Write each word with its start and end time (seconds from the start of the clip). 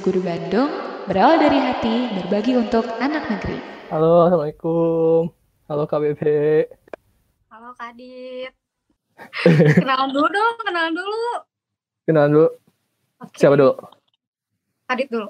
Guru 0.00 0.24
Bandung, 0.24 0.72
berawal 1.04 1.36
dari 1.36 1.60
hati, 1.60 2.08
berbagi 2.16 2.56
untuk 2.56 2.88
anak 2.96 3.28
negeri. 3.28 3.60
Halo, 3.92 4.24
Assalamualaikum. 4.24 5.28
Halo 5.68 5.84
KBB. 5.84 6.22
Halo 7.52 7.76
Kadit. 7.76 8.52
kenalan 9.76 10.08
dulu 10.08 10.28
dong, 10.32 10.56
kenalan 10.64 10.92
dulu. 10.96 11.20
Kenalan 12.08 12.30
dulu. 12.32 12.48
Oke. 13.20 13.36
Siapa 13.36 13.60
dulu? 13.60 13.76
Kadit 14.88 15.08
dulu. 15.12 15.28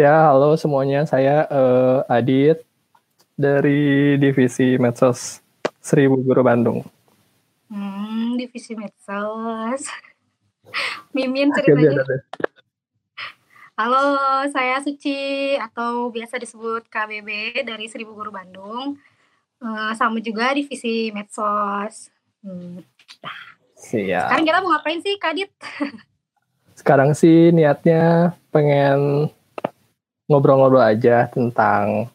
Ya, 0.00 0.32
halo 0.32 0.56
semuanya. 0.56 1.04
Saya 1.04 1.44
eh, 1.52 2.00
Adit 2.08 2.64
dari 3.36 4.16
Divisi 4.16 4.80
Medsos 4.80 5.44
Seribu 5.84 6.24
Guru 6.24 6.40
Bandung. 6.40 6.80
Hmm, 7.68 8.40
divisi 8.40 8.72
medsos. 8.72 9.84
Mimin 11.12 11.52
ceritanya. 11.52 12.08
Halo, 13.76 14.16
saya 14.56 14.80
Suci 14.80 15.52
atau 15.60 16.08
biasa 16.08 16.40
disebut 16.40 16.88
KBB 16.88 17.60
dari 17.60 17.84
Seribu 17.92 18.16
Guru 18.16 18.32
Bandung. 18.32 18.96
Eh, 19.60 19.92
sama 20.00 20.16
juga 20.24 20.56
divisi 20.56 21.12
medsos. 21.12 22.08
Hmm. 22.40 22.80
Siap. 23.76 24.32
Sekarang 24.32 24.46
kita 24.48 24.58
mau 24.64 24.72
ngapain 24.72 25.00
sih, 25.04 25.20
Kadit? 25.20 25.52
Sekarang 26.80 27.12
sih 27.12 27.52
niatnya 27.52 28.32
pengen 28.48 29.28
ngobrol-ngobrol 30.24 30.80
aja 30.80 31.28
tentang 31.28 32.08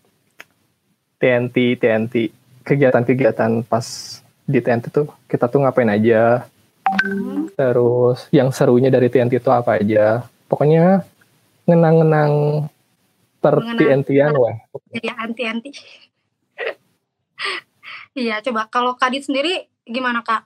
TNT, 1.22 1.78
TNT, 1.78 2.34
kegiatan-kegiatan 2.66 3.62
pas 3.70 3.86
di 4.50 4.58
TNT 4.58 4.90
tuh 4.90 5.14
kita 5.30 5.46
tuh 5.46 5.62
ngapain 5.62 5.94
aja, 5.94 6.50
Hmm, 6.92 7.48
terus 7.56 8.28
yang 8.36 8.52
serunya 8.52 8.92
dari 8.92 9.08
TNT 9.08 9.40
itu 9.40 9.48
apa 9.48 9.80
aja. 9.80 10.28
Pokoknya 10.52 11.08
ngenang-ngenang 11.66 12.34
Mengenang- 13.42 14.06
TNT-an 14.06 14.34
weh. 14.38 14.56
jadi 14.94 15.10
anti-anti. 15.18 15.70
Iya, 18.12 18.44
coba 18.44 18.68
kalau 18.68 19.00
Kadit 19.00 19.24
sendiri 19.24 19.72
gimana, 19.88 20.20
Kak? 20.20 20.44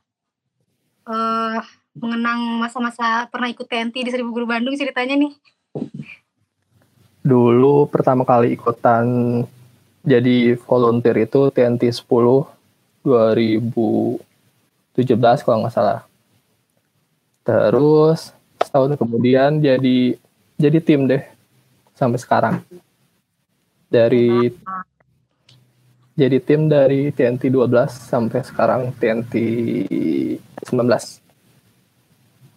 Eh, 1.06 1.58
mengenang 1.98 2.62
masa-masa 2.62 3.26
pernah 3.26 3.50
ikut 3.50 3.66
TNT 3.66 4.06
di 4.06 4.12
Seribu 4.14 4.30
Guru 4.30 4.46
Bandung 4.46 4.78
ceritanya 4.78 5.18
nih. 5.18 5.34
Dulu 7.26 7.90
pertama 7.90 8.22
kali 8.22 8.54
ikutan 8.54 9.06
jadi 10.06 10.54
volunteer 10.62 11.26
itu 11.26 11.50
TNT 11.50 11.90
10 11.90 12.46
2017 13.02 14.22
kalau 15.42 15.66
nggak 15.66 15.74
salah. 15.74 16.06
Terus 17.42 18.30
setahun 18.62 18.94
kemudian 18.94 19.58
jadi 19.58 20.18
jadi 20.56 20.80
tim 20.80 21.08
deh 21.08 21.24
sampai 21.96 22.20
sekarang. 22.20 22.64
Dari 23.92 24.52
jadi 26.16 26.38
tim 26.40 26.72
dari 26.72 27.12
TNT 27.12 27.52
12 27.52 27.92
sampai 27.92 28.40
sekarang 28.44 28.96
TNT 28.96 29.36
19. 30.64 30.72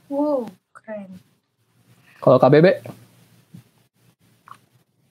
Wow, 0.09 0.47
keren. 0.71 1.11
Kalau 2.19 2.39
KBB 2.39 2.67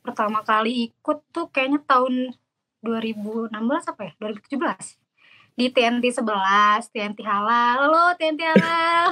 Pertama 0.02 0.40
kali 0.48 0.88
ikut 0.88 1.20
tuh 1.36 1.52
kayaknya 1.52 1.84
tahun 1.84 2.32
2016 2.80 3.52
apa 3.92 4.02
ya? 4.08 4.12
2017. 4.16 4.96
Di 5.60 5.68
TNT 5.68 6.06
11, 6.16 6.88
TNT 6.88 7.20
halal. 7.28 7.92
Halo 7.92 8.16
TNT 8.16 8.42
halal. 8.48 9.12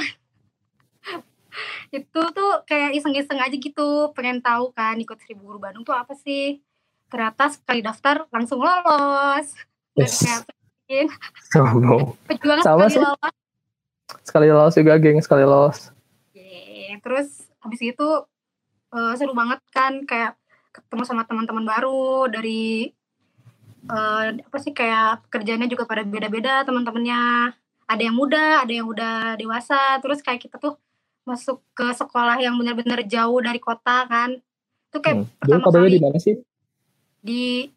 Itu 1.92 2.22
tuh 2.32 2.52
kayak 2.64 2.96
iseng-iseng 2.96 3.40
aja 3.40 3.56
gitu, 3.56 4.12
pengen 4.12 4.40
tahu 4.40 4.72
kan 4.72 4.96
ikut 4.96 5.18
Seribu 5.24 5.48
Guru 5.50 5.60
Bandung 5.62 5.84
tuh 5.84 5.96
apa 5.96 6.14
sih. 6.14 6.60
Ternyata 7.08 7.54
sekali 7.54 7.80
daftar 7.80 8.26
langsung 8.30 8.60
lolos. 8.60 9.48
Dan 9.96 10.06
Yes. 10.06 10.20
kayak 10.86 11.10
sombong. 11.50 12.14
perjuangan 12.28 12.64
Sama 12.66 12.86
sekali 12.86 12.94
sih. 12.94 13.02
lolos. 13.02 13.34
Sekali 14.22 14.48
lolos 14.52 14.76
juga 14.76 14.94
geng, 15.00 15.20
sekali 15.24 15.44
lolos. 15.48 15.80
Yeay. 16.34 17.00
Terus 17.00 17.28
habis 17.64 17.82
itu 17.82 18.08
eh, 18.92 19.14
seru 19.16 19.34
banget 19.34 19.60
kan 19.72 20.04
kayak 20.04 20.36
ketemu 20.72 21.04
sama 21.08 21.24
teman-teman 21.24 21.64
baru 21.64 22.28
dari 22.28 22.92
eh, 23.86 24.26
apa 24.42 24.58
sih 24.60 24.74
kayak 24.74 25.26
pekerjaannya 25.30 25.70
juga 25.70 25.88
pada 25.88 26.04
beda-beda 26.04 26.66
teman-temannya. 26.66 27.54
Ada 27.86 28.02
yang 28.02 28.18
muda, 28.18 28.66
ada 28.66 28.74
yang 28.74 28.90
udah 28.90 29.38
dewasa. 29.38 30.02
Terus 30.02 30.26
kayak 30.26 30.42
kita 30.50 30.58
tuh 30.58 30.74
masuk 31.26 31.60
ke 31.74 31.90
sekolah 31.92 32.38
yang 32.38 32.56
benar-benar 32.56 33.02
jauh 33.04 33.42
dari 33.42 33.58
kota 33.58 34.06
kan. 34.06 34.38
Itu 34.94 35.02
kayak 35.02 35.26
Hmm. 35.26 35.30
Pertama 35.42 35.66
KBB 35.68 35.76
kali 35.76 35.90
di 35.92 36.02
mana 36.02 36.20
sih? 36.22 36.36
di 37.26 37.74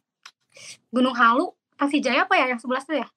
Gunung 0.93 1.17
Halu, 1.17 1.57
Tasik 1.81 2.05
Jaya 2.05 2.29
apa 2.29 2.37
ya 2.37 2.53
yang 2.53 2.61
11 2.61 2.85
tuh 2.85 3.01
ya? 3.01 3.09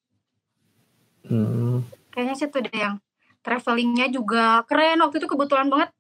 Hmm. 1.27 1.83
Kayaknya 2.15 2.35
sih 2.39 2.47
tuh 2.47 2.63
deh 2.63 2.71
yang 2.71 2.95
travelingnya 3.43 4.07
juga 4.07 4.63
keren. 4.63 5.03
Waktu 5.03 5.19
itu 5.19 5.27
kebetulan 5.27 5.67
banget 5.67 5.91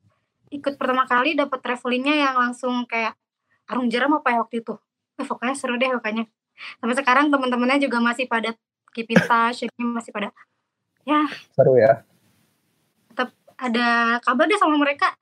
ikut 0.51 0.79
pertama 0.79 1.03
kali 1.03 1.35
dapat 1.35 1.59
travelingnya 1.59 2.15
yang 2.15 2.35
langsung 2.39 2.87
kayak 2.87 3.15
arung 3.67 3.91
jeram 3.91 4.15
apa 4.15 4.31
ya 4.31 4.39
waktu 4.43 4.63
itu. 4.63 4.75
Eh, 5.19 5.27
pokoknya 5.27 5.55
seru 5.55 5.75
deh 5.75 5.91
pokoknya. 5.99 6.27
Sampai 6.79 6.95
sekarang 6.95 7.27
teman-temannya 7.27 7.83
juga 7.83 7.99
masih 7.99 8.27
pada 8.27 8.55
keep 8.91 9.07
in 9.11 9.19
touch, 9.23 9.63
jadi 9.63 9.71
masih 9.79 10.11
pada 10.11 10.29
ya 11.07 11.25
Seru 11.55 11.75
ya. 11.79 12.03
Ada 13.61 14.17
kabar 14.25 14.49
deh 14.49 14.57
sama 14.57 14.75
mereka. 14.81 15.13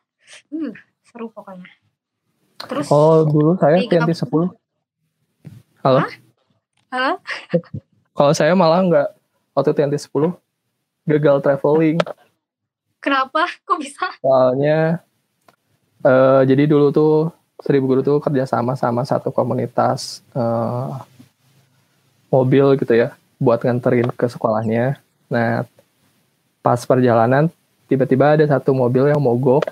Hmm, 0.48 0.72
seru 1.04 1.28
pokoknya. 1.28 1.68
Terus 2.64 2.88
Oh, 2.88 3.28
dulu 3.28 3.60
saya 3.60 3.84
Tiga 3.84 4.08
TNT 4.08 4.16
10. 4.16 4.48
Halo? 5.84 6.00
Halo? 6.92 7.12
Kalau 8.18 8.34
saya 8.36 8.56
malah 8.56 8.80
nggak 8.84 9.10
waktu 9.52 9.72
TNT 9.76 9.96
10 10.08 10.32
gagal 11.04 11.38
traveling. 11.44 12.00
kenapa? 13.04 13.48
Kok 13.68 13.80
bisa? 13.80 14.08
Soalnya 14.24 15.04
eh, 16.04 16.42
jadi 16.48 16.64
dulu 16.68 16.92
tuh 16.96 17.16
Seribu 17.60 17.92
Guru 17.92 18.02
tuh 18.04 18.18
kerjasama 18.24 18.76
sama 18.80 19.04
satu 19.04 19.36
komunitas 19.36 20.24
eh, 20.32 20.90
mobil 22.32 22.76
gitu 22.80 22.94
ya 22.96 23.16
buat 23.40 23.64
nganterin 23.64 24.12
ke 24.16 24.28
sekolahnya. 24.32 25.00
Nah, 25.32 25.64
pas 26.60 26.84
perjalanan 26.84 27.48
tiba-tiba 27.90 28.38
ada 28.38 28.46
satu 28.46 28.72
mobil 28.72 29.10
yang 29.10 29.20
mogok. 29.20 29.66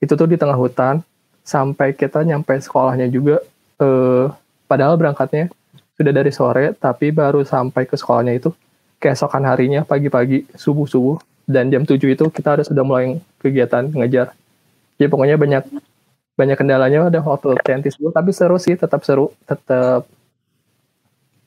Itu 0.00 0.16
tuh 0.16 0.26
di 0.26 0.40
tengah 0.40 0.56
hutan 0.56 1.04
sampai 1.46 1.94
kita 1.94 2.24
nyampe 2.26 2.56
sekolahnya 2.58 3.06
juga 3.12 3.38
eh, 3.78 4.26
padahal 4.66 4.98
berangkatnya 4.98 5.52
sudah 5.96 6.12
dari 6.12 6.32
sore 6.34 6.74
tapi 6.76 7.14
baru 7.14 7.46
sampai 7.46 7.86
ke 7.86 7.94
sekolahnya 7.94 8.34
itu 8.36 8.50
keesokan 8.98 9.46
harinya 9.46 9.86
pagi-pagi 9.86 10.48
subuh-subuh 10.58 11.22
dan 11.46 11.70
jam 11.70 11.86
7 11.86 11.96
itu 12.02 12.24
kita 12.32 12.58
harus 12.58 12.66
sudah 12.66 12.82
mulai 12.82 13.22
kegiatan 13.38 13.86
ngejar. 13.94 14.34
Jadi 14.98 15.08
pokoknya 15.12 15.38
banyak 15.38 15.64
banyak 16.36 16.56
kendalanya 16.58 17.08
ada 17.08 17.20
waktu 17.22 17.56
TNT 17.62 17.96
10 17.96 18.12
tapi 18.12 18.30
seru 18.34 18.58
sih 18.60 18.76
tetap 18.76 19.00
seru 19.06 19.32
tetap 19.48 20.04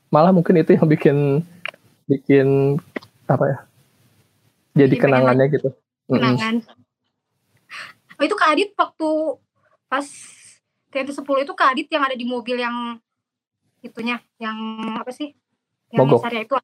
malah 0.10 0.34
mungkin 0.34 0.58
itu 0.58 0.74
yang 0.74 0.88
bikin 0.90 1.18
bikin 2.10 2.48
apa 3.30 3.46
ya 3.46 3.58
jadi 4.79 4.95
pengen 4.95 5.03
kenangannya 5.03 5.45
gitu. 5.51 5.69
Kenangan. 6.07 6.56
Oh, 8.19 8.23
itu 8.23 8.35
Kak 8.35 8.50
Adit 8.56 8.69
waktu 8.75 9.09
pas 9.88 10.06
TNT 10.90 11.09
10 11.13 11.45
itu 11.45 11.53
Kak 11.56 11.69
Adit 11.75 11.88
yang 11.91 12.03
ada 12.03 12.16
di 12.16 12.25
mobil 12.25 12.57
yang 12.59 12.97
itunya, 13.79 14.19
yang 14.41 14.57
apa 15.00 15.12
sih? 15.12 15.31
Yang 15.91 16.00
Mogok. 16.06 16.22
Itu 16.29 16.56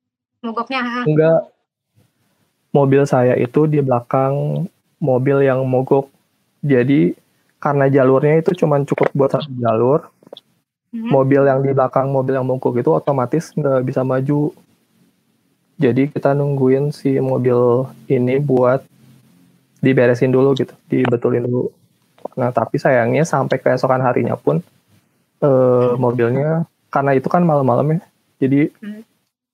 mogoknya. 0.45 0.81
enggak 1.09 1.39
mobil 2.69 3.01
saya 3.09 3.33
itu 3.39 3.65
di 3.65 3.81
belakang 3.81 4.67
mobil 5.01 5.41
yang 5.41 5.65
mogok 5.65 6.11
jadi 6.61 7.17
karena 7.57 7.89
jalurnya 7.89 8.45
itu 8.45 8.53
cuman 8.53 8.85
cukup 8.85 9.09
buat 9.17 9.33
satu 9.33 9.49
jalur 9.57 10.05
Hmm. 10.95 11.11
mobil 11.11 11.43
yang 11.43 11.59
di 11.59 11.75
belakang 11.75 12.07
mobil 12.07 12.39
yang 12.39 12.47
mogok 12.47 12.79
itu 12.79 12.87
otomatis 12.87 13.51
nggak 13.51 13.83
bisa 13.83 14.07
maju. 14.07 14.55
Jadi 15.75 16.07
kita 16.07 16.31
nungguin 16.31 16.95
si 16.95 17.19
mobil 17.19 17.83
ini 18.07 18.39
buat 18.39 18.79
diberesin 19.83 20.31
dulu 20.31 20.55
gitu, 20.55 20.71
dibetulin 20.87 21.45
dulu. 21.45 21.69
Nah 22.39 22.49
tapi 22.49 22.79
sayangnya 22.79 23.23
sampai 23.27 23.59
keesokan 23.59 24.01
harinya 24.01 24.35
pun 24.39 24.63
eh, 25.43 25.91
mobilnya 25.99 26.63
karena 26.89 27.11
itu 27.13 27.27
kan 27.27 27.43
malam-malam 27.43 27.99
ya, 27.99 28.01
jadi 28.39 28.71
Hmm. 28.79 29.03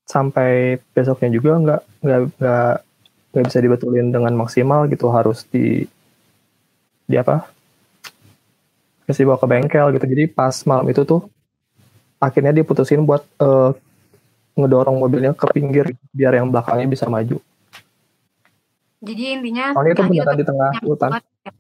sampai 0.06 0.78
besoknya 0.94 1.30
juga 1.34 1.52
nggak 1.58 1.82
nggak 2.04 2.20
nggak 2.38 2.74
nggak 3.32 3.46
bisa 3.48 3.60
dibetulin 3.64 4.08
dengan 4.12 4.34
maksimal 4.36 4.86
gitu 4.92 5.08
harus 5.10 5.48
di 5.48 5.88
di 7.08 7.16
apa 7.18 7.48
mesti 9.08 9.22
bawa 9.28 9.38
ke 9.42 9.48
bengkel 9.50 9.88
gitu 9.98 10.06
jadi 10.08 10.24
pas 10.32 10.56
malam 10.64 10.88
itu 10.88 11.02
tuh 11.04 11.28
akhirnya 12.22 12.54
diputusin 12.54 13.04
buat 13.04 13.26
eh, 13.42 13.72
ngedorong 14.56 14.98
mobilnya 15.00 15.32
ke 15.32 15.46
pinggir 15.52 15.96
biar 16.12 16.36
yang 16.38 16.52
belakangnya 16.52 16.88
bisa 16.92 17.08
maju 17.08 17.40
Jadi 19.02 19.24
intinya 19.34 19.74
soalnya 19.74 19.94
itu 19.98 20.04
beneran 20.06 20.38
di 20.38 20.46
tengah 20.46 20.72
hutan 20.86 21.10
ya. 21.42 21.52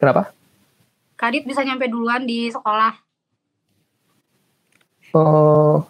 Kenapa? 0.00 0.32
Kadit 1.14 1.44
bisa 1.48 1.64
nyampe 1.64 1.88
duluan 1.88 2.28
di 2.28 2.52
sekolah. 2.52 2.92
Oh, 5.14 5.86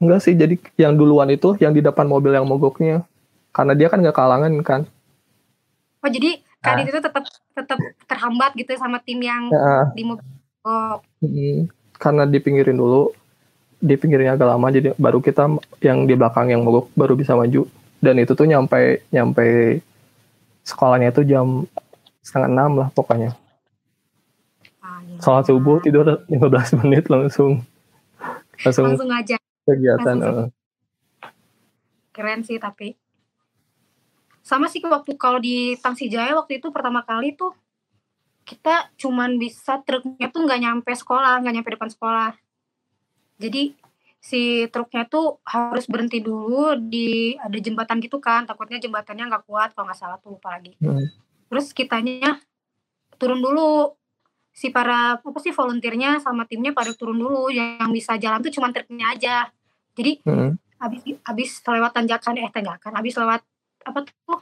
enggak 0.00 0.24
sih. 0.24 0.32
Jadi 0.32 0.56
yang 0.80 0.96
duluan 0.96 1.28
itu 1.28 1.54
yang 1.60 1.76
di 1.76 1.84
depan 1.84 2.08
mobil 2.08 2.32
yang 2.32 2.48
mogoknya. 2.48 3.04
Karena 3.54 3.76
dia 3.76 3.86
kan 3.86 4.00
nggak 4.00 4.16
kalangan 4.16 4.50
kan. 4.66 4.80
Oh 6.02 6.10
jadi 6.10 6.42
Kadit 6.64 6.88
itu 6.88 7.00
tetap 7.04 7.24
tetap 7.28 7.78
terhambat 8.08 8.56
gitu 8.56 8.72
sama 8.80 8.96
tim 9.04 9.20
yang 9.20 9.52
Ya, 9.52 9.92
di 9.92 10.02
mobil. 10.02 10.24
Oh, 10.64 10.96
mm, 11.20 11.68
karena 12.00 12.24
dipinggirin 12.24 12.80
dulu. 12.80 13.12
Dipinggirin 13.84 14.32
agak 14.32 14.48
lama 14.48 14.72
jadi 14.72 14.96
baru 14.96 15.20
kita 15.20 15.60
yang 15.84 16.08
di 16.08 16.16
belakang 16.16 16.48
yang 16.48 16.64
mogok 16.64 16.88
baru 16.96 17.12
bisa 17.12 17.36
maju. 17.36 17.68
Dan 18.00 18.16
itu 18.16 18.32
tuh 18.32 18.48
nyampe 18.48 19.04
nyampe 19.12 19.78
sekolahnya 20.64 21.12
itu 21.12 21.22
jam 21.28 21.68
setengah 22.24 22.48
enam 22.48 22.72
lah 22.80 22.88
pokoknya. 22.96 23.36
Sholat 25.20 25.44
subuh 25.44 25.84
tidur 25.84 26.24
15 26.32 26.32
menit 26.80 27.12
langsung 27.12 27.60
langsung 28.62 28.86
langsung 28.86 29.10
aja 29.10 29.36
kegiatan. 29.66 30.16
langsung 30.16 30.52
keren 32.14 32.40
sih 32.46 32.62
tapi 32.62 32.94
sama 34.44 34.70
sih 34.70 34.78
waktu 34.84 35.16
kalau 35.18 35.40
di 35.42 35.74
Tangsi 35.80 36.06
Jaya 36.06 36.36
waktu 36.36 36.62
itu 36.62 36.70
pertama 36.70 37.02
kali 37.02 37.34
tuh 37.34 37.56
kita 38.44 38.92
cuman 39.00 39.40
bisa 39.40 39.80
truknya 39.82 40.28
tuh 40.28 40.44
nggak 40.44 40.60
nyampe 40.60 40.92
sekolah 40.92 41.40
nggak 41.42 41.54
nyampe 41.58 41.70
depan 41.74 41.90
sekolah 41.90 42.30
jadi 43.36 43.74
si 44.24 44.64
truknya 44.72 45.04
tuh 45.04 45.36
harus 45.44 45.84
berhenti 45.84 46.24
dulu 46.24 46.80
di 46.80 47.36
ada 47.36 47.58
jembatan 47.60 48.00
gitu 48.00 48.16
kan. 48.18 48.48
Takutnya 48.48 48.80
jembatannya 48.80 49.28
nggak 49.28 49.44
kuat 49.44 49.76
kalau 49.76 49.84
nggak 49.90 49.98
salah 50.00 50.16
tuh 50.18 50.36
lupa 50.36 50.56
lagi. 50.56 50.72
Hmm. 50.80 51.04
terus 51.52 51.70
kitanya 51.70 52.40
turun 53.20 53.38
dulu. 53.38 53.94
Si 54.54 54.70
para 54.70 55.18
apa 55.18 55.38
sih 55.42 55.50
volunteernya 55.50 56.22
sama 56.22 56.46
timnya 56.48 56.72
pada 56.72 56.94
turun 56.96 57.18
dulu. 57.18 57.52
Yang 57.52 57.90
bisa 57.92 58.16
jalan 58.16 58.40
tuh 58.40 58.54
cuma 58.54 58.72
truknya 58.72 59.12
aja. 59.12 59.36
Jadi 59.94 60.24
Hmm. 60.24 60.56
habis 60.80 61.00
habis 61.22 61.50
lewat 61.60 61.92
tanjakan 61.94 62.34
eh 62.40 62.50
tanjakan 62.50 62.92
habis 62.96 63.14
lewat 63.14 63.40
apa 63.84 63.98
tuh? 64.02 64.40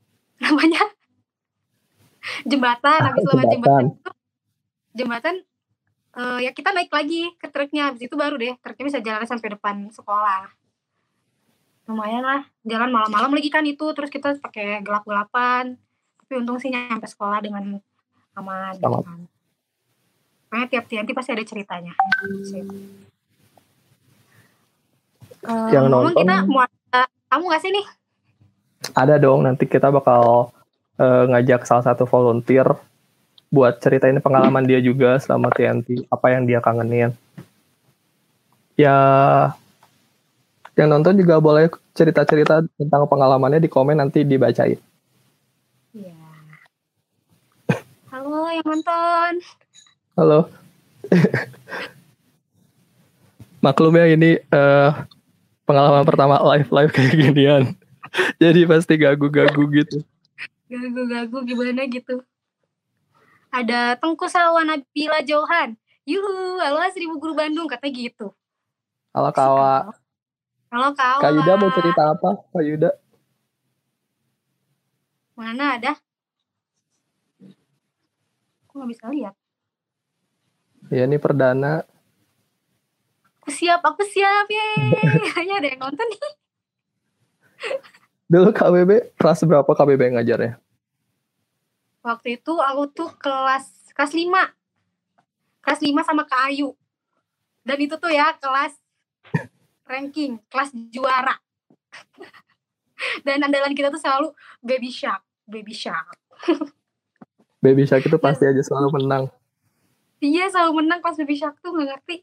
Namanya? 0.44 0.82
Jembatan 2.48 2.98
habis 3.04 3.24
lewat 3.28 3.44
Jembatan. 3.50 3.52
jembatan 3.52 3.84
itu 3.92 4.10
jembatan 4.94 5.34
eh, 6.14 6.38
ya 6.46 6.50
kita 6.54 6.70
naik 6.70 6.90
lagi 6.90 7.30
ke 7.36 7.46
truknya. 7.50 7.90
Habis 7.90 8.06
itu 8.06 8.14
baru 8.14 8.34
deh 8.38 8.54
truknya 8.62 8.84
bisa 8.86 9.00
jalan 9.02 9.26
sampai 9.26 9.48
depan 9.54 9.76
sekolah. 9.90 10.50
Lumayan 11.84 12.24
lah 12.24 12.42
jalan 12.64 12.88
malam-malam 12.88 13.34
lagi 13.36 13.52
kan 13.52 13.64
itu 13.68 13.84
terus 13.92 14.08
kita 14.08 14.38
pakai 14.40 14.80
gelap-gelapan. 14.80 15.76
Tapi 16.24 16.32
untung 16.40 16.56
sih 16.56 16.72
nyampe 16.72 17.04
sekolah 17.04 17.44
dengan 17.44 17.76
aman 18.34 18.72
gitu 18.78 19.02
kan. 19.04 19.20
Pokoknya 20.48 20.66
tiap 20.70 20.84
tiap 20.86 21.04
pasti 21.12 21.30
ada 21.34 21.44
ceritanya. 21.44 21.92
Sip. 22.46 22.64
Eh, 25.44 25.68
Yang 25.76 25.84
ngomong 25.92 26.14
nonton- 26.14 26.24
kita 26.24 26.36
mau 26.48 26.64
ada 26.64 27.02
kamu 27.28 27.44
gak 27.52 27.62
sih 27.62 27.72
nih? 27.74 27.86
Ada 28.96 29.14
dong 29.20 29.44
nanti 29.44 29.64
kita 29.68 29.92
bakal 29.92 30.54
eh, 30.94 31.24
ngajak 31.26 31.66
salah 31.66 31.84
satu 31.84 32.06
volunteer 32.06 32.64
buat 33.54 33.78
ceritain 33.78 34.18
pengalaman 34.18 34.66
dia 34.66 34.82
juga 34.82 35.14
selama 35.22 35.54
TNT, 35.54 36.10
apa 36.10 36.26
yang 36.34 36.42
dia 36.42 36.58
kangenin. 36.58 37.14
Ya 38.74 38.98
yang 40.74 40.90
nonton 40.90 41.14
juga 41.14 41.38
boleh 41.38 41.70
cerita-cerita 41.94 42.66
tentang 42.74 43.06
pengalamannya 43.06 43.62
di 43.62 43.70
komen 43.70 43.94
nanti 43.94 44.26
dibacain. 44.26 44.82
Iya. 45.94 46.18
Halo 48.10 48.50
yang 48.50 48.66
nonton. 48.66 49.32
Halo. 50.18 50.50
Maklum 53.62 53.94
ya 53.94 54.10
ini 54.10 54.42
eh, 54.42 54.90
pengalaman 55.62 56.02
pertama 56.02 56.42
live 56.42 56.68
live 56.74 56.90
kayak 56.90 57.14
ginian. 57.14 57.64
Jadi 58.42 58.66
pasti 58.66 58.98
gagu-gagu 58.98 59.62
gitu. 59.70 60.02
Gagu-gagu 60.66 61.38
gimana 61.46 61.86
gitu. 61.86 62.18
Ada 63.54 63.94
Tengku 64.02 64.26
Salwa 64.26 64.66
Nabila 64.66 65.22
Johan. 65.22 65.78
Yuhu, 66.02 66.58
halo 66.58 66.82
seribu 66.90 67.22
guru 67.22 67.38
Bandung 67.38 67.70
katanya 67.70 67.94
gitu. 67.94 68.34
Halo 69.14 69.30
kawa. 69.30 69.94
Halo 70.74 70.90
kawan. 70.90 71.22
Kak 71.22 71.32
Yuda 71.38 71.52
mau 71.54 71.70
cerita 71.70 72.02
apa? 72.10 72.30
Kak 72.50 72.64
Yuda. 72.66 72.90
Mana 75.38 75.78
ada? 75.78 75.94
Aku 78.66 78.82
nggak 78.82 78.90
bisa 78.90 79.06
lihat. 79.14 79.34
Ya 80.90 81.06
ini 81.06 81.22
perdana. 81.22 81.86
Aku 83.38 83.54
siap, 83.54 83.86
aku 83.86 84.02
siap. 84.02 84.50
Yeay. 84.50 84.98
Hanya 85.38 85.54
ada 85.62 85.68
yang 85.70 85.78
nonton 85.78 86.06
nih. 86.10 86.22
Dulu 88.26 88.50
KBB 88.50 89.14
kelas 89.14 89.46
berapa 89.46 89.70
KBB 89.70 90.18
ngajarnya? 90.18 90.58
Waktu 92.04 92.36
itu 92.36 92.52
aku 92.60 92.82
tuh 92.92 93.10
kelas 93.16 93.64
kelas 93.96 94.12
5. 94.12 94.28
Kelas 95.64 95.80
5 95.80 96.04
sama 96.04 96.28
Kak 96.28 96.52
Ayu. 96.52 96.76
Dan 97.64 97.80
itu 97.80 97.96
tuh 97.96 98.12
ya 98.12 98.36
kelas 98.36 98.76
ranking, 99.88 100.36
kelas 100.52 100.68
juara. 100.92 101.40
Dan 103.24 103.40
andalan 103.40 103.72
kita 103.72 103.88
tuh 103.88 104.00
selalu 104.00 104.28
baby 104.60 104.92
shark, 104.92 105.24
baby 105.48 105.72
shark. 105.72 106.20
Baby 107.64 107.88
Shark 107.88 108.04
itu 108.04 108.20
pasti 108.20 108.44
aja 108.44 108.60
selalu 108.60 109.00
menang. 109.00 109.32
Iya 110.20 110.52
selalu 110.52 110.84
menang 110.84 111.00
kelas 111.00 111.16
baby 111.16 111.32
shark 111.32 111.56
tuh 111.64 111.72
nggak 111.72 111.96
ngerti. 111.96 112.20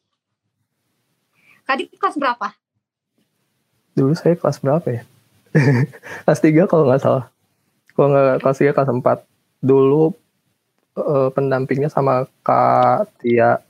Kadit 1.65 1.89
kelas 1.97 2.13
berapa? 2.21 2.53
Dulu 3.97 4.13
saya 4.13 4.37
kelas 4.37 4.61
berapa 4.61 4.85
ya? 4.85 5.01
kelas 6.29 6.45
3 6.45 6.69
kalau 6.69 6.85
nggak 6.85 7.01
salah. 7.01 7.25
Kalau 7.97 8.13
nggak 8.13 8.37
kelas 8.45 8.61
3 8.61 8.69
kelas 8.69 8.89
4. 8.93 9.30
Dulu 9.61 10.09
eh, 10.97 11.29
pendampingnya 11.31 11.87
sama 11.87 12.25
Kak 12.41 13.21
Tia. 13.21 13.61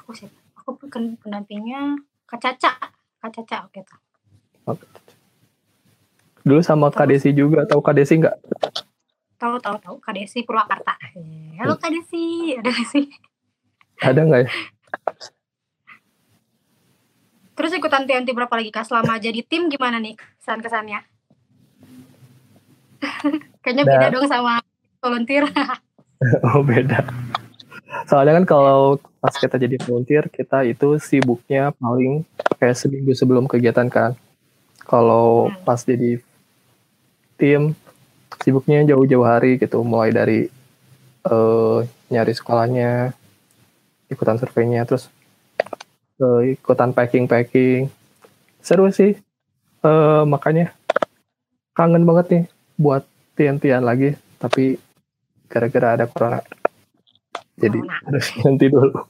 Aku 0.00 0.16
sih, 0.16 0.32
aku 0.56 0.80
bukan 0.80 1.20
pendampingnya 1.20 2.00
Kak 2.24 2.40
Caca. 2.40 2.72
Kak 3.20 3.30
Caca 3.36 3.68
oke 3.68 3.80
tuh. 3.84 4.00
Dulu 6.48 6.64
sama 6.64 6.88
Kak 6.88 7.12
Desi 7.12 7.36
juga. 7.36 7.68
Tahu 7.68 7.84
Kak 7.84 7.92
Desi 7.92 8.16
nggak? 8.16 8.36
Tahu 9.36 9.60
tahu 9.60 9.76
tahu 9.76 9.96
Kak 10.00 10.16
Desi 10.16 10.40
Purwakarta. 10.40 10.96
Halo 11.60 11.76
Kak 11.76 11.92
Desi, 11.92 12.56
ada 12.56 12.72
nggak 12.72 12.88
sih? 12.88 13.04
Ada 14.00 14.20
nggak 14.24 14.40
ya? 14.48 14.50
Terus 17.52 17.74
ikutan 17.74 18.06
TNT 18.08 18.32
berapa 18.32 18.54
lagi 18.56 18.72
Kak? 18.72 18.88
Selama 18.88 19.20
jadi 19.20 19.44
tim 19.44 19.68
gimana 19.68 20.00
nih 20.00 20.16
kesan-kesannya? 20.16 21.17
Kayaknya 23.62 23.84
Nah. 23.84 23.92
beda 23.94 24.06
dong 24.10 24.26
sama 24.26 24.54
volunteer. 24.98 25.44
Oh 26.42 26.66
beda. 26.66 27.06
Soalnya 28.10 28.42
kan 28.42 28.46
kalau 28.48 28.98
pas 29.22 29.30
kita 29.30 29.54
jadi 29.54 29.78
volunteer, 29.86 30.26
kita 30.26 30.66
itu 30.66 30.98
sibuknya 30.98 31.70
paling 31.78 32.26
kayak 32.58 32.74
seminggu 32.74 33.14
sebelum 33.14 33.46
kegiatan 33.46 33.86
kan. 33.86 34.18
Kalau 34.82 35.46
Hmm. 35.46 35.62
pas 35.62 35.78
jadi 35.78 36.18
tim, 37.38 37.70
sibuknya 38.42 38.82
jauh-jauh 38.82 39.22
hari 39.22 39.62
gitu. 39.62 39.78
Mulai 39.86 40.10
dari 40.10 40.40
eh, 41.22 41.78
nyari 42.08 42.32
sekolahnya, 42.34 43.14
ikutan 44.08 44.42
surveinya, 44.42 44.82
terus 44.82 45.06
eh, 46.18 46.58
ikutan 46.58 46.90
packing-packing. 46.90 47.86
Seru 48.58 48.90
sih. 48.90 49.14
Eh, 49.78 50.22
makanya 50.26 50.74
kangen 51.78 52.02
banget 52.02 52.26
nih 52.26 52.44
buat 52.78 53.02
TNT-an 53.34 53.82
lagi. 53.82 54.14
Tapi 54.38 54.78
gara-gara 55.50 55.98
ada 55.98 56.06
corona. 56.06 56.40
Jadi 57.58 57.78
Corona. 57.82 57.98
harus 58.06 58.26
ganti 58.38 58.66
dulu. 58.70 59.02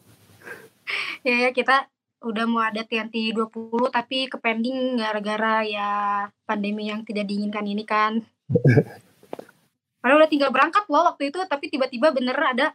ya 1.20 1.37
ya 1.44 1.50
kita 1.52 1.84
udah 2.25 2.44
mau 2.48 2.64
ada 2.64 2.82
TNT 2.82 3.37
20 3.37 3.92
tapi 3.94 4.26
ke 4.26 4.40
pending 4.40 4.98
gara-gara 4.98 5.62
ya 5.62 5.90
pandemi 6.48 6.88
yang 6.88 7.04
tidak 7.04 7.28
diinginkan 7.28 7.66
ini 7.68 7.84
kan. 7.84 8.25
Padahal 10.00 10.25
udah 10.25 10.30
tinggal 10.30 10.50
berangkat 10.50 10.88
loh 10.88 11.04
waktu 11.12 11.28
itu 11.28 11.38
tapi 11.44 11.68
tiba-tiba 11.68 12.10
bener 12.10 12.34
ada 12.34 12.66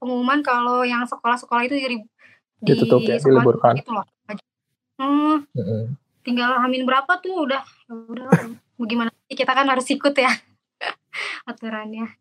pengumuman 0.00 0.40
kalau 0.40 0.82
yang 0.82 1.04
sekolah-sekolah 1.04 1.68
itu 1.68 1.76
di, 1.76 1.86
di 1.86 2.72
Ditutup 2.72 3.04
ya, 3.04 3.20
sekolah 3.20 3.44
diliburkan. 3.44 3.74
itu 3.78 3.90
loh. 3.92 4.06
Hmm, 5.00 5.48
tinggal 6.24 6.60
hamin 6.60 6.84
berapa 6.84 7.20
tuh 7.20 7.48
udah. 7.48 7.62
Ya 7.64 7.92
udah 7.94 8.28
mau 8.76 8.84
gimana 8.88 9.10
sih, 9.28 9.36
kita 9.36 9.52
kan 9.52 9.68
harus 9.68 9.86
ikut 9.88 10.14
ya 10.16 10.32
aturannya. 11.50 12.16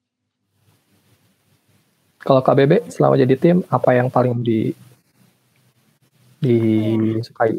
Kalau 2.19 2.43
KBB 2.43 2.91
selama 2.91 3.15
jadi 3.15 3.35
tim 3.39 3.63
apa 3.71 3.95
yang 3.95 4.11
paling 4.11 4.35
di 4.43 4.75
disukai? 6.43 7.55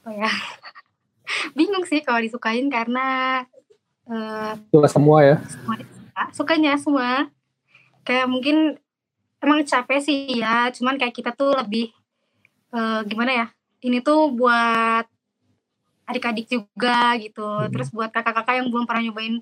apa 0.00 0.10
ya. 0.16 0.30
Bingung 1.56 1.84
sih 1.88 2.04
kalau 2.04 2.20
disukain 2.20 2.68
karena 2.68 3.40
Coba 4.74 4.90
semua 4.90 5.22
ya. 5.22 5.36
semua 5.46 5.78
suka, 5.78 6.22
sukanya 6.34 6.72
semua. 6.74 7.30
Kayak 8.02 8.26
mungkin 8.26 8.74
emang 9.38 9.62
capek 9.62 10.02
sih 10.02 10.42
ya. 10.42 10.68
Cuman 10.74 10.98
kayak 10.98 11.14
kita 11.14 11.30
tuh 11.30 11.54
lebih 11.54 11.94
eh, 12.74 13.00
gimana 13.06 13.32
ya 13.32 13.46
ini 13.80 13.98
tuh 14.04 14.32
buat 14.32 15.04
adik-adik 16.10 16.50
juga 16.50 17.14
gitu. 17.22 17.46
Hmm. 17.46 17.70
terus 17.70 17.88
buat 17.94 18.10
kakak-kakak 18.10 18.60
yang 18.60 18.68
belum 18.68 18.84
pernah 18.84 19.02
nyobain 19.06 19.38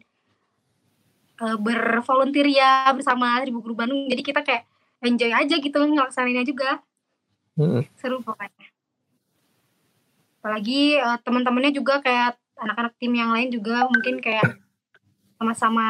eh, 1.38 1.56
bervolunteer 1.58 2.48
ya 2.52 2.92
bersama 2.92 3.40
Seribu 3.40 3.64
Guru 3.64 3.74
Bandung. 3.78 4.06
Jadi 4.06 4.22
kita 4.22 4.44
kayak 4.44 4.68
enjoy 5.00 5.32
aja 5.32 5.54
gitu 5.56 5.78
ngelaksanainnya 5.78 6.44
juga. 6.44 6.82
Mm-mm. 7.58 7.82
seru 7.98 8.22
pokoknya. 8.22 8.70
Apalagi 10.38 11.00
eh, 11.00 11.18
teman-temannya 11.26 11.72
juga 11.74 11.98
kayak 11.98 12.38
anak-anak 12.58 12.94
tim 12.98 13.12
yang 13.14 13.34
lain 13.34 13.50
juga 13.50 13.86
mungkin 13.90 14.22
kayak 14.22 14.58
sama-sama 15.38 15.86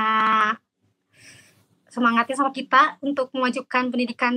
semangatnya 1.88 2.36
sama 2.36 2.52
kita 2.52 3.00
untuk 3.00 3.32
memajukan 3.32 3.88
pendidikan 3.88 4.34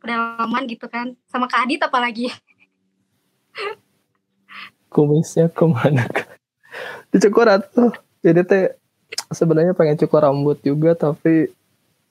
pedalaman 0.00 0.64
gitu 0.68 0.88
kan. 0.88 1.16
Sama 1.28 1.48
Kak 1.48 1.68
Adit 1.68 1.80
apalagi 1.80 2.32
Kumisnya 4.90 5.46
ke 5.50 5.64
mana? 5.64 6.06
Dicukur 7.14 7.46
atuh. 7.46 7.94
Jadi 8.20 8.40
teh 8.44 8.64
sebenarnya 9.30 9.72
pengen 9.74 9.98
cukur 9.98 10.22
rambut 10.22 10.58
juga 10.62 10.94
tapi 10.98 11.50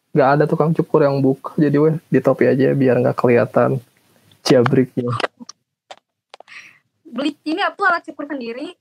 nggak 0.10 0.30
ada 0.36 0.44
tukang 0.50 0.74
cukur 0.74 1.06
yang 1.06 1.22
buka 1.22 1.54
jadi 1.54 1.78
weh 1.78 1.96
di 2.10 2.20
topi 2.20 2.50
aja 2.50 2.74
biar 2.74 2.98
nggak 2.98 3.14
kelihatan 3.14 3.78
jabriknya. 4.42 5.14
beli 7.06 7.38
ini 7.46 7.62
apa 7.62 7.78
alat 7.90 8.04
cukur 8.10 8.26
sendiri 8.26 8.74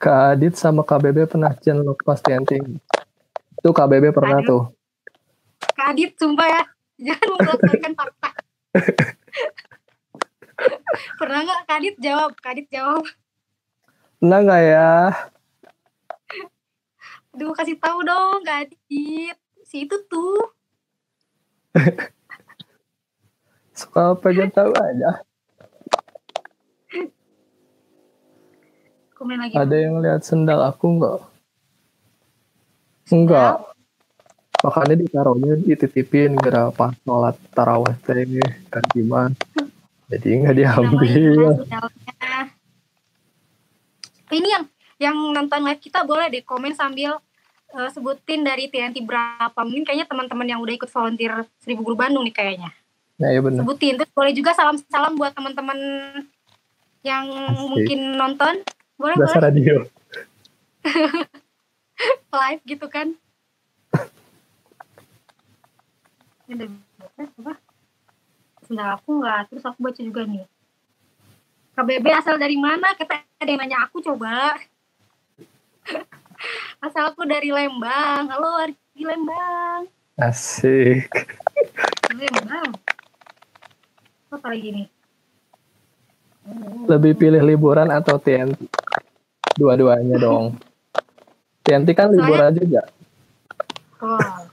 Kak 0.00 0.32
Adit 0.32 0.56
sama 0.56 0.80
KBB 0.80 1.28
pernah 1.28 1.52
jenlok 1.60 2.00
pas 2.08 2.16
tenting. 2.16 2.80
Itu 3.60 3.68
KBB 3.68 4.16
pernah 4.16 4.40
Aduh. 4.40 4.48
tuh. 4.48 4.62
Kak 5.76 5.92
Adit 5.92 6.16
sumpah 6.16 6.48
ya 6.48 6.62
jangan 6.96 7.36
memperlihatkan 7.36 7.92
fakta 7.92 8.28
pernah 11.16 11.40
nggak 11.44 11.60
Kak 11.66 11.78
Adit 11.80 11.96
jawab 12.00 12.30
Kak 12.38 12.52
Adit 12.56 12.68
jawab 12.72 13.04
Pernah 14.20 14.38
nggak 14.44 14.62
ya? 14.68 14.92
Aduh 17.36 17.52
kasih 17.56 17.76
tahu 17.80 18.04
dong 18.04 18.44
Kak 18.44 18.68
Adit 18.68 18.80
si 19.64 19.86
itu 19.86 19.96
tuh 20.10 20.40
Suka 23.80 24.12
pengen 24.18 24.52
tahu 24.52 24.74
aja. 24.76 25.24
komen 29.20 29.36
lagi 29.36 29.52
Ada 29.52 29.76
yang 29.76 30.00
lihat 30.00 30.24
sendal 30.24 30.64
aku 30.64 30.96
nggak? 30.96 31.20
Enggak. 33.12 33.60
Makanya 34.64 34.96
ditaruhnya 34.96 35.54
dititipin 35.60 36.36
gara 36.40 36.72
pas 36.72 36.96
sholat 37.04 37.36
taraweh 37.52 37.96
teh 38.00 38.24
kan 38.72 38.84
gimana? 38.92 39.36
Jadi 40.10 40.28
nggak 40.42 40.56
diambil. 40.58 41.62
Ini 44.30 44.48
yang 44.50 44.64
yang 45.00 45.16
nonton 45.32 45.62
live 45.62 45.80
kita 45.80 46.02
boleh 46.02 46.28
deh 46.28 46.42
komen 46.42 46.74
sambil 46.74 47.22
eh, 47.70 47.90
sebutin 47.94 48.42
dari 48.42 48.66
TNT 48.66 49.06
berapa. 49.06 49.54
Mungkin 49.62 49.86
kayaknya 49.86 50.06
teman-teman 50.10 50.46
yang 50.46 50.60
udah 50.60 50.74
ikut 50.74 50.90
volunteer 50.90 51.46
Seribu 51.62 51.86
Guru 51.86 51.96
Bandung 51.96 52.26
nih 52.26 52.34
kayaknya. 52.34 52.70
Nah 53.22 53.30
ya 53.30 53.40
benar. 53.40 53.62
Sebutin. 53.62 53.94
Terus 53.96 54.10
boleh 54.10 54.32
juga 54.34 54.50
salam-salam 54.52 55.14
buat 55.14 55.30
teman-teman 55.30 55.78
yang 57.06 57.26
Asik. 57.30 57.70
mungkin 57.70 58.00
nonton. 58.18 58.54
Boleh 58.98 59.16
Bahasa 59.16 59.38
boleh 59.38 59.46
radio. 59.46 59.76
live 62.40 62.62
gitu 62.66 62.86
kan. 62.90 63.14
Ini 66.50 66.66
ada 66.66 66.66
apa? 67.38 67.69
Sendal 68.70 69.02
aku 69.02 69.18
nggak. 69.18 69.50
Terus 69.50 69.66
aku 69.66 69.82
baca 69.82 69.98
juga 69.98 70.22
nih. 70.30 70.46
KBB 71.74 72.06
asal 72.14 72.38
dari 72.38 72.54
mana? 72.54 72.94
Kata 72.94 73.18
ada 73.18 73.50
yang 73.50 73.58
nanya 73.58 73.82
aku 73.82 73.98
coba. 73.98 74.54
asal 76.86 77.10
aku 77.10 77.26
dari 77.26 77.50
Lembang. 77.50 78.30
Halo 78.30 78.70
di 78.94 79.02
Lembang. 79.02 79.90
Asik. 80.14 81.10
Lembang. 82.14 82.70
Apa 84.30 84.46
lagi 84.54 84.70
nih? 84.70 84.86
Lebih 86.86 87.18
pilih 87.18 87.42
liburan 87.42 87.90
atau 87.90 88.22
TNT? 88.22 88.70
Dua-duanya 89.58 90.14
dong. 90.14 90.54
TNT 91.66 91.90
kan 91.90 92.14
liburan 92.14 92.54
juga. 92.54 92.86
Oh. 93.98 94.46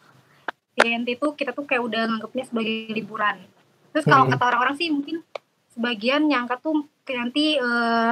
TNT 0.73 1.21
itu 1.21 1.27
kita 1.37 1.53
tuh 1.53 1.69
kayak 1.69 1.85
udah 1.85 2.01
nganggapnya 2.09 2.49
sebagai 2.49 2.97
liburan. 2.97 3.56
Terus 3.89 4.05
kalau 4.05 4.23
Hmm. 4.23 4.33
kata 4.33 4.43
orang-orang 4.45 4.75
sih 4.75 4.87
mungkin 4.87 5.23
sebagian 5.69 6.25
nyangka 6.25 6.57
tuh 6.57 6.75
TNT 7.03 7.37
eh, 7.55 8.11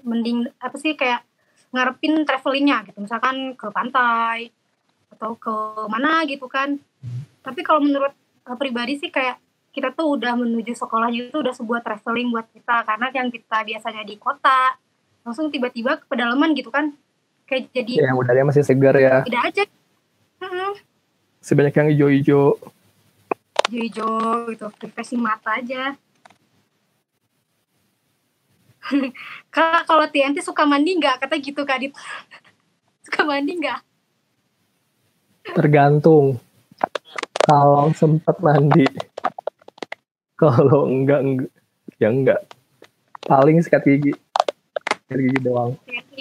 mending 0.00 0.46
apa 0.56 0.76
sih 0.76 0.94
kayak 0.94 1.24
ngarepin 1.68 2.22
travelingnya 2.22 2.84
gitu. 2.84 2.98
Misalkan 2.98 3.52
ke 3.52 3.68
pantai 3.68 4.48
atau 5.10 5.34
ke 5.34 5.54
mana 5.86 6.22
gitu 6.24 6.46
kan. 6.46 6.78
Tapi 7.40 7.60
kalau 7.60 7.80
menurut 7.80 8.12
eh, 8.44 8.56
pribadi 8.56 8.96
sih 8.96 9.08
kayak 9.08 9.36
kita 9.68 9.92
tuh 9.92 10.16
udah 10.16 10.34
menuju 10.34 10.74
sekolahnya 10.74 11.28
itu 11.28 11.38
udah 11.38 11.52
sebuah 11.52 11.80
traveling 11.80 12.28
buat 12.28 12.48
kita 12.48 12.82
karena 12.82 13.06
yang 13.12 13.28
kita 13.28 13.62
biasanya 13.62 14.02
di 14.02 14.16
kota 14.16 14.74
langsung 15.22 15.48
tiba-tiba 15.48 15.96
ke 15.96 16.08
pedalaman 16.08 16.50
gitu 16.50 16.68
kan 16.68 16.90
kayak 17.44 17.68
jadi 17.70 18.02
Ya, 18.02 18.10
udaranya 18.12 18.48
masih 18.48 18.64
segar 18.64 18.96
ya. 18.96 19.22
beda 19.22 19.38
aja 19.44 19.62
Mm-mm. 20.38 20.72
Sebanyak 21.38 21.74
yang 21.74 21.88
hijau-hijau. 21.90 22.58
Hijau 23.68 24.48
gitu 24.50 24.66
refreshing 24.80 25.20
mata 25.20 25.60
aja 25.60 25.94
Kak, 29.54 29.84
kalau 29.84 30.08
TNT 30.08 30.40
suka 30.40 30.64
mandi 30.64 30.96
nggak? 30.96 31.20
Kata 31.20 31.36
gitu 31.36 31.60
Kak 31.64 31.76
Adit. 31.76 31.92
suka 33.04 33.20
mandi 33.24 33.52
nggak? 33.60 33.80
Tergantung. 35.52 36.40
Kalau 37.44 37.92
sempat 37.96 38.36
mandi. 38.44 38.84
Kalau 40.36 40.88
enggak, 40.88 41.20
enggak. 41.24 41.52
Ya 41.98 42.08
enggak. 42.12 42.40
Paling 43.24 43.60
sikat 43.64 43.84
gigi. 43.84 44.12
Sikat 45.08 45.18
gigi 45.18 45.38
doang. 45.42 45.74
TNT, 45.88 46.12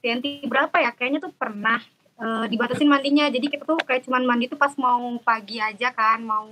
TNT 0.00 0.26
berapa 0.46 0.76
ya? 0.80 0.90
Kayaknya 0.94 1.28
tuh 1.28 1.34
pernah 1.34 1.82
eh, 2.24 2.44
dibatasin 2.48 2.88
mandinya. 2.88 3.28
Jadi 3.28 3.46
kita 3.52 3.68
tuh 3.68 3.76
kayak 3.84 4.08
cuman 4.08 4.24
mandi 4.24 4.48
tuh 4.48 4.56
pas 4.56 4.72
mau 4.80 5.20
pagi 5.20 5.60
aja 5.60 5.92
kan, 5.92 6.24
mau 6.24 6.48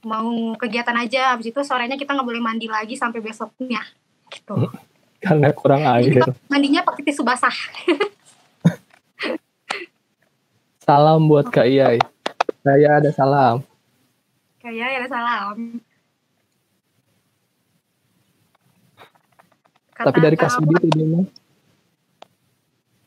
mau 0.00 0.56
kegiatan 0.56 0.96
aja. 0.96 1.36
Habis 1.36 1.52
itu 1.52 1.60
sorenya 1.60 2.00
kita 2.00 2.16
nggak 2.16 2.24
boleh 2.24 2.40
mandi 2.40 2.66
lagi 2.66 2.96
sampai 2.96 3.20
besoknya. 3.20 3.84
Gitu. 4.32 4.56
Karena 5.20 5.52
kurang 5.52 5.84
Jadi 5.84 6.16
air. 6.16 6.24
kita 6.24 6.32
mandinya 6.48 6.80
pakai 6.80 7.02
tisu 7.04 7.20
basah. 7.20 7.52
Salam 10.90 11.28
buat 11.30 11.46
Kak 11.52 11.70
Iyai. 11.70 12.02
Saya 12.66 12.98
ada 12.98 13.14
salam. 13.14 13.62
Kayak 14.58 14.88
ya 14.90 15.06
salam. 15.06 15.78
Tapi 19.94 20.18
dari 20.18 20.36
Kak 20.36 20.50
Kak 20.50 20.58
Sudi 20.58 20.76
ini 20.90 21.04
mah 21.14 21.24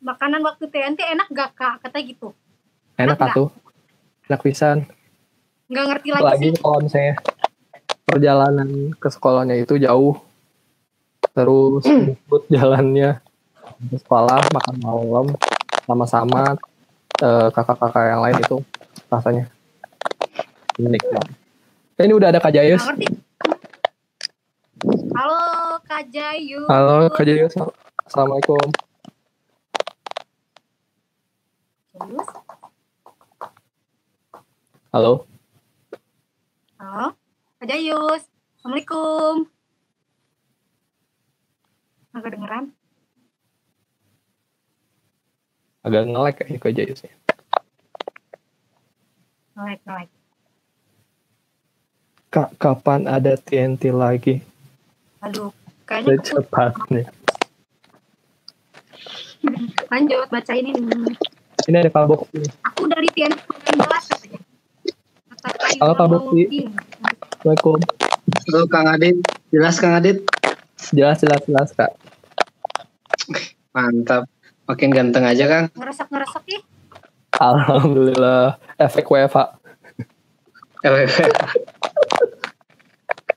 makanan 0.04 0.44
waktu 0.44 0.68
TNT 0.68 1.00
enak 1.00 1.28
gak 1.32 1.52
kak 1.56 1.76
kata 1.80 1.98
gitu 2.00 2.36
enak 2.94 3.16
Enak 3.16 3.32
atuh. 3.32 3.50
Enak 4.24 4.42
pisan. 4.42 4.78
nggak 5.66 5.86
ngerti 5.90 6.08
lagi 6.12 6.22
Apalagi 6.22 6.44
sih 6.46 6.60
kalau 6.60 6.80
misalnya 6.80 7.14
perjalanan 8.04 8.70
ke 8.94 9.08
sekolahnya 9.10 9.56
itu 9.58 9.74
jauh. 9.76 10.20
Terus 11.34 11.84
ikut 11.88 12.44
jalannya 12.48 13.18
ke 13.90 13.98
sekolah 13.98 14.44
makan 14.54 14.76
malam 14.80 15.26
sama-sama 15.84 16.56
eh, 17.18 17.48
kakak-kakak 17.50 18.06
yang 18.06 18.22
lain 18.22 18.38
itu 18.38 18.58
rasanya 19.08 19.46
unik 20.78 21.04
banget. 21.10 21.36
Eh, 21.96 22.04
Ini 22.06 22.14
udah 22.14 22.30
ada 22.30 22.40
Kak 22.40 22.54
Jayus. 22.54 22.84
halo 25.14 25.40
kak 25.82 26.12
Jayu 26.12 26.68
Halo 26.68 27.08
Kak 27.10 27.24
Jayus. 27.24 27.56
Assalamualaikum. 28.04 28.60
Terus, 32.04 32.28
Halo. 34.92 35.24
halo 36.76 37.16
kak 37.58 37.66
Jayus 37.66 38.28
assalamualaikum 38.60 39.48
nggak 42.12 42.22
kedengeran 42.22 42.66
Agak 45.80 46.04
nge-lag 46.06 46.32
kayaknya 46.34 46.60
Kak 46.60 46.74
Jayus. 46.74 47.00
ya. 47.02 47.14
naik 49.56 49.80
naik 49.84 50.10
Kak, 52.28 52.52
kapan 52.58 53.08
ada 53.08 53.36
TNT 53.38 53.90
lagi? 53.90 54.44
aduh 55.20 55.56
kayaknya 55.88 56.20
keput- 56.20 56.28
Secepatnya. 56.44 57.04
Lanjut 59.88 60.28
bacain 60.28 60.68
ini. 60.68 61.16
Ini 61.64 61.80
ada 61.80 61.88
Kak 61.88 62.12
Boksi. 62.12 62.44
Aku 62.68 62.92
dari 62.92 63.08
Tian 63.16 63.32
19 63.32 63.80
katanya. 63.80 64.40
Halo, 65.80 65.94
Kak 65.96 66.08
Boksi. 66.12 66.42
Ramadhin. 66.44 66.68
Assalamualaikum. 67.24 67.80
Halo 68.24 68.68
Kang 68.68 68.88
Adit, 68.92 69.16
jelas 69.52 69.76
Kang 69.80 69.96
Adit? 69.96 70.24
Jelas, 70.92 71.24
jelas, 71.24 71.40
jelas 71.48 71.70
Kak. 71.72 71.92
Mantap, 73.72 74.28
makin 74.68 74.92
ganteng 74.92 75.24
aja 75.24 75.48
Kang. 75.48 75.66
Ngeresek-ngeresek 75.76 76.44
ih. 76.52 76.62
Alhamdulillah. 77.40 78.60
Efek 78.76 79.08
WFH. 79.08 79.40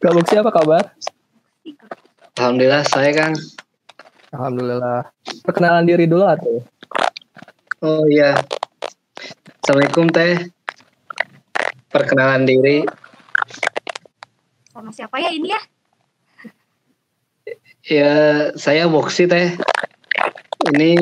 Kak 0.03 0.13
Boksi 0.15 0.35
apa 0.35 0.51
kabar? 0.51 0.83
Alhamdulillah 2.43 2.83
saya 2.91 3.11
Kang. 3.15 3.39
Alhamdulillah. 4.35 5.15
Perkenalan 5.47 5.87
diri 5.87 6.11
dulu 6.11 6.27
atau? 6.27 6.67
Oh 7.87 8.03
iya, 8.11 8.35
Assalamualaikum 9.63 10.11
Teh. 10.11 10.43
Perkenalan 11.87 12.43
diri, 12.43 12.83
Sama 14.75 14.91
siapa 14.91 15.23
ya 15.23 15.31
ini 15.31 15.55
ya? 15.55 15.61
ya 17.87 18.15
saya 18.59 18.91
Boksi 18.91 19.31
Teh. 19.31 19.55
Ini 20.75 20.99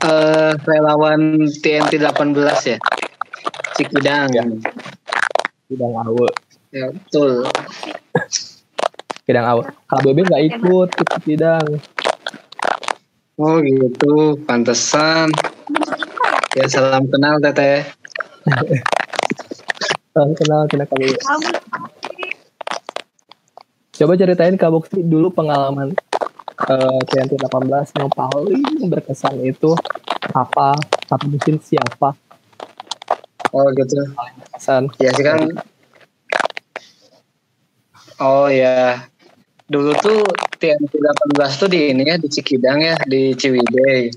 eh, 0.00 0.52
relawan 0.64 1.44
TNT 1.60 2.08
18 2.08 2.40
ya, 2.64 2.80
Cikidang. 3.76 4.32
Ya. 4.32 4.48
Bidang 5.68 5.92
awal. 5.92 6.32
Ya, 6.72 6.88
betul. 6.88 7.44
Bidang 9.28 9.44
awal. 9.44 9.68
KBB 9.92 10.24
nggak 10.24 10.44
ikut 10.56 10.88
ke 10.88 11.04
bidang. 11.28 11.68
Oh 13.40 13.56
gitu, 13.64 14.36
pantesan. 14.44 15.32
Ya 16.58 16.66
salam 16.66 17.06
kenal 17.06 17.38
Teteh. 17.38 17.86
Salam 20.10 20.34
kenal, 20.34 20.66
kenal. 20.66 20.86
Kamu 20.90 21.06
Coba 23.94 24.12
ceritain 24.16 24.56
Kak 24.56 24.72
Boksi 24.72 25.04
dulu 25.04 25.28
pengalaman 25.30 25.92
uh, 26.66 27.00
TNT 27.04 27.36
18 27.36 28.00
yang 28.00 28.10
paling 28.16 28.64
berkesan 28.88 29.44
itu 29.44 29.76
apa? 30.32 30.74
Atau 31.06 31.28
mungkin 31.28 31.60
siapa? 31.62 32.16
Oh 33.54 33.66
gitu. 33.76 34.00
Kesan. 34.56 34.88
Ya 34.98 35.12
sih 35.14 35.22
kan. 35.22 35.52
Oh 38.18 38.50
ya. 38.50 39.04
Dulu 39.70 39.94
tuh 40.02 40.26
TNT 40.58 40.92
18 41.36 41.60
tuh 41.60 41.68
di 41.70 41.94
ini 41.94 42.02
ya 42.08 42.18
di 42.18 42.26
Cikidang 42.26 42.82
ya 42.82 42.96
di 43.06 43.36
Ciwidey. 43.38 44.10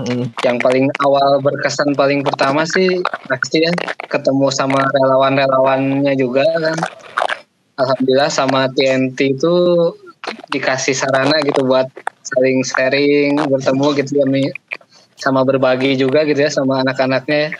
Mm. 0.00 0.32
Yang 0.40 0.56
paling 0.64 0.86
awal 1.04 1.44
berkesan 1.44 1.92
paling 1.92 2.24
pertama 2.24 2.64
sih 2.64 3.04
pasti 3.28 3.64
ya 3.64 3.72
ketemu 4.08 4.48
sama 4.48 4.80
relawan-relawannya 4.80 6.14
juga 6.16 6.44
kan. 6.44 6.78
Alhamdulillah 7.80 8.28
sama 8.32 8.68
TNT 8.72 9.40
itu 9.40 9.54
dikasih 10.52 10.92
sarana 10.92 11.40
gitu 11.40 11.64
buat 11.64 11.88
saling 12.20 12.60
sharing, 12.60 13.40
bertemu 13.40 13.86
gitu 14.04 14.20
ya 14.20 14.52
sama 15.20 15.44
berbagi 15.44 16.00
juga 16.00 16.24
gitu 16.24 16.40
ya 16.40 16.50
sama 16.52 16.80
anak-anaknya. 16.84 17.56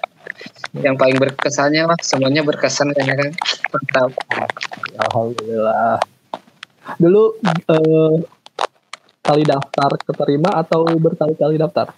Yang 0.76 0.96
paling 0.96 1.18
berkesannya 1.18 1.82
lah 1.88 1.98
semuanya 2.00 2.44
berkesan 2.44 2.92
kayaknya 2.94 3.16
kan. 3.16 3.28
Mantap. 3.72 4.10
Alhamdulillah. 5.08 5.98
Dulu 7.00 7.22
eh, 7.44 8.14
kali 9.20 9.42
daftar 9.44 9.90
keterima 10.04 10.50
atau 10.58 10.84
berkali-kali 10.84 11.60
daftar? 11.60 11.92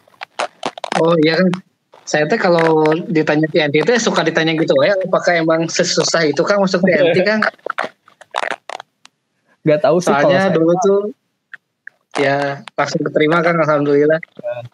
Oh 1.01 1.15
iya 1.23 1.41
kan. 1.41 1.49
Saya 2.03 2.27
tuh 2.27 2.35
kalau 2.37 2.83
ditanya 3.07 3.47
TNT 3.47 3.87
itu 3.87 3.93
suka 4.03 4.27
ditanya 4.27 4.53
gitu 4.59 4.75
ya, 4.83 4.99
apakah 4.99 5.39
emang 5.39 5.71
sesusah 5.71 6.27
itu 6.27 6.43
kan 6.43 6.59
masuk 6.59 6.83
TNT 6.83 7.23
kan? 7.23 7.41
Gak 9.63 9.81
tahu 9.87 10.03
sih 10.03 10.11
kalau 10.11 10.27
Soalnya 10.27 10.51
saya. 10.51 10.57
dulu 10.59 10.75
tuh 10.83 11.01
ya 12.19 12.61
langsung 12.75 13.07
keterima 13.07 13.39
kan 13.41 13.55
alhamdulillah. 13.55 14.19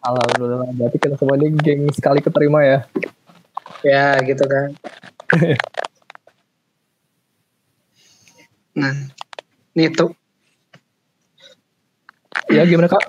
Alhamdulillah. 0.01 0.73
Berarti 0.73 0.97
kita 0.97 1.21
semua 1.21 1.37
ini 1.37 1.53
geng 1.61 1.85
sekali 1.93 2.25
keterima 2.25 2.65
ya. 2.65 2.79
Ya 3.85 4.17
gitu 4.25 4.49
kan. 4.49 4.73
nah, 8.81 8.97
ini 9.77 9.93
tuh 9.93 10.17
Ya 12.49 12.65
gimana 12.65 12.89
kak? 12.89 13.05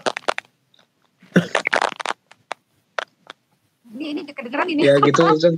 ini 3.99 4.23
ini 4.23 4.31
kedengeran 4.31 4.67
ini. 4.71 4.81
ya 4.87 4.95
gitu 5.03 5.19
kan. 5.19 5.55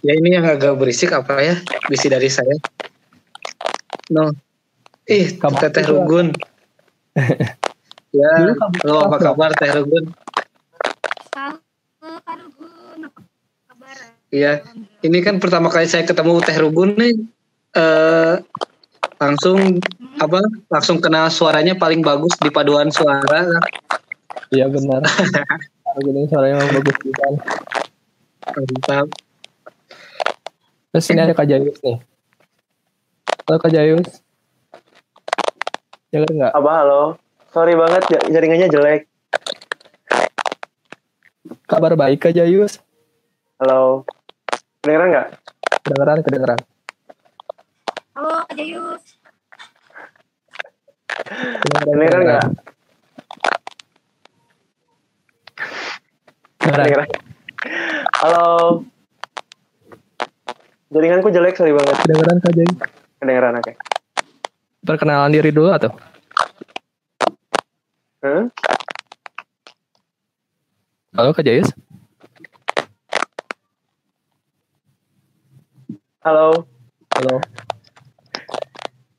Ya 0.00 0.12
ini 0.16 0.32
yang 0.32 0.48
agak 0.48 0.80
berisik 0.80 1.12
apa 1.12 1.36
ya? 1.44 1.54
Bisi 1.92 2.08
dari 2.08 2.32
saya. 2.32 2.56
No. 4.08 4.32
Ih, 5.06 5.36
Kabar 5.36 5.68
Teteh. 5.68 5.84
Rugun. 5.86 6.32
ya, 8.20 8.32
halo 8.84 8.96
apa 9.08 9.16
kabar 9.20 9.50
Teh 9.56 9.72
Rugun? 9.72 10.12
Halo, 11.32 11.60
Kak 12.20 12.36
Rugun. 12.44 12.98
Apa 13.08 13.20
kabar? 13.72 13.96
Iya, 14.28 14.52
ini 15.00 15.18
kan 15.24 15.40
pertama 15.40 15.72
kali 15.72 15.88
saya 15.88 16.04
ketemu 16.04 16.42
Teh 16.44 16.58
Rugun 16.58 16.98
nih, 16.98 17.14
eh, 17.78 18.34
langsung 19.16 19.80
apa? 20.20 20.42
Langsung 20.68 20.98
kenal 21.00 21.32
suaranya 21.32 21.78
paling 21.78 22.04
bagus 22.04 22.36
di 22.42 22.50
paduan 22.52 22.92
suara. 22.92 23.46
Iya 24.52 24.68
benar. 24.68 25.02
Gini 25.96 26.28
suaranya 26.28 26.60
memang 26.60 26.76
bagus 26.76 26.96
juga. 27.00 27.24
Mantap. 28.52 29.06
Terus 30.92 31.06
ini 31.08 31.20
ada 31.24 31.32
Kak 31.32 31.48
Jayus 31.48 31.78
nih. 31.80 31.96
Halo 33.48 33.56
Kak 33.56 33.72
Jayus. 33.72 34.08
Dengar 36.12 36.28
nggak? 36.28 36.52
Apa 36.52 36.70
halo? 36.84 37.02
Sorry 37.48 37.72
banget 37.72 38.02
ja- 38.12 38.26
jaringannya 38.28 38.68
jelek. 38.68 39.08
Kabar 41.64 41.96
baik 41.96 42.20
Kak 42.20 42.36
Jayus. 42.36 42.76
Halo. 43.56 44.04
Kedengeran 44.84 45.08
nggak? 45.16 45.28
Kedengeran, 45.80 46.18
kedengeran. 46.20 46.60
Halo, 48.12 48.44
Kak 48.44 48.52
Jayus. 48.52 49.04
Kedengeran 51.72 52.20
nggak? 52.20 52.44
Kedengeran. 56.76 57.08
Halo. 58.20 58.44
Jaringanku 60.92 61.32
jelek 61.32 61.56
sorry 61.56 61.72
banget. 61.72 61.96
Kedengeran 62.04 62.36
Kak 62.44 62.52
Jayus. 62.52 62.76
Kedengeran 63.16 63.56
oke. 63.56 63.72
Perkenalan 64.84 65.32
diri 65.32 65.56
dulu 65.56 65.72
atau? 65.72 65.88
Hmm? 68.20 68.52
Halo 71.16 71.32
Kak 71.32 71.48
Jayus. 71.48 71.72
Halo. 76.20 76.68
Halo. 77.16 77.40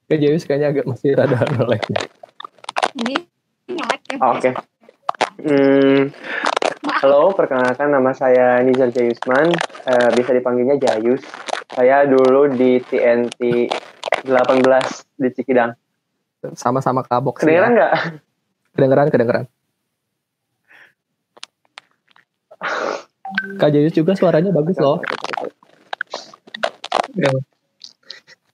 Kak 0.05 0.19
Jayus 0.21 0.45
kayaknya 0.45 0.77
agak 0.77 0.85
masih 0.85 1.17
rada 1.17 1.41
lag. 1.73 1.81
Ini 3.01 3.17
ini 3.65 3.81
like 3.81 4.05
ya. 4.13 4.17
Oke. 4.21 4.51
Hmm, 5.37 6.09
perkenalkan 7.37 7.93
nama 7.93 8.09
saya 8.17 8.57
Nizar 8.65 8.89
Jayusman. 8.89 9.53
Eh, 9.85 10.09
bisa 10.17 10.33
dipanggilnya 10.33 10.81
Jayus. 10.81 11.21
Saya 11.69 12.09
dulu 12.09 12.49
di 12.49 12.81
TNT 12.81 13.69
18 14.25 15.21
di 15.21 15.29
Cikidang. 15.29 15.77
Sama-sama 16.57 17.05
kabok 17.05 17.37
sih. 17.37 17.45
Kedengeran 17.45 17.71
ya. 17.71 17.77
nggak? 17.77 17.93
Kedengeran, 18.73 19.07
kedengeran. 19.13 19.45
Kak 23.61 23.69
Jayus 23.69 23.93
juga 23.93 24.17
suaranya 24.17 24.49
bagus 24.49 24.77
loh. 24.81 24.97
Ya. 27.13 27.29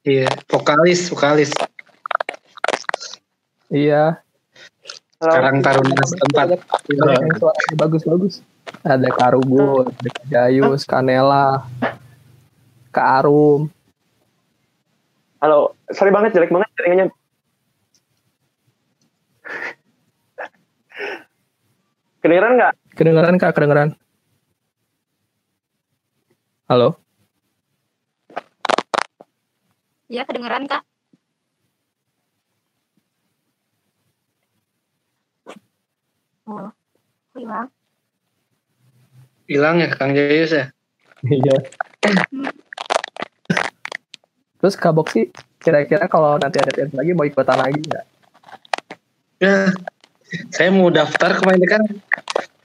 Iya, 0.04 0.28
vokalis, 0.52 1.08
vokalis. 1.08 1.56
Iya. 3.72 4.20
Sekarang 5.24 5.64
taruna 5.64 6.04
setempat. 6.04 6.60
Suaranya 6.84 7.76
bagus-bagus. 7.80 8.44
Ada 8.84 9.08
Kak 9.16 9.40
Rugun, 9.40 9.88
ada 9.88 10.12
Jayus, 10.28 10.84
Kanela, 10.84 11.64
Kak 12.92 13.24
Arum. 13.24 13.72
Halo. 15.40 15.72
Sorry 15.96 16.12
banget 16.12 16.36
jelek 16.36 16.52
banget 16.52 16.68
jaringannya. 16.76 17.08
Kedengeran 22.20 22.60
nggak? 22.60 22.74
Kedengeran 22.92 23.40
Kak, 23.40 23.56
kedengeran. 23.56 23.96
Halo? 26.68 27.00
Iya, 30.12 30.28
kedengeran, 30.28 30.68
Kak. 30.68 30.84
Oh. 36.44 36.68
hilang. 37.40 37.72
Hilang 39.44 39.84
ya 39.84 39.92
Kang 39.92 40.16
Jayus 40.16 40.56
ya? 40.56 40.66
Iya. 41.28 41.56
Terus 44.64 44.80
Kak 44.80 44.96
Boksi, 44.96 45.28
kira-kira 45.60 46.08
kalau 46.08 46.40
nanti 46.40 46.64
ada 46.64 46.72
TNT 46.72 46.96
lagi 46.96 47.12
mau 47.12 47.28
ikutan 47.28 47.60
lagi 47.60 47.80
nggak? 47.84 48.06
Ya, 49.44 49.68
saya 50.56 50.72
mau 50.72 50.88
daftar 50.88 51.36
kemarin 51.36 51.68
kan. 51.68 51.84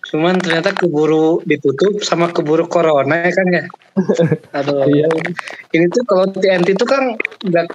Cuman 0.06 0.38
ternyata 0.38 0.72
keburu 0.72 1.42
ditutup 1.42 2.00
sama 2.06 2.30
keburu 2.30 2.70
corona 2.70 3.26
ya 3.26 3.32
kan 3.34 3.46
ya. 3.50 3.64
Aduh. 4.54 4.86
Iya. 4.86 5.10
Ini 5.74 5.90
tuh 5.90 6.06
kalau 6.06 6.30
TNT 6.30 6.78
itu 6.78 6.86
kan 6.86 7.18
nggak 7.42 7.66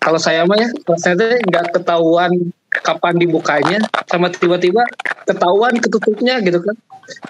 kalau 0.00 0.20
saya 0.20 0.44
mah 0.44 0.60
ya, 0.60 0.68
saya 1.00 1.16
tuh 1.16 1.40
nggak 1.48 1.80
ketahuan 1.80 2.52
kapan 2.70 3.18
dibukanya, 3.18 3.78
sama 4.06 4.30
tiba-tiba 4.30 4.86
ketahuan 5.26 5.74
ketutupnya 5.82 6.38
gitu 6.40 6.62
kan. 6.62 6.76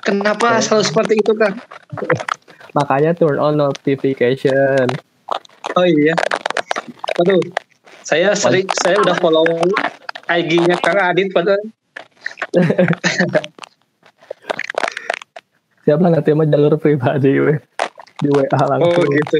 Kenapa 0.04 0.60
selalu 0.60 0.84
seperti 0.84 1.14
itu 1.24 1.32
kan? 1.32 1.56
Makanya 2.76 3.16
turn 3.16 3.40
on 3.40 3.56
notification. 3.56 4.86
Oh 5.74 5.86
iya. 5.88 6.12
Aduh, 7.24 7.40
saya 8.04 8.36
sering, 8.36 8.68
saya 8.84 9.00
udah 9.00 9.16
follow 9.16 9.44
IG-nya 10.30 10.76
Kang 10.78 11.00
Adit 11.00 11.32
padahal. 11.32 11.58
Siapa 15.84 16.06
nanti 16.06 16.30
mah 16.36 16.46
jalur 16.46 16.76
pribadi 16.78 17.40
weh. 17.40 17.58
Di 18.20 18.28
WA 18.28 18.44
Oh 18.46 18.68
langsung. 18.68 19.08
gitu. 19.10 19.38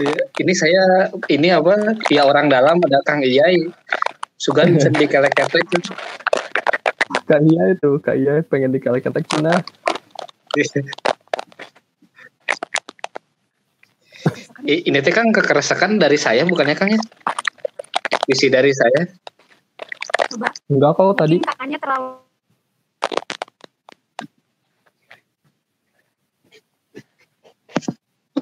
Iya. 0.00 0.22
Ini 0.38 0.52
saya 0.54 1.10
ini 1.28 1.50
apa? 1.50 1.98
Ya 2.08 2.22
orang 2.24 2.46
dalam 2.46 2.78
ada 2.78 3.02
Kang 3.02 3.20
Iyai. 3.20 3.68
Sugan 4.38 4.70
bisa 4.72 4.88
dikelek-kelek. 4.94 5.66
Kak 7.28 7.40
Iya 7.44 7.74
itu, 7.74 7.90
Kak 7.98 8.16
Iya 8.16 8.40
pengen 8.46 8.70
dikalek-kalek 8.72 9.26
Cina. 9.26 9.60
Ini 14.68 14.98
teh 15.02 15.14
kan 15.14 15.28
kekerasan 15.34 15.98
dari 15.98 16.16
saya 16.16 16.46
bukannya 16.46 16.78
Kang 16.78 16.94
ya? 16.94 17.00
Visi 18.28 18.46
dari 18.48 18.70
saya. 18.70 19.08
Coba. 20.28 20.48
Enggak 20.68 20.92
kok 20.94 21.16
tadi. 21.16 21.36
Kakaknya 21.40 21.78
terlalu 21.80 22.28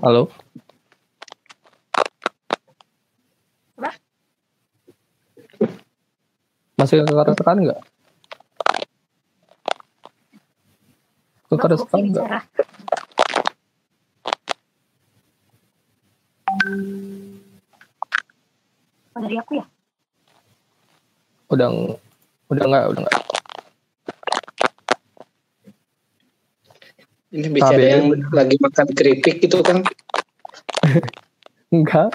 Halo. 0.04 0.28
Masih 6.76 7.00
keresakan 7.08 7.56
enggak? 7.64 7.80
Keresakan 11.48 11.96
Boksi 11.96 12.08
enggak? 12.12 12.24
bicara. 12.28 12.40
Oh, 19.16 19.20
dari 19.24 19.36
aku 19.40 19.56
ya? 19.56 19.64
Udah 21.48 21.68
udah 22.52 22.64
enggak, 22.68 22.84
udah 22.92 23.00
enggak. 23.08 23.18
Ini 27.32 27.48
bicara 27.52 27.72
KBM. 27.72 27.88
yang 27.88 28.06
lagi 28.36 28.56
makan 28.60 28.86
keripik 28.92 29.40
gitu 29.40 29.64
kan? 29.64 29.80
Enggak. 31.74 32.12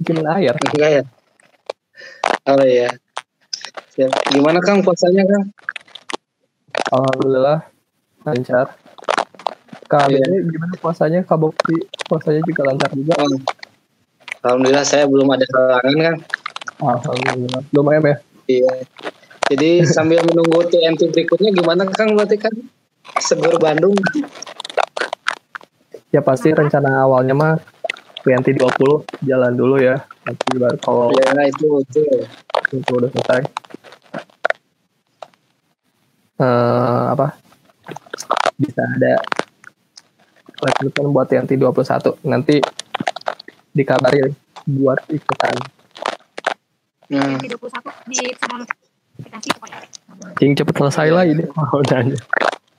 Bikin 0.00 0.22
air. 0.28 0.54
Enggak 0.68 0.90
ya? 1.00 1.02
Oh 2.44 2.60
iya. 2.60 2.92
Siap. 3.92 4.08
Gimana 4.32 4.56
Kang 4.64 4.80
puasanya 4.80 5.20
Kang? 5.28 5.44
Alhamdulillah 6.96 7.60
lancar. 8.24 8.72
Iya. 10.08 10.24
Bebe, 10.24 10.48
gimana 10.48 10.72
puasanya? 10.80 11.20
Kak 11.28 11.36
Bokti 11.36 11.76
puasanya 12.08 12.40
juga 12.48 12.72
lancar 12.72 12.88
juga. 12.96 13.12
Oh. 13.20 13.36
Alhamdulillah 14.48 14.88
saya 14.88 15.04
belum 15.04 15.28
ada 15.28 15.44
halangan 15.44 15.92
Kang. 16.00 16.16
Alhamdulillah. 16.80 17.60
Lumayan 17.76 18.00
ya. 18.08 18.16
Iya. 18.48 18.72
Jadi 19.52 19.84
sambil 19.94 20.24
menunggu 20.24 20.64
TNT 20.72 21.12
berikutnya 21.12 21.52
gimana 21.52 21.84
Kang 21.92 22.16
berarti 22.16 22.40
kan? 22.40 22.54
Seger 23.20 23.60
Bandung. 23.60 23.92
Ya 26.16 26.24
pasti 26.24 26.48
rencana 26.56 27.04
awalnya 27.04 27.36
mah 27.36 27.60
TNT 28.24 28.56
20 28.56 29.28
jalan 29.28 29.52
dulu 29.52 29.76
ya. 29.76 30.00
Nanti 30.24 30.56
baru 30.56 30.80
kalau 30.80 31.12
Ya 31.12 31.44
itu 31.44 31.68
itu. 31.84 32.00
itu 32.72 32.92
udah 32.96 33.12
selesai. 33.12 33.44
Eh, 36.40 37.04
apa? 37.12 37.36
Bisa 38.56 38.80
ada 38.80 39.20
rekrutan 40.62 41.06
buat 41.12 41.26
TNT 41.28 41.58
21. 41.58 42.16
Nanti 42.24 42.56
dikabari 43.74 44.32
buat 44.68 45.00
ikutan. 45.10 45.54
Nah, 47.12 47.36
Yang 47.36 47.60
31 47.60 48.08
di 48.08 48.16
semua 48.32 48.64
aplikasi 48.64 49.48
pokoknya. 49.56 49.80
Cing 50.38 50.52
cepet 50.56 50.74
selesai 50.76 51.08
lah 51.12 51.24
ini. 51.28 51.44
Oh, 51.72 51.82
nanya. 51.88 52.16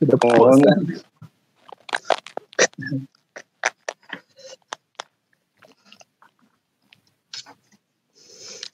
Udah 0.02 0.18
oh, 0.26 0.52
enggak. 0.54 0.78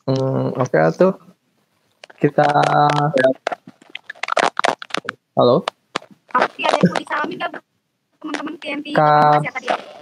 Hmm, 0.10 0.48
oke 0.58 0.80
tuh. 0.98 1.13
Kita 2.20 2.48
Halo, 5.39 5.63
Tapi 6.36 6.67
ada 6.67 6.75
yang 6.84 6.91
mau 6.91 6.99
disalamin 6.99 7.36
nggak 7.39 7.52
buat 7.56 7.63
teman-teman 8.19 8.54
TNT? 8.60 8.86
Kak. 8.91 9.39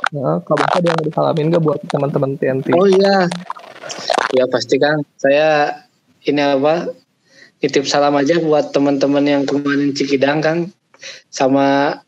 Ya? 0.10 0.30
kamu 0.41 0.65
ada 0.65 0.88
yang 0.89 1.02
disalamin 1.06 1.45
gak 1.54 1.62
buat 1.62 1.82
teman-teman 1.86 2.32
TNT? 2.41 2.67
Oh 2.73 2.89
iya. 2.89 3.30
Ya 4.34 4.50
pasti 4.50 4.82
kan. 4.82 5.06
Saya 5.21 5.78
ini 6.26 6.41
apa? 6.41 6.89
Titip 7.62 7.86
salam 7.86 8.17
aja 8.17 8.41
buat 8.41 8.73
teman-teman 8.73 9.21
yang 9.30 9.43
kemarin 9.45 9.93
Cikidang 9.93 10.41
Kang. 10.41 10.73
Sama 11.30 12.02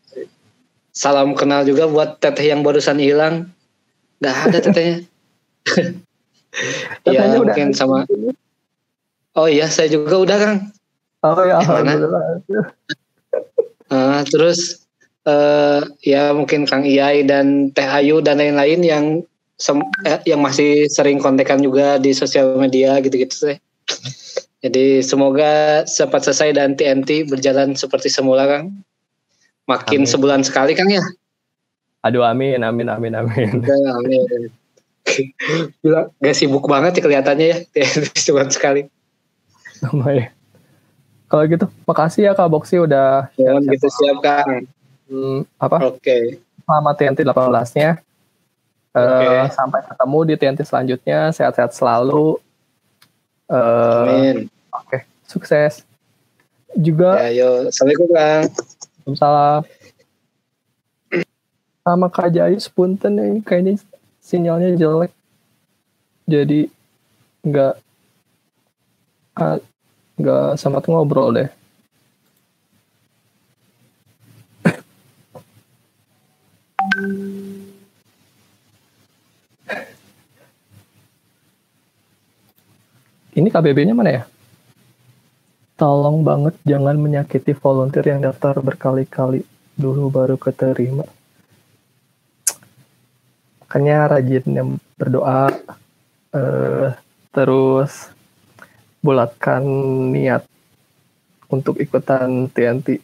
salam 0.90 1.38
kenal 1.38 1.62
juga 1.62 1.86
buat 1.86 2.18
teteh 2.18 2.50
yang 2.50 2.66
barusan 2.66 2.98
hilang. 2.98 3.46
Nggak 4.18 4.36
ada 4.42 4.58
tetehnya. 4.58 4.96
Ya 7.06 7.30
udah 7.30 7.46
mungkin 7.46 7.70
ada. 7.70 7.78
sama. 7.78 8.10
Oh 9.38 9.46
iya, 9.46 9.70
saya 9.70 9.86
juga 9.86 10.18
udah 10.18 10.34
Kang. 10.34 10.74
Oh 11.22 11.46
ya, 11.46 11.62
Eh, 11.62 11.68
mana? 11.70 11.94
Ah, 13.90 14.22
terus 14.22 14.86
eh 15.26 15.82
ya 16.06 16.32
mungkin 16.32 16.64
Kang 16.64 16.86
Iyai 16.86 17.26
dan 17.26 17.74
Teh 17.74 17.84
Ayu 17.84 18.24
dan 18.24 18.40
lain-lain 18.40 18.80
yang 18.80 19.04
sem- 19.60 19.84
eh, 20.08 20.22
yang 20.24 20.40
masih 20.40 20.88
sering 20.88 21.20
kontekan 21.20 21.60
juga 21.60 22.00
di 22.00 22.16
sosial 22.16 22.56
media 22.56 22.96
gitu-gitu 23.04 23.52
sih. 23.52 23.56
Jadi 24.60 25.04
semoga 25.04 25.84
cepat 25.84 26.30
selesai 26.30 26.56
dan 26.56 26.76
TNT 26.76 27.28
berjalan 27.28 27.76
seperti 27.76 28.08
semula 28.08 28.48
Kang. 28.48 28.80
Makin 29.68 30.04
Amin. 30.04 30.08
sebulan 30.08 30.40
sekali 30.44 30.72
Kang 30.72 30.88
ya. 30.88 31.04
Aduh, 32.00 32.24
amin, 32.24 32.64
amin, 32.64 32.88
amin, 32.88 33.12
amin. 33.12 33.54
Ya, 33.60 33.76
amin. 33.92 34.48
Gila, 35.84 36.08
gak 36.16 36.36
sibuk 36.36 36.64
banget 36.64 36.96
ya 36.96 37.02
kelihatannya 37.04 37.46
ya 37.76 37.88
sebulan 38.24 38.48
sekali. 38.48 38.88
Lumayan. 39.84 40.32
Kalau 41.30 41.46
gitu, 41.46 41.66
makasih 41.86 42.26
ya 42.26 42.32
Kak 42.34 42.50
Boksi 42.50 42.74
udah 42.82 43.30
Ya, 43.38 43.54
share-share 43.54 43.70
gitu 43.78 43.86
siap 43.86 44.18
Kang. 44.18 44.66
Hmm, 45.06 45.46
apa 45.62 45.94
Oke. 45.94 46.42
sama 46.66 46.90
TNT 46.98 47.22
18-nya. 47.22 48.02
Eh, 48.90 48.98
Oke. 48.98 49.54
sampai 49.54 49.80
ketemu 49.86 50.18
di 50.26 50.34
TNT 50.34 50.60
selanjutnya. 50.66 51.30
Sehat-sehat 51.30 51.70
selalu. 51.70 52.34
Eh, 53.46 53.54
Amin. 53.54 54.36
Oke, 54.74 55.06
sukses. 55.30 55.86
Juga 56.74 57.30
Ya, 57.30 57.46
yo. 57.46 57.70
Assalamualaikum 57.70 58.08
Kang. 58.10 58.44
Waalaikumsalam. 59.06 59.62
Sama 61.86 62.06
Kak 62.10 62.28
Jayus 62.34 62.66
punten 62.66 63.14
nih, 63.14 63.38
kayaknya 63.46 63.78
sinyalnya 64.18 64.74
jelek. 64.74 65.14
Jadi 66.26 66.70
nggak 67.46 67.74
ah, 69.38 69.58
nggak 70.20 70.60
sempat 70.60 70.84
ngobrol 70.86 71.32
deh. 71.32 71.50
Ini 83.30 83.48
KBB-nya 83.48 83.94
mana 83.96 84.10
ya? 84.10 84.22
Tolong 85.80 86.20
banget 86.20 86.60
jangan 86.66 86.92
menyakiti 87.00 87.56
volunteer 87.56 88.04
yang 88.12 88.20
daftar 88.20 88.60
berkali-kali 88.60 89.40
dulu 89.80 90.12
baru 90.12 90.36
keterima. 90.36 91.08
Makanya 93.64 94.12
rajin 94.12 94.44
yang 94.50 94.68
berdoa, 94.98 95.48
eh, 96.36 96.92
terus 97.32 98.12
bulatkan 99.00 99.64
niat 100.12 100.44
untuk 101.48 101.80
ikutan 101.80 102.48
TNT. 102.52 103.00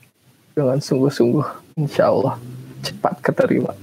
dengan 0.56 0.80
sungguh-sungguh. 0.80 1.76
Insya 1.76 2.08
Allah 2.08 2.40
cepat 2.80 3.20
keterima. 3.20 3.76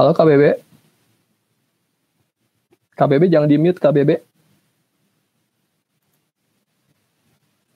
Halo 0.00 0.16
KBB. 0.16 0.64
KBB 2.96 3.22
jangan 3.28 3.52
di 3.52 3.60
mute 3.60 3.76
KBB. 3.76 4.16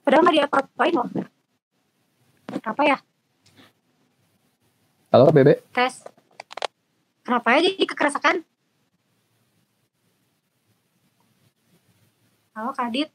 Padahal 0.09 0.25
nggak 0.25 0.37
diapa-apain 0.40 0.94
loh. 0.97 1.09
Apa 2.64 2.83
ya? 2.88 2.97
Halo 5.12 5.29
KBB. 5.29 5.61
Tes. 5.77 6.01
Kenapa 7.29 7.61
ya 7.61 7.68
jadi 7.68 7.85
kekerasakan? 7.85 8.54
Halo 12.55 12.71
Kadit. 12.71 13.11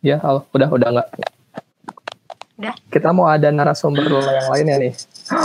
Ya, 0.00 0.16
halo. 0.24 0.48
Udah, 0.56 0.72
udah 0.72 0.88
nggak. 0.88 1.08
Udah. 2.56 2.72
Kita 2.88 3.12
mau 3.12 3.28
ada 3.28 3.52
narasumber 3.52 4.08
yang 4.08 4.48
lainnya 4.48 4.76
nih. 4.80 4.92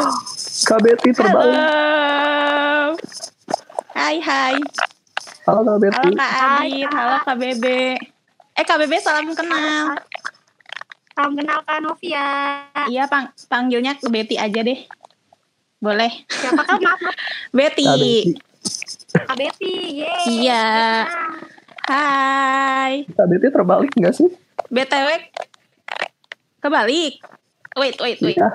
KBT 0.72 1.04
terbalik. 1.12 1.52
Halo. 1.52 2.96
Hai 3.92 4.24
hai. 4.24 4.56
Halo 5.44 5.68
KBT. 5.68 6.00
Halo 6.00 6.16
Kak 6.16 6.32
Adit, 6.64 6.88
Kak. 6.88 6.92
halo 6.96 7.16
Kak 7.28 7.36
Bebe. 7.36 8.00
Eh 8.56 8.64
Kak 8.64 8.80
Bebe 8.80 9.04
salam 9.04 9.28
kenal. 9.36 10.00
Salam 11.12 11.36
kenal 11.36 11.60
Kak 11.68 11.84
Novia. 11.84 12.28
Iya 12.88 13.12
pang 13.12 13.36
panggilnya 13.52 14.00
ke 14.00 14.08
Betty 14.08 14.40
aja 14.40 14.64
deh. 14.64 14.80
Boleh. 15.84 16.24
Siapa 16.32 16.64
kan? 16.64 16.80
Maaf. 16.88 17.04
Betty. 17.52 17.84
Kak 17.84 18.00
Betty. 18.00 18.16
Kak 19.28 19.36
Betty. 19.36 19.76
Yeay. 20.08 20.24
Iya. 20.24 20.64
Hai. 21.86 23.06
KBT 23.08 23.44
terbalik 23.48 23.94
nggak 23.94 24.16
sih? 24.16 24.30
BTW 24.68 25.10
kebalik. 26.58 27.22
Wait, 27.76 27.96
wait, 28.00 28.18
wait. 28.20 28.34
Iya. 28.34 28.50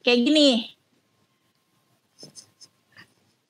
Kayak 0.00 0.20
gini, 0.24 0.48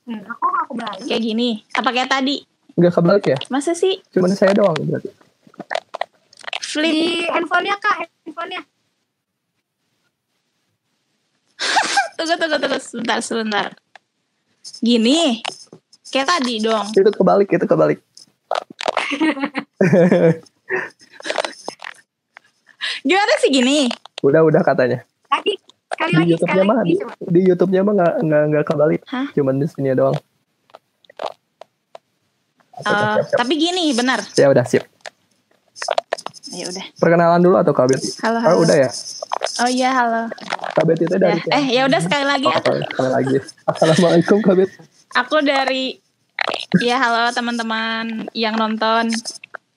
Hmm, 0.02 0.18
aku 0.26 0.46
aku 0.58 0.72
balik. 0.74 1.06
kayak 1.06 1.22
gini. 1.22 1.62
Apa 1.70 1.94
kayak 1.94 2.10
tadi? 2.10 2.42
Nggak 2.74 2.92
kebalik 2.92 3.24
ya? 3.24 3.38
Masa 3.48 3.70
sih 3.72 4.02
Cuman 4.10 4.34
saya 4.34 4.50
doang 4.52 4.74
berarti. 4.76 5.14
flip? 6.60 6.90
Di 6.90 7.22
handphonenya 7.24 7.76
Kak, 7.78 7.96
handphonenya. 8.26 8.62
Tunggu, 12.18 12.34
tunggu, 12.34 12.56
tunggu. 12.58 12.78
Sebentar, 12.80 13.18
sebentar. 13.20 13.68
Gini. 14.80 15.38
Kayak 16.12 16.28
tadi 16.28 16.60
dong. 16.60 16.86
Itu 16.92 17.10
kebalik, 17.10 17.48
itu 17.48 17.64
kebalik. 17.64 17.98
Gimana 23.02 23.32
sih 23.40 23.50
gini? 23.50 23.88
Udah, 24.20 24.42
udah 24.42 24.62
katanya. 24.62 25.02
Lagi. 25.28 25.54
Sekali 25.88 26.10
Di 26.10 26.16
lagi, 26.16 26.30
YouTube-nya 26.32 26.54
sekali 26.54 26.68
mah, 26.68 26.76
lagi. 26.78 26.88
di, 26.88 27.00
di 27.28 27.40
YouTube-nya 27.46 27.80
mah 27.82 27.92
nggak 27.94 28.12
nggak 28.22 28.42
nggak 28.48 28.64
kebalik. 28.64 29.00
Hah? 29.06 29.26
Cuman 29.32 29.54
di 29.56 29.66
sini 29.66 29.88
doang. 29.92 30.16
Eh, 32.74 33.16
tapi 33.30 33.52
gini, 33.54 33.92
benar. 33.92 34.24
Ya 34.34 34.48
udah 34.48 34.64
sip. 34.64 34.82
Ya 36.50 36.64
udah. 36.66 36.84
Perkenalan 36.96 37.40
dulu 37.40 37.56
atau 37.56 37.72
KBT? 37.72 38.18
Halo, 38.20 38.36
Oh, 38.36 38.42
halo. 38.42 38.56
udah 38.60 38.76
ya. 38.78 38.90
Oh 39.62 39.70
iya, 39.70 39.88
halo. 39.90 40.22
KBT 40.74 41.00
itu 41.06 41.16
dari 41.16 41.38
Ya. 41.38 41.54
Eh, 41.54 41.64
ya 41.70 41.82
udah 41.86 42.00
sekali 42.00 42.24
lagi. 42.24 42.44
Oh, 42.44 42.56
sekali, 42.56 43.10
lagi. 43.10 43.36
Assalamualaikum 43.64 44.38
KBT. 44.40 44.72
Aku 45.14 45.40
dari 45.40 46.01
Ya, 46.80 46.96
halo 46.98 47.30
teman-teman 47.30 48.26
yang 48.32 48.56
nonton. 48.56 49.12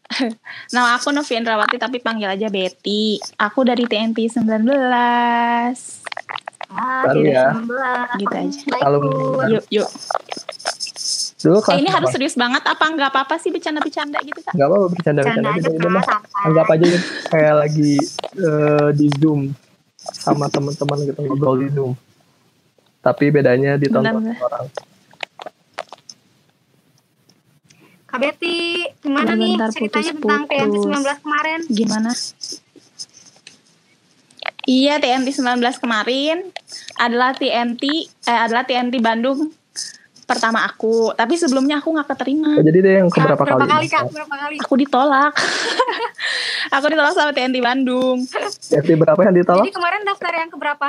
Nama 0.73 0.95
aku 0.95 1.12
Novi 1.12 1.36
Indrawati 1.36 1.75
tapi 1.75 1.99
panggil 1.99 2.32
aja 2.32 2.47
Betty. 2.47 3.19
Aku 3.38 3.67
dari 3.67 3.84
TNT 3.86 4.32
19. 4.32 4.45
Ah, 6.71 7.04
Baru 7.06 7.21
ya. 7.21 7.51
19. 7.54 8.21
Gitu 8.21 8.34
aja. 8.34 8.60
Assalamualaikum. 8.80 9.51
Yuk, 9.51 9.63
yuk. 9.69 9.89
Dulu 11.45 11.62
Eh, 11.69 11.78
ini 11.78 11.89
harus 11.93 12.10
serius 12.10 12.34
banget 12.34 12.65
apa 12.65 12.82
nggak 12.89 13.10
apa-apa 13.13 13.38
sih 13.38 13.54
bercanda-bercanda 13.54 14.17
gitu, 14.25 14.41
Kak? 14.41 14.58
Nggak 14.58 14.65
apa-apa 14.65 14.88
bercanda-bercanda 14.89 15.49
Canda 15.54 15.62
aja. 15.62 15.69
aja 15.69 16.01
santai. 16.01 16.41
Anggap 16.49 16.67
aja 16.73 16.86
kayak 17.30 17.56
lagi 17.62 17.91
eh, 18.39 18.89
di 18.97 19.08
Zoom 19.21 19.54
sama 19.95 20.49
teman-teman 20.49 20.97
gitu 21.06 21.19
ngobrol 21.21 21.62
di 21.62 21.69
Zoom. 21.69 21.93
Tapi 23.06 23.30
bedanya 23.30 23.78
ditonton 23.78 24.34
orang. 24.34 24.65
Kak 28.15 28.23
Betty, 28.23 28.88
gimana 29.04 29.36
nih 29.36 29.60
Bentar, 29.60 29.75
ceritanya 29.75 30.15
tentang 30.15 30.47
TNT 30.47 30.71
putus-putus. 30.71 31.04
19 31.04 31.19
kemarin? 31.28 31.60
Gimana? 31.67 32.12
Iya, 34.63 34.93
TNT 35.04 35.28
19 35.36 35.84
kemarin 35.84 36.38
adalah 36.95 37.36
TNT 37.36 37.84
eh 38.08 38.39
adalah 38.39 38.63
TNT 38.63 39.04
Bandung 39.04 39.51
pertama 40.23 40.63
aku. 40.63 41.12
Tapi 41.12 41.36
sebelumnya 41.36 41.84
aku 41.84 41.91
nggak 41.91 42.08
keterima. 42.15 42.56
Oh, 42.56 42.63
jadi 42.63 42.80
dia 42.80 42.93
yang 43.04 43.12
keberapa 43.12 43.36
berapa 43.36 43.67
kali? 43.67 43.84
kali, 43.84 43.88
Kak? 43.91 44.08
Berapa 44.08 44.36
kali? 44.47 44.56
Aku 44.63 44.73
ditolak. 44.80 45.34
aku 46.80 46.86
ditolak 46.88 47.12
sama 47.19 47.36
TNT 47.36 47.60
Bandung. 47.60 48.23
FT 48.71 48.95
berapa 48.95 49.19
yang 49.28 49.36
ditolak? 49.36 49.67
Jadi 49.67 49.75
kemarin 49.75 50.08
daftar 50.08 50.32
yang 50.39 50.47
keberapa? 50.47 50.88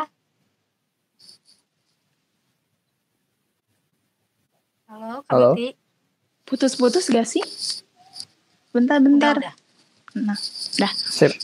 Halo, 4.86 5.26
Kak 5.26 5.34
Halo. 5.34 5.50
Betty. 5.58 5.85
Putus-putus 6.46 7.10
gak 7.10 7.26
sih? 7.26 7.42
Bentar-bentar. 8.70 9.36
Udah, 9.36 9.52
udah. 9.52 9.54
Nah, 10.16 10.38
dah. 10.80 10.92
Sip. 10.94 11.34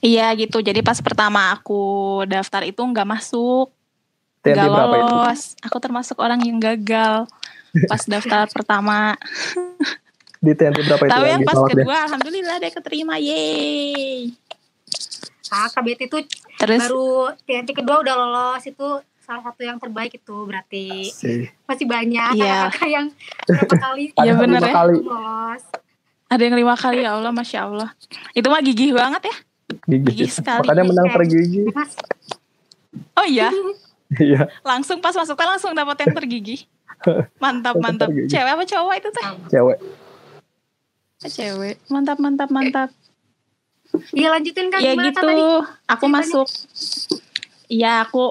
Iya 0.00 0.30
gitu. 0.38 0.62
Jadi 0.62 0.80
pas 0.80 0.96
pertama 1.02 1.50
aku 1.50 2.22
daftar 2.28 2.62
itu 2.62 2.78
nggak 2.78 3.08
masuk, 3.08 3.72
nggak 4.44 4.68
berapa 4.70 4.96
itu? 5.02 5.14
lolos. 5.18 5.40
Aku 5.64 5.76
termasuk 5.82 6.16
orang 6.20 6.40
yang 6.44 6.60
gagal 6.60 7.26
pas 7.90 8.02
daftar 8.12 8.46
pertama. 8.48 9.18
Di 10.38 10.52
TNT 10.52 10.84
berapa 10.84 11.02
itu 11.08 11.12
Tapi 11.12 11.26
yang 11.26 11.42
pas 11.42 11.56
ditolak 11.56 11.68
deh? 11.72 11.74
kedua, 11.82 11.96
alhamdulillah 12.06 12.56
deh 12.60 12.72
keterima, 12.72 13.14
yeay. 13.18 14.30
Ah, 15.50 15.66
Kak 15.70 15.82
Betty 15.82 16.06
tuh 16.10 16.22
Terus 16.56 16.80
baru 16.86 17.32
TNT 17.44 17.70
kedua 17.76 18.00
udah 18.02 18.14
lolos 18.16 18.62
itu 18.64 18.88
salah 19.26 19.42
satu 19.42 19.60
yang 19.60 19.76
terbaik 19.76 20.14
itu 20.14 20.36
berarti 20.40 21.10
Sih. 21.10 21.50
masih 21.66 21.84
banyak 21.84 22.30
Iya. 22.32 22.70
kakak 22.70 22.88
yang 22.88 23.06
berapa 23.44 23.74
kali 23.76 24.02
Iya, 24.22 24.32
lima 24.38 24.58
ya. 24.60 24.72
kali 24.72 24.94
lolos 24.96 25.64
ada 26.26 26.42
yang 26.42 26.56
lima 26.56 26.74
kali 26.74 26.98
ya 27.00 27.14
Allah, 27.14 27.30
masya 27.30 27.58
Allah. 27.62 27.90
Itu 28.32 28.46
mah 28.46 28.58
gigih 28.58 28.90
banget 28.92 29.30
ya. 29.30 29.36
gigi. 29.84 30.10
Gigi 30.16 30.26
sekali. 30.32 30.66
Makanya 30.66 30.82
menang 30.84 31.08
per 31.08 31.22
gigi. 31.22 31.70
mas 31.70 31.94
Oh 33.14 33.22
iya, 33.22 33.46
Iya, 34.22 34.50
langsung 34.62 34.98
pas 34.98 35.12
masuk 35.12 35.34
tes 35.34 35.44
langsung 35.44 35.70
dapat 35.72 36.02
yang 36.02 36.14
tergigih. 36.16 36.66
Mantap, 37.42 37.74
mantap. 37.76 38.10
tergigih. 38.10 38.30
Cewek 38.32 38.52
apa 38.52 38.64
cowok 38.64 38.94
itu 38.96 39.08
teh? 39.12 39.26
cewek. 39.48 39.78
Cewek. 41.20 41.76
Mantap, 41.86 42.18
mantap, 42.18 42.48
mantap. 42.48 42.90
iya 44.10 44.28
lanjutin 44.28 44.66
kan 44.66 44.78
Ya 44.78 44.92
gimana 44.92 45.08
gitu. 45.08 45.22
Tadi 45.22 45.42
Aku 45.88 46.04
Ceritanya. 46.04 46.10
masuk. 46.10 46.46
Iya, 47.66 47.92
aku 48.02 48.22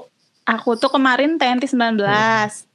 aku 0.46 0.78
tuh 0.78 0.94
kemarin 0.94 1.36
TNT 1.36 1.66
19. 1.68 1.98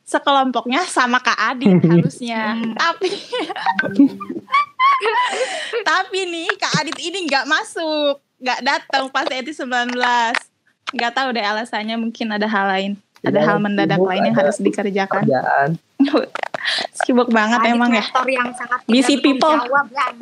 Sekelompoknya 0.02 0.82
sama 0.90 1.22
Kak 1.22 1.38
Adit 1.54 1.78
harusnya. 1.90 2.58
Hmm. 2.58 2.74
Tapi 2.74 3.08
Tapi 5.86 6.18
nih 6.28 6.50
Kak 6.58 6.82
Adit 6.82 6.98
ini 6.98 7.24
nggak 7.30 7.46
masuk, 7.46 8.18
nggak 8.42 8.60
datang 8.60 9.06
pas 9.08 9.24
TNT 9.24 9.54
19. 9.54 9.94
Nggak 10.90 11.12
tahu 11.14 11.28
deh 11.30 11.46
alasannya 11.46 11.96
mungkin 11.96 12.34
ada 12.34 12.50
hal 12.50 12.66
lain. 12.66 12.92
Ada 13.20 13.36
Iya, 13.36 13.46
hal 13.52 13.56
mendadak 13.60 14.00
lain 14.00 14.32
yang 14.32 14.36
harus 14.36 14.56
dikerjakan. 14.58 15.22
Kerjaan. 15.28 15.68
Sibuk 17.04 17.28
banget 17.30 17.60
Adit 17.62 17.72
emang 17.72 17.90
ya. 17.92 18.04
yang 18.28 18.50
sangat 18.52 18.80
Busy 18.84 19.20
people. 19.20 19.56
jawab, 19.56 19.86
kan? 19.92 20.12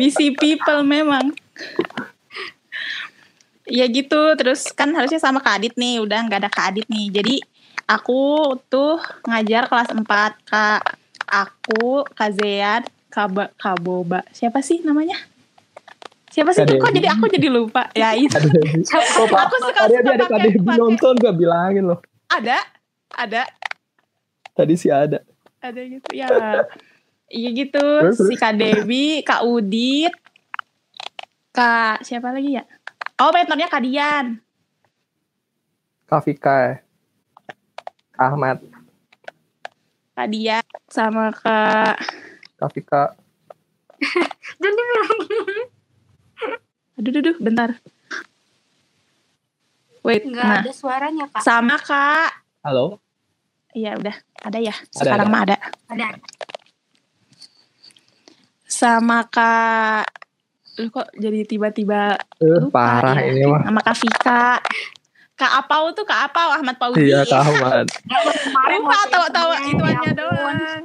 busy 0.00 0.32
people 0.32 0.80
memang. 0.84 1.32
Ya 3.68 3.84
gitu, 3.84 4.32
terus 4.34 4.72
kan 4.72 4.88
harusnya 4.90 5.20
sama 5.20 5.38
Kak 5.38 5.60
Adit 5.60 5.74
nih, 5.76 6.00
udah 6.00 6.24
nggak 6.24 6.40
ada 6.40 6.50
Kak 6.50 6.72
Adit 6.72 6.86
nih. 6.88 7.12
Jadi 7.12 7.36
aku 7.84 8.20
tuh 8.66 8.96
ngajar 9.24 9.68
kelas 9.68 9.92
4, 9.92 10.04
Kak. 10.42 10.82
Aku, 11.28 12.08
Kak 12.08 12.32
Zean, 12.32 12.82
Kak, 13.08 13.28
Ba- 13.28 13.52
Kak 13.54 13.76
Boba. 13.78 14.24
Siapa 14.32 14.64
sih 14.64 14.80
namanya? 14.80 15.20
Siapa 16.28 16.56
sih? 16.56 16.64
Kak 16.64 16.80
Kok 16.80 16.88
jadi 16.90 17.08
aku 17.12 17.28
jadi 17.28 17.48
lupa? 17.48 17.92
Ya 17.92 18.16
itu. 18.16 18.32
Pak. 19.28 19.40
Aku 19.44 19.56
suka 19.60 19.80
Tadi 19.84 19.94
ada 20.00 20.24
KDB 20.24 20.64
pakai- 20.64 20.80
nonton 20.80 21.12
gak 21.14 21.36
bilangin 21.36 21.84
loh. 21.84 22.00
Ada, 22.28 22.64
ada, 23.12 23.44
Tadi 24.52 24.74
sih 24.74 24.88
ada. 24.88 25.20
ada 25.60 25.80
gitu 25.80 26.08
ya. 26.10 26.28
Iya 27.28 27.48
gitu, 27.52 27.84
Terus, 28.08 28.24
si 28.24 28.34
Kak 28.34 28.56
Dewi, 28.56 29.20
Kak 29.20 29.44
Udit, 29.44 30.16
Kak 31.50 32.00
siapa 32.00 32.32
lagi 32.32 32.56
ya? 32.56 32.64
Oh, 33.18 33.34
mentornya 33.34 33.66
Kak 33.66 33.82
Dian. 33.82 34.38
Kak 36.06 36.22
Vika. 36.22 36.78
Kak 38.14 38.26
Ahmad. 38.30 38.62
Kak 40.14 40.26
Dia 40.30 40.58
sama 40.90 41.30
Kak 41.30 41.98
Kak 42.58 42.70
Vika. 42.74 43.14
Jangan 44.62 44.74
dibilang 44.74 45.10
Aduh, 46.98 47.10
aduh, 47.14 47.20
aduh, 47.22 47.36
bentar. 47.38 47.70
Wait, 50.02 50.22
Nggak 50.26 50.46
nah. 50.46 50.58
ada 50.62 50.72
suaranya 50.74 51.26
kak. 51.30 51.42
Sama 51.42 51.78
kak. 51.78 52.30
Halo? 52.66 52.98
Iya 53.70 53.94
udah, 53.98 54.16
ada 54.42 54.58
ya. 54.58 54.74
Ada, 54.74 54.94
Sekarang 54.94 55.28
ada. 55.30 55.34
mah 55.34 55.42
ada. 55.46 55.56
Ada. 55.90 56.06
Sama 58.66 59.26
kak. 59.30 60.06
Lu 60.78 60.88
kok 60.94 61.10
jadi 61.18 61.42
tiba-tiba 61.42 62.14
lupa 62.38 63.02
parah 63.02 63.18
ya? 63.18 63.34
ini 63.34 63.42
mah. 63.50 63.66
Sama 63.66 63.80
kak 63.82 63.96
Vika. 63.98 64.46
Kak 65.38 65.52
Apau 65.54 65.94
tuh 65.94 66.02
Kak 66.02 66.30
Apau, 66.30 66.50
Ahmad 66.50 66.74
Fauzi. 66.82 67.14
Iya, 67.14 67.22
tahu 67.22 67.52
baru 67.62 67.86
kemarin 68.42 68.78
lupa 68.82 68.98
tahu-tahu 69.06 69.50
itunya, 69.54 69.70
itu 69.70 69.82
ya 69.82 69.86
aja 69.86 69.98
ampun. 70.02 70.18
doang. 70.18 70.80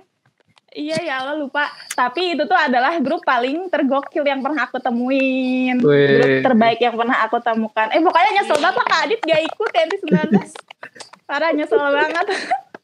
Iya 0.74 0.98
ya 1.06 1.14
Allah 1.22 1.38
lupa. 1.38 1.70
Tapi 1.94 2.34
itu 2.34 2.46
tuh 2.50 2.58
adalah 2.58 2.98
grup 3.02 3.22
paling 3.22 3.70
tergokil 3.70 4.26
yang 4.26 4.42
pernah 4.42 4.66
aku 4.66 4.82
temuin. 4.82 5.78
Wih. 5.82 6.10
Grup 6.18 6.34
terbaik 6.50 6.82
yang 6.82 6.98
pernah 6.98 7.18
aku 7.26 7.38
temukan. 7.42 7.88
Eh 7.94 8.02
pokoknya 8.02 8.30
nyesel 8.42 8.58
banget 8.58 8.76
lah 8.82 8.86
Kak 8.90 9.02
Adit 9.06 9.22
gak 9.22 9.42
ikut 9.42 9.72
ya 9.74 9.84
di 9.86 9.98
19. 10.02 11.30
Parah 11.30 11.50
nyesel 11.54 11.78
banget. 11.78 12.26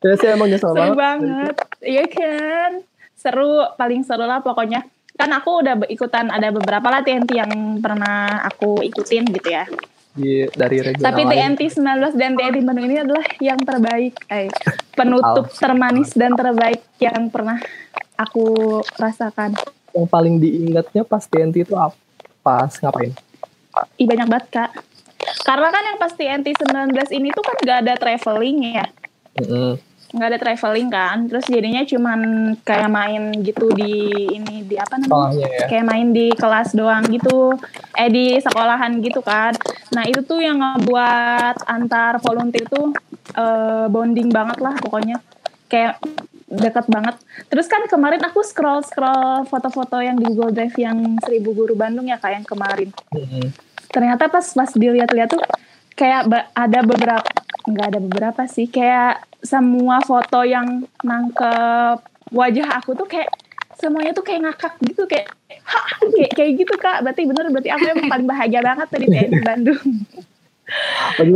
Ya 0.06 0.14
sih 0.18 0.28
emang 0.30 0.48
nyesel 0.50 0.70
seru 0.74 0.78
banget. 0.78 0.98
banget. 0.98 1.56
Iya 1.82 2.04
kan. 2.10 2.72
Seru, 3.18 3.66
paling 3.78 4.02
seru 4.06 4.26
lah 4.26 4.42
pokoknya. 4.42 4.86
Kan 5.20 5.36
aku 5.36 5.60
udah 5.60 5.76
ikutan 5.92 6.32
ada 6.32 6.48
beberapa 6.48 6.88
lah 6.88 7.04
TNT 7.04 7.36
yang 7.36 7.52
pernah 7.84 8.40
aku 8.48 8.80
ikutin 8.80 9.28
gitu 9.36 9.52
ya. 9.52 9.68
Di, 10.16 10.48
dari 10.56 10.80
regional 10.80 11.12
Tapi. 11.12 11.22
TNT 11.28 11.62
19 11.76 12.16
dan 12.16 12.32
TNT 12.40 12.58
Bandung 12.64 12.88
ini 12.88 12.98
adalah 13.04 13.26
yang 13.44 13.60
terbaik. 13.60 14.16
Eh, 14.32 14.48
penutup 14.96 15.52
termanis 15.52 16.16
dan 16.16 16.40
terbaik 16.40 16.80
yang 17.04 17.28
pernah 17.28 17.60
aku 18.16 18.80
rasakan. 18.96 19.60
yang 19.90 20.06
paling 20.06 20.38
diingatnya 20.38 21.02
pas 21.02 21.26
TNT 21.26 21.66
itu 21.66 21.74
apa? 21.74 21.98
Pas 22.40 22.72
ngapain? 22.80 23.12
Ih 24.00 24.08
banyak 24.08 24.28
banget 24.30 24.46
kak. 24.54 24.72
Karena 25.44 25.68
kan 25.74 25.84
yang 25.84 25.98
pas 26.00 26.14
TNT 26.16 26.48
19 26.56 26.96
ini 27.12 27.34
tuh 27.36 27.44
kan 27.44 27.58
gak 27.60 27.80
ada 27.84 27.94
traveling 27.98 28.58
ya. 28.80 28.86
Mm-mm. 29.36 29.89
Nggak 30.10 30.28
ada 30.34 30.40
traveling 30.42 30.90
kan. 30.90 31.18
Terus 31.30 31.46
jadinya 31.46 31.82
cuman 31.86 32.20
kayak 32.66 32.90
main 32.90 33.30
gitu 33.46 33.70
di 33.78 34.10
ini 34.34 34.66
di 34.66 34.76
apa 34.76 34.98
namanya? 34.98 35.14
Soalnya 35.14 35.50
ya. 35.50 35.68
kayak 35.70 35.86
main 35.86 36.08
di 36.10 36.28
kelas 36.34 36.70
doang 36.74 37.04
gitu, 37.10 37.54
eh 37.94 38.10
di 38.10 38.38
sekolahan 38.42 38.98
gitu 39.06 39.22
kan. 39.22 39.54
Nah 39.94 40.04
itu 40.10 40.26
tuh 40.26 40.42
yang 40.42 40.58
ngebuat 40.58 41.66
antar 41.70 42.18
volunteer 42.22 42.66
tuh 42.66 42.94
eh, 43.38 43.86
bonding 43.90 44.34
banget 44.34 44.58
lah 44.62 44.74
pokoknya, 44.82 45.22
kayak 45.70 46.02
deket 46.50 46.86
banget. 46.90 47.16
Terus 47.46 47.70
kan 47.70 47.86
kemarin 47.86 48.22
aku 48.26 48.42
scroll 48.42 48.82
scroll 48.82 49.46
foto-foto 49.46 50.02
yang 50.02 50.18
di 50.18 50.26
Google 50.34 50.50
Drive 50.50 50.74
yang 50.82 51.22
Seribu 51.22 51.54
Guru 51.54 51.78
Bandung 51.78 52.10
ya 52.10 52.18
kayak 52.18 52.42
yang 52.42 52.48
kemarin. 52.50 52.90
Mm-mm. 53.14 53.54
Ternyata 53.90 54.30
pas 54.30 54.46
pas 54.58 54.70
dilihat-lihat 54.74 55.30
tuh 55.30 55.42
kayak 55.94 56.26
ada 56.58 56.80
beberapa 56.82 57.30
nggak 57.70 57.88
ada 57.96 58.00
beberapa 58.02 58.44
sih. 58.50 58.68
Kayak 58.68 59.24
semua 59.40 60.02
foto 60.04 60.44
yang 60.44 60.84
nangkep 61.06 62.00
wajah 62.34 62.68
aku 62.82 62.94
tuh 62.98 63.08
kayak 63.08 63.30
semuanya 63.80 64.12
tuh 64.12 64.26
kayak 64.28 64.44
ngakak 64.44 64.74
gitu 64.84 65.08
kayak 65.08 65.32
kayak 66.14 66.32
kayak 66.36 66.52
gitu 66.60 66.74
kak. 66.76 67.06
Berarti 67.06 67.22
bener 67.30 67.46
berarti 67.54 67.70
aku 67.72 67.86
yang 67.86 68.00
paling 68.10 68.28
bahagia 68.28 68.62
banget 68.66 68.88
tadi 68.90 69.06
TNI 69.08 69.40
Bandung. 69.46 69.86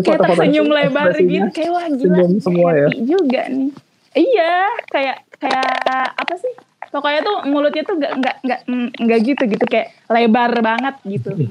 Kayak 0.06 0.20
tersenyum 0.30 0.68
lebar 0.70 1.10
gitu 1.18 1.48
kayak 1.50 1.72
wah 1.74 1.88
gila 1.90 2.18
semua 2.38 2.70
ya. 2.78 2.88
juga 3.02 3.42
nih. 3.50 3.72
Iya 4.14 4.54
kayak 4.94 5.18
kayak 5.42 5.74
apa 6.14 6.34
sih? 6.38 6.54
Pokoknya 6.94 7.26
tuh 7.26 7.38
mulutnya 7.50 7.82
tuh 7.82 7.98
nggak 7.98 8.14
nggak 8.22 8.36
nggak 8.46 8.60
nggak 9.02 9.20
gitu 9.26 9.44
gitu 9.50 9.66
kayak 9.66 9.98
lebar 10.14 10.54
banget 10.62 10.96
gitu 11.10 11.50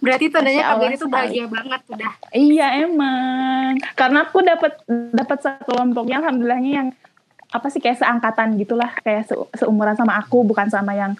Berarti 0.00 0.32
tandanya 0.32 0.62
KBR 0.74 0.92
itu 0.96 1.06
bahagia 1.06 1.46
banget 1.48 1.80
udah. 1.92 2.12
Iya 2.32 2.66
emang, 2.88 3.76
karena 3.94 4.18
aku 4.24 4.38
dapat 4.40 4.72
dapat 5.12 5.38
satu 5.44 5.62
kelompoknya, 5.68 6.24
alhamdulillahnya 6.24 6.72
yang 6.72 6.88
apa 7.54 7.66
sih 7.70 7.78
kayak 7.78 8.02
seangkatan 8.02 8.58
gitulah, 8.58 8.90
kayak 9.04 9.30
se- 9.30 9.48
seumuran 9.60 9.94
sama 9.94 10.18
aku, 10.18 10.42
bukan 10.42 10.66
sama 10.72 10.96
yang 10.96 11.14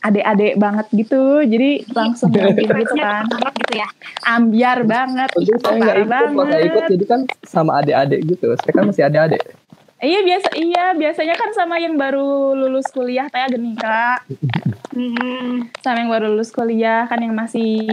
adik-adik 0.00 0.56
banget 0.56 0.86
gitu, 0.96 1.44
jadi 1.44 1.84
langsung 1.92 2.32
ngambil 2.32 2.72
gitu 2.72 2.94
kan, 2.96 3.28
banget 3.28 3.52
gitu 3.60 3.74
ya. 3.76 3.88
ambiar 4.24 4.78
banget, 4.88 5.28
Untung 5.36 5.60
saya 5.60 5.76
nggak 5.76 5.96
ikut, 6.00 6.28
nggak 6.32 6.62
ikut 6.64 6.80
banget. 6.80 6.92
jadi 6.96 7.04
kan 7.04 7.20
sama 7.44 7.70
adik-adik 7.84 8.20
gitu. 8.24 8.48
Saya 8.64 8.72
kan 8.72 8.84
masih 8.88 9.02
adik-adik. 9.04 9.42
Iya 10.00 10.24
biasa, 10.24 10.48
iya 10.56 10.84
biasanya 10.96 11.36
kan 11.36 11.52
sama 11.52 11.76
yang 11.76 12.00
baru 12.00 12.56
lulus 12.56 12.88
kuliah, 12.88 13.28
teh 13.28 13.44
gini 13.52 13.76
kak, 13.76 14.24
Hmm. 14.96 15.68
sama 15.84 16.00
yang 16.00 16.08
baru 16.08 16.32
lulus 16.32 16.48
kuliah 16.50 17.04
kan 17.04 17.20
yang 17.20 17.36
masih 17.36 17.84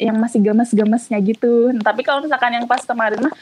yang 0.00 0.16
masih 0.16 0.40
gemes-gemesnya 0.40 1.20
gitu. 1.20 1.68
Nah, 1.76 1.84
tapi 1.84 2.02
kalau 2.02 2.24
misalkan 2.24 2.56
yang 2.56 2.64
pas 2.64 2.80
kemarin 2.82 3.20
mah 3.20 3.34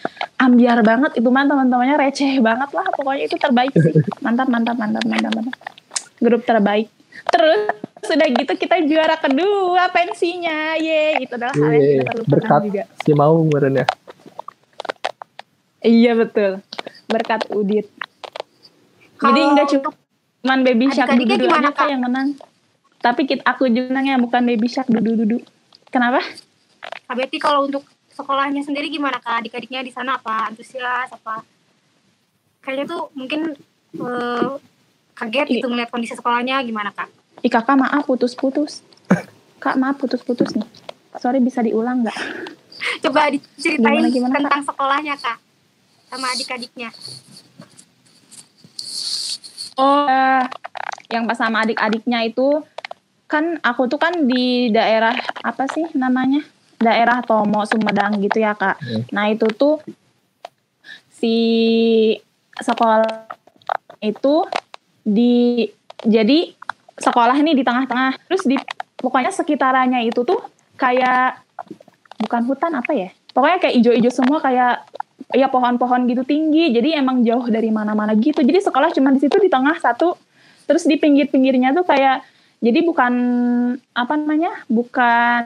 ambiar 0.42 0.82
banget 0.82 1.22
itu 1.22 1.28
mah 1.30 1.46
teman-temannya 1.46 1.96
receh 1.96 2.42
banget 2.42 2.70
lah 2.74 2.86
pokoknya 2.92 3.30
itu 3.30 3.38
terbaik 3.38 3.72
sih. 3.78 3.94
Mantap 4.20 4.50
mantap 4.50 4.74
mantap 4.74 5.06
mantap 5.06 5.30
mantap. 5.30 5.54
Grup 6.18 6.42
terbaik. 6.42 6.90
Terus 7.30 7.78
sudah 8.04 8.26
gitu 8.26 8.52
kita 8.58 8.82
juara 8.90 9.16
kedua 9.22 9.86
pensinya. 9.94 10.74
Ye, 10.74 11.22
itu 11.22 11.38
adalah 11.38 11.54
hal 11.54 11.72
yang 11.78 12.04
terlupakan 12.10 12.26
berkat 12.26 12.60
juga. 12.66 12.82
si 13.06 13.10
mau 13.14 13.38
kemarin 13.38 13.72
ya. 13.80 13.86
Iya 15.80 16.12
betul. 16.18 16.60
Berkat 17.08 17.48
Udit. 17.54 17.99
Jadi 19.20 19.40
untuk 19.44 19.94
cuman 20.40 20.58
baby 20.64 20.88
shark 20.88 21.12
adik-adiknya 21.12 21.36
dudu 21.36 21.46
gimana, 21.46 21.68
aja 21.68 21.76
kak 21.76 21.88
yang 21.88 22.02
menang. 22.02 22.28
Tapi 23.00 23.22
kita, 23.24 23.42
aku 23.44 23.68
juga 23.68 23.92
menang 23.92 24.06
ya 24.06 24.16
bukan 24.16 24.42
baby 24.42 24.66
shark 24.66 24.88
dudu 24.88 25.12
dudu. 25.14 25.38
Kenapa? 25.88 26.24
Kak 26.80 27.14
Betty 27.14 27.36
kalau 27.36 27.68
untuk 27.68 27.84
sekolahnya 28.10 28.64
sendiri 28.64 28.88
gimana 28.88 29.20
kak? 29.20 29.44
Adik-adiknya 29.44 29.80
di 29.80 29.92
sana 29.92 30.16
apa 30.16 30.48
antusias 30.48 31.10
apa? 31.10 31.44
Kayaknya 32.60 32.84
tuh 32.88 33.02
mungkin 33.12 33.40
eh, 33.92 34.48
kaget 35.14 35.46
Iya. 35.46 35.54
gitu 35.60 35.66
ngeliat 35.68 35.90
kondisi 35.90 36.14
sekolahnya 36.14 36.60
gimana 36.64 36.88
kak? 36.90 37.08
Ih 37.40 37.48
kakak 37.48 37.76
maaf 37.76 38.04
putus-putus. 38.04 38.80
Kak 39.60 39.76
maaf 39.76 40.00
putus-putus 40.00 40.56
nih. 40.56 40.64
Sorry 41.20 41.36
bisa 41.36 41.60
diulang 41.60 42.00
nggak? 42.00 42.16
Coba 43.04 43.28
diceritain 43.28 44.00
Gimana, 44.00 44.08
gimana, 44.08 44.32
Kak? 44.32 44.40
tentang 44.40 44.64
sekolahnya 44.64 45.14
kak 45.16 45.36
sama 46.08 46.26
adik-adiknya. 46.32 46.88
Oh, 49.80 50.40
yang 51.08 51.24
pas 51.24 51.40
sama 51.40 51.64
adik-adiknya 51.64 52.28
itu 52.28 52.60
kan 53.24 53.56
aku 53.64 53.88
tuh 53.88 53.96
kan 53.96 54.28
di 54.28 54.68
daerah 54.68 55.16
apa 55.40 55.64
sih 55.72 55.88
namanya? 55.96 56.44
Daerah 56.80 57.24
Tomo 57.24 57.64
Sumedang 57.64 58.20
gitu 58.20 58.44
ya 58.44 58.52
kak. 58.52 58.76
Hmm. 58.80 59.02
Nah 59.12 59.32
itu 59.32 59.48
tuh 59.56 59.80
si 61.08 61.36
sekolah 62.60 63.28
itu 64.00 64.48
di 65.04 65.68
jadi 66.04 66.52
sekolah 66.96 67.36
ini 67.36 67.52
di 67.56 67.64
tengah-tengah 67.64 68.16
terus 68.28 68.44
di 68.48 68.56
pokoknya 69.00 69.32
sekitarannya 69.32 70.08
itu 70.08 70.24
tuh 70.24 70.40
kayak 70.80 71.40
bukan 72.20 72.42
hutan 72.48 72.72
apa 72.76 72.92
ya 72.92 73.08
pokoknya 73.32 73.58
kayak 73.60 73.74
ijo-ijo 73.80 74.10
semua 74.12 74.40
kayak 74.40 74.84
ya 75.30 75.46
pohon-pohon 75.50 76.10
gitu 76.10 76.22
tinggi. 76.26 76.74
Jadi 76.74 76.94
emang 76.94 77.22
jauh 77.22 77.46
dari 77.46 77.70
mana-mana 77.70 78.14
gitu. 78.18 78.42
Jadi 78.42 78.58
sekolah 78.58 78.90
cuma 78.94 79.14
di 79.14 79.20
situ 79.22 79.36
di 79.38 79.50
tengah 79.50 79.78
satu. 79.78 80.14
Terus 80.66 80.86
di 80.86 80.98
pinggir-pinggirnya 80.98 81.74
tuh 81.74 81.86
kayak 81.86 82.22
jadi 82.60 82.84
bukan 82.84 83.12
apa 83.96 84.14
namanya 84.20 84.52
bukan 84.68 85.44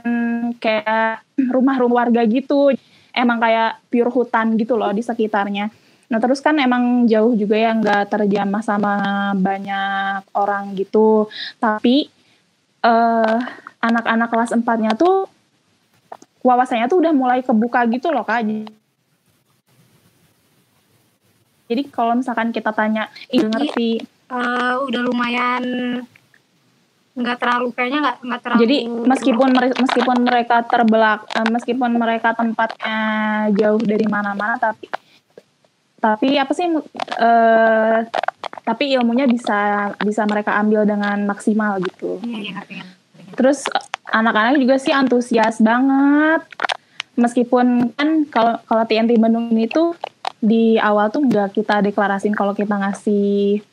kayak 0.58 1.22
rumah-rumah 1.36 2.08
warga 2.08 2.22
gitu. 2.26 2.74
Emang 3.14 3.38
kayak 3.38 3.78
pure 3.88 4.10
hutan 4.10 4.58
gitu 4.58 4.74
loh 4.74 4.90
di 4.90 5.00
sekitarnya. 5.00 5.70
Nah 6.10 6.18
terus 6.20 6.42
kan 6.44 6.58
emang 6.60 7.08
jauh 7.08 7.32
juga 7.38 7.56
ya 7.56 7.72
nggak 7.72 8.10
terjamah 8.10 8.60
sama 8.60 8.94
banyak 9.38 10.26
orang 10.34 10.74
gitu. 10.74 11.30
Tapi 11.62 12.10
eh 12.84 13.38
anak-anak 13.80 14.28
kelas 14.28 14.50
4-nya 14.56 14.96
tuh 14.96 15.28
wawasannya 16.44 16.88
tuh 16.88 17.00
udah 17.00 17.12
mulai 17.16 17.40
kebuka 17.40 17.88
gitu 17.88 18.12
loh 18.12 18.24
kak 18.24 18.44
jadi 21.70 21.82
kalau 21.88 22.18
misalkan 22.18 22.52
kita 22.52 22.70
tanya 22.70 23.08
ih 23.32 23.44
ngerti 23.44 24.14
Eh, 24.34 24.74
udah 24.88 25.00
lumayan 25.04 25.64
nggak 27.14 27.38
terlalu 27.38 27.70
kayaknya 27.70 27.98
nggak 28.02 28.16
nggak 28.26 28.40
terlalu. 28.42 28.60
Jadi 28.66 28.76
meskipun 28.90 29.50
meskipun 29.54 30.18
mereka 30.26 30.56
terbelak, 30.66 31.20
eh, 31.30 31.48
meskipun 31.52 31.90
mereka 31.94 32.34
tempatnya 32.34 32.98
jauh 33.54 33.78
dari 33.78 34.06
mana-mana, 34.10 34.58
tapi 34.58 34.90
tapi 36.00 36.28
apa 36.40 36.52
sih? 36.56 36.66
eh 37.20 37.98
tapi 38.64 38.96
ilmunya 38.96 39.28
bisa 39.28 39.92
bisa 40.00 40.24
mereka 40.24 40.56
ambil 40.56 40.88
dengan 40.88 41.20
maksimal 41.28 41.78
gitu. 41.84 42.16
Iya, 42.24 42.38
iya, 42.40 42.52
ngerti. 42.58 42.74
Terus 43.36 43.68
anak-anak 44.08 44.56
juga 44.56 44.80
sih 44.80 44.90
antusias 44.90 45.60
banget. 45.60 46.42
Meskipun 47.14 47.94
kan 47.94 48.26
kalau 48.32 48.58
kalau 48.66 48.82
TNT 48.88 49.20
Bandung 49.20 49.52
ini 49.54 49.70
tuh 49.70 49.94
di 50.44 50.76
awal 50.76 51.08
tuh 51.08 51.24
nggak 51.24 51.56
kita 51.56 51.80
deklarasin 51.80 52.36
kalau 52.36 52.52
kita 52.52 52.76
ngasih 52.76 53.64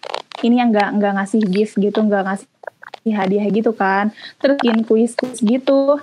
ini 0.41 0.55
yang 0.55 0.71
nggak 0.71 0.89
nggak 0.97 1.13
ngasih 1.19 1.41
gift 1.51 1.75
gitu, 1.75 1.99
nggak 1.99 2.23
ngasih 2.23 2.47
hadiah 3.11 3.45
gitu 3.49 3.75
kan. 3.75 4.13
Terus 4.37 4.57
bikin 4.61 4.87
kuis 4.87 5.11
kuis 5.17 5.43
gitu. 5.43 5.99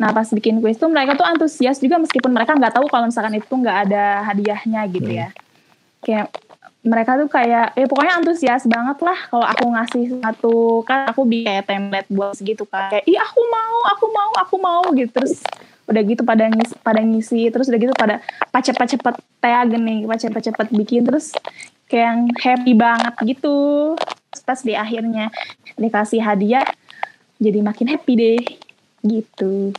Nah 0.00 0.10
pas 0.10 0.26
bikin 0.26 0.58
kuis 0.58 0.80
tuh 0.80 0.88
mereka 0.88 1.14
tuh 1.14 1.24
antusias 1.24 1.78
juga 1.78 2.00
meskipun 2.00 2.32
mereka 2.34 2.56
nggak 2.56 2.74
tahu 2.74 2.86
kalau 2.90 3.06
misalkan 3.06 3.38
itu 3.38 3.52
nggak 3.52 3.78
ada 3.88 4.24
hadiahnya 4.26 4.80
gitu 4.90 5.10
ya. 5.12 5.28
Kayak 6.02 6.34
mereka 6.78 7.18
tuh 7.18 7.28
kayak 7.28 7.74
ya 7.74 7.86
pokoknya 7.90 8.22
antusias 8.22 8.64
banget 8.64 8.98
lah 9.02 9.18
kalau 9.28 9.44
aku 9.44 9.64
ngasih 9.66 10.04
satu 10.22 10.54
kan 10.86 11.10
aku 11.10 11.26
bikin 11.26 11.46
kayak 11.50 11.64
template 11.68 12.08
buat 12.08 12.38
gitu 12.40 12.64
kan. 12.64 12.88
Kayak 12.94 13.04
ih 13.04 13.18
aku 13.18 13.40
mau 13.44 13.78
aku 13.92 14.06
mau 14.08 14.30
aku 14.40 14.56
mau 14.56 14.82
gitu. 14.96 15.10
Terus 15.12 15.44
udah 15.88 16.02
gitu 16.04 16.20
pada 16.22 16.46
ngisi, 16.46 16.74
pada 16.78 17.00
ngisi 17.00 17.48
terus 17.48 17.66
udah 17.66 17.80
gitu 17.80 17.94
pada 17.96 18.20
pas 18.52 18.60
cepet-cepet 18.60 19.14
tag 19.40 19.68
nih 19.72 20.04
pas 20.04 20.20
cepet-cepet 20.20 20.66
bikin 20.70 21.02
terus 21.02 21.32
kayak 21.88 22.04
yang 22.04 22.20
happy 22.36 22.72
banget 22.76 23.14
gitu 23.24 23.56
Terus 24.28 24.42
pas 24.44 24.60
di 24.60 24.76
akhirnya 24.76 25.32
dikasih 25.74 26.20
hadiah 26.20 26.68
jadi 27.40 27.64
makin 27.64 27.88
happy 27.88 28.12
deh 28.14 28.40
gitu 29.00 29.72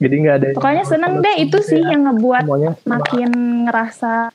Jadi 0.00 0.14
nggak 0.16 0.34
ada. 0.34 0.46
pokoknya 0.58 0.84
seneng 0.84 1.22
deh 1.22 1.36
itu 1.38 1.58
sih 1.62 1.78
ya. 1.78 1.94
yang 1.94 2.10
ngebuat 2.10 2.42
Semuanya 2.42 2.70
makin 2.82 3.30
ngerasa 3.70 4.34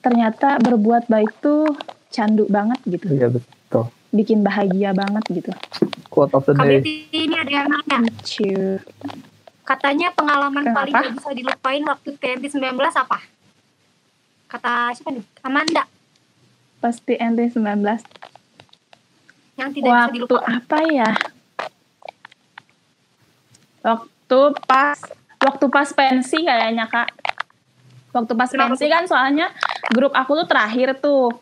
ternyata 0.00 0.60
berbuat 0.60 1.08
baik 1.08 1.32
tuh 1.40 1.64
candu 2.12 2.44
banget 2.52 2.76
gitu 2.84 3.08
Iya 3.08 3.32
betul. 3.32 3.88
bikin 4.12 4.44
bahagia 4.44 4.92
banget 4.92 5.24
gitu 5.32 5.52
Quote 6.10 6.34
of 6.34 6.42
the 6.42 6.58
day. 6.58 6.82
Ini 7.14 7.38
ada 7.38 7.52
yang 7.54 7.68
nanya. 7.70 8.02
Katanya 9.70 10.10
pengalaman 10.10 10.66
Kenapa? 10.66 10.82
paling 10.82 10.94
gak 10.98 11.14
bisa 11.14 11.30
dilupain 11.30 11.82
waktu 11.86 12.08
TNT 12.18 12.44
19 12.58 12.74
apa? 12.74 13.18
Kata 14.50 14.90
siapa 14.90 15.14
nih? 15.14 15.22
Amanda. 15.40 15.86
pasti 16.80 17.12
NT 17.12 17.60
19 17.60 17.60
Yang 19.60 19.70
tidak 19.76 19.84
bisa 19.84 19.92
waktu 19.92 20.16
dilupakan. 20.16 20.48
apa 20.48 20.78
ya 20.88 21.10
waktu 23.80 24.40
pas 24.64 24.98
waktu 25.38 25.64
pas 25.68 25.88
pensi 25.92 26.38
kayaknya 26.40 26.88
kak 26.88 27.08
waktu 28.10 28.32
pas 28.32 28.48
Kenapa 28.48 28.72
pensi 28.72 28.88
kan 28.88 29.04
soalnya 29.04 29.52
grup 29.92 30.16
aku 30.16 30.40
tuh 30.40 30.48
terakhir 30.48 30.96
tuh 30.98 31.36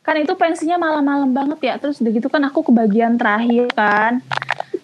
kan 0.00 0.14
itu 0.14 0.30
pensinya 0.38 0.78
malam-malam 0.78 1.34
banget 1.34 1.58
ya 1.58 1.74
terus 1.82 1.98
udah 1.98 2.14
gitu 2.14 2.30
kan 2.30 2.46
aku 2.46 2.62
ke 2.62 2.70
bagian 2.70 3.18
terakhir 3.18 3.66
kan 3.74 4.22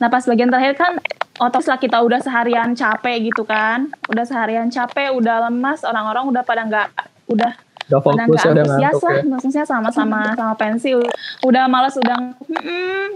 nah 0.02 0.10
pas 0.10 0.26
bagian 0.26 0.50
terakhir 0.50 0.74
kan 0.74 0.98
otos 1.40 1.64
lah 1.64 1.80
kita 1.80 2.04
udah 2.04 2.20
seharian 2.20 2.76
capek 2.76 3.32
gitu 3.32 3.48
kan? 3.48 3.88
Udah 4.12 4.28
seharian 4.28 4.68
capek 4.68 5.10
udah 5.16 5.48
lemas 5.48 5.80
orang-orang 5.88 6.28
udah 6.28 6.42
pada 6.44 6.68
nggak 6.68 6.88
udah 7.32 7.52
Udah 7.90 7.98
fokus 8.06 8.46
udah 8.46 8.62
antusias 8.62 8.94
ngantuk 8.94 9.02
lah 9.02 9.16
ya. 9.18 9.26
maksudnya 9.26 9.64
sama-sama 9.66 10.20
sama 10.38 10.54
pensi 10.54 10.94
udah 11.42 11.66
males 11.66 11.98
udah 11.98 12.38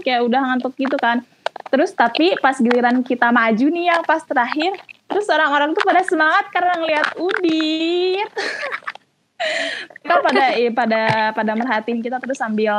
kayak 0.03 0.21
udah 0.27 0.39
ngantuk 0.51 0.75
gitu 0.75 0.99
kan. 0.99 1.23
Terus 1.71 1.95
tapi 1.95 2.35
pas 2.43 2.59
giliran 2.59 2.99
kita 2.99 3.31
maju 3.31 3.65
nih 3.71 3.85
yang 3.87 4.03
pas 4.03 4.19
terakhir 4.27 4.75
terus 5.07 5.31
orang-orang 5.31 5.71
tuh 5.71 5.83
pada 5.85 6.03
semangat 6.03 6.51
karena 6.51 6.73
ngeliat 6.81 7.07
Udit. 7.15 8.29
Mereka 10.03 10.21
pada 10.23 10.43
eh, 10.59 10.71
pada 10.71 11.01
pada 11.31 11.51
merhatiin 11.55 11.99
kita 12.03 12.19
terus 12.19 12.39
sambil 12.39 12.75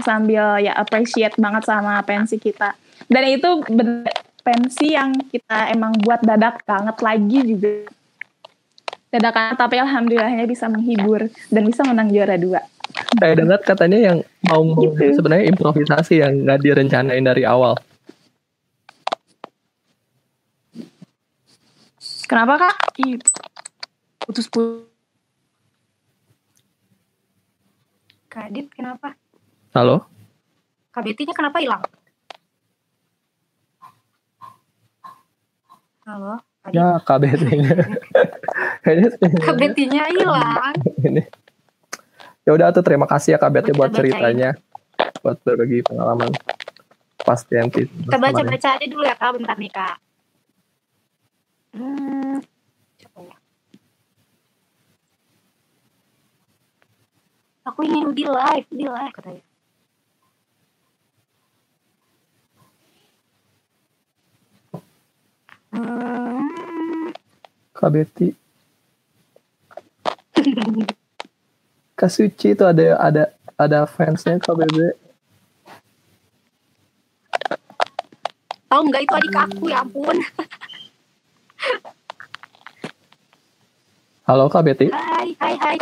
sambil 0.00 0.64
ya 0.64 0.72
appreciate 0.80 1.36
banget 1.36 1.68
sama 1.68 2.00
pensi 2.08 2.40
kita. 2.40 2.72
Dan 3.12 3.28
itu 3.28 3.60
bener 3.68 4.31
pensi 4.42 4.92
yang 4.92 5.14
kita 5.30 5.70
emang 5.70 5.94
buat 6.02 6.20
dadak 6.26 6.66
banget 6.66 6.96
lagi 6.98 7.38
juga 7.46 7.86
dadakan 9.14 9.54
tapi 9.54 9.78
alhamdulillahnya 9.78 10.44
bisa 10.50 10.66
menghibur 10.66 11.30
dan 11.48 11.62
bisa 11.62 11.86
menang 11.86 12.10
juara 12.10 12.34
dua 12.36 12.60
Saya 12.92 13.38
dengar 13.38 13.62
katanya 13.64 13.98
yang 14.12 14.18
mau 14.44 14.66
Gitu. 14.76 15.16
sebenarnya 15.16 15.48
improvisasi 15.48 16.20
yang 16.20 16.44
nggak 16.44 16.60
direncanain 16.60 17.24
dari 17.24 17.46
awal. 17.46 17.78
kenapa 22.26 22.68
kak 22.68 22.74
putus 24.26 24.48
putus 24.48 24.92
Kak 28.32 28.48
Dit 28.48 28.72
kenapa? 28.72 29.12
Halo? 29.76 30.08
Kak 30.88 31.04
Betty-nya 31.04 31.36
kenapa 31.36 31.60
hilang? 31.60 31.84
Halo? 36.02 36.34
Ya 36.74 36.98
KBT-nya. 36.98 37.74
Kayaknya 38.82 39.08
Kak 39.38 39.54
Betty-nya 39.54 40.02
hilang. 40.10 40.74
ini. 41.06 41.22
Ya 42.42 42.50
udah 42.58 42.74
tuh 42.74 42.82
terima 42.82 43.06
kasih 43.06 43.34
ya 43.34 43.38
Kak 43.38 43.54
Betty 43.54 43.70
buat 43.70 43.94
ceritanya. 43.94 44.58
Buat 45.22 45.38
berbagi 45.46 45.86
pengalaman 45.86 46.34
pas 47.22 47.38
TNT. 47.46 47.86
Kita 47.86 48.18
baca-baca 48.18 48.68
aja 48.74 48.86
dulu 48.90 49.06
ya 49.06 49.14
Kak, 49.14 49.30
bentar 49.38 49.54
nih 49.54 49.70
Kak. 49.70 49.96
Hmm. 51.78 52.42
ya. 53.22 53.36
Aku 57.70 57.86
ingin 57.86 58.10
di 58.10 58.26
live, 58.26 58.66
di 58.74 58.86
live 58.90 59.14
katanya. 59.14 59.51
Kak 67.72 67.88
Betty. 67.88 68.36
Kak 71.96 72.10
Suci 72.12 72.52
itu 72.52 72.64
ada 72.64 73.00
ada 73.00 73.24
ada 73.56 73.78
fansnya 73.88 74.36
Kak 74.36 74.52
Bebe. 74.52 74.92
Tahu 78.68 78.82
nggak 78.88 79.02
itu 79.04 79.14
adik 79.16 79.36
aku 79.36 79.64
ya 79.72 79.80
ampun. 79.80 80.16
Halo 84.28 84.52
Kak 84.52 84.64
Betty. 84.68 84.92
Hai, 84.92 85.32
hai, 85.40 85.54
hai. 85.56 85.78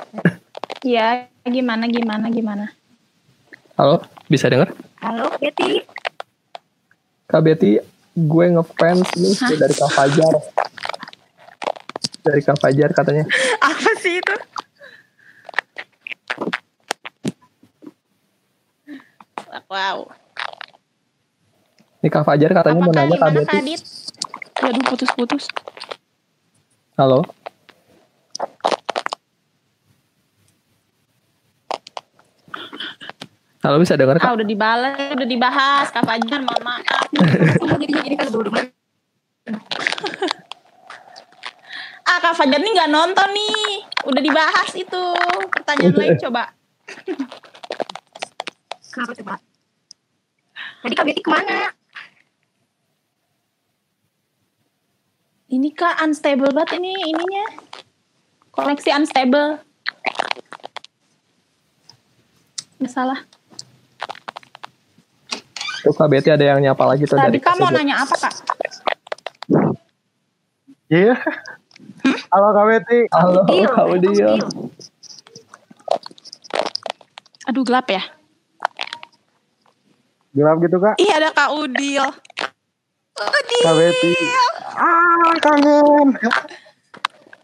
ya 0.80 1.28
gimana 1.44 1.84
gimana 1.92 2.32
gimana 2.32 2.72
Halo, 3.76 4.00
bisa 4.28 4.48
dengar? 4.48 4.72
Halo 5.00 5.28
Betty. 5.40 5.84
Kak 7.28 7.42
Betty, 7.44 7.80
gue 8.16 8.46
ngefans 8.56 9.08
nih 9.16 9.34
Hah? 9.38 9.50
dari 9.54 9.74
Kak 9.74 9.90
Fajar. 9.94 10.34
Dari 12.20 12.40
Kak 12.42 12.56
Fajar 12.58 12.90
katanya. 12.92 13.24
apa 13.70 13.90
sih 14.00 14.18
itu 14.18 14.36
wow 19.70 19.98
Nih 22.00 22.08
Kak 22.08 22.24
Fajar 22.24 22.50
katanya 22.56 22.80
mau 22.80 22.90
apakah 22.90 23.06
nanya 23.06 23.16
Kak 23.20 23.30
gimana 23.30 23.52
Betty. 23.60 23.74
Waduh 24.60 24.84
putus-putus 24.88 25.44
Halo. 26.96 27.24
Halo 33.60 33.76
bisa 33.76 33.92
dengar 33.92 34.16
ah 34.16 34.24
Kak? 34.24 34.40
udah 34.40 34.46
dibales 34.46 35.12
udah 35.12 35.28
dibahas 35.28 35.92
kak 35.92 36.00
Fajar 36.00 36.40
mohon 36.40 36.62
maaf 36.64 36.80
jadi 37.76 37.92
jadi 37.92 38.16
kan 38.16 38.28
dulu. 38.32 38.48
ah 42.08 42.18
kak 42.18 42.34
Fajar 42.34 42.56
nih 42.56 42.72
nggak 42.72 42.88
nonton 42.88 43.28
nih 43.36 43.84
udah 44.08 44.22
dibahas 44.24 44.70
itu 44.72 45.02
pertanyaan 45.52 45.92
lain 45.92 46.16
coba 46.16 46.56
Kenapa 48.90 49.14
coba? 49.14 49.34
Tadi 50.82 50.94
Kak 50.98 51.04
Betty 51.06 51.22
ke 51.22 51.30
mana? 51.30 51.70
ini 55.46 55.70
kak 55.70 55.98
unstable 56.00 56.50
banget 56.50 56.78
ini 56.78 56.94
ininya 57.06 57.46
koleksi 58.50 58.90
unstable 58.90 59.58
nggak 62.78 62.86
salah 62.88 63.18
Tuh 65.80 65.94
Kak 65.96 66.08
Betty 66.12 66.28
ada 66.28 66.44
yang 66.44 66.60
nyapa 66.60 66.84
lagi 66.84 67.08
tuh 67.08 67.16
tadi 67.16 67.36
dari 67.36 67.40
kak 67.40 67.56
mau 67.56 67.72
nanya 67.72 68.04
apa 68.04 68.14
kak 68.16 68.34
Iya. 70.90 71.14
Halo 72.34 72.50
Kak 72.50 72.66
Betty. 72.66 72.98
Halo 73.14 73.46
Kak 73.46 73.86
Betty, 73.94 74.10
Udio. 74.10 74.10
deal. 74.10 74.48
aduh 77.46 77.62
gelap 77.66 77.86
ya 77.90 78.02
Gelap 80.30 80.56
gitu 80.62 80.76
Kak. 80.78 80.94
Ih 80.98 81.10
ada 81.10 81.30
Kak 81.34 81.50
Udil. 81.54 82.06
Udil. 83.18 83.62
Kak 83.66 83.74
Betty. 83.74 84.12
Ah, 84.78 85.34
kangen. 85.42 86.08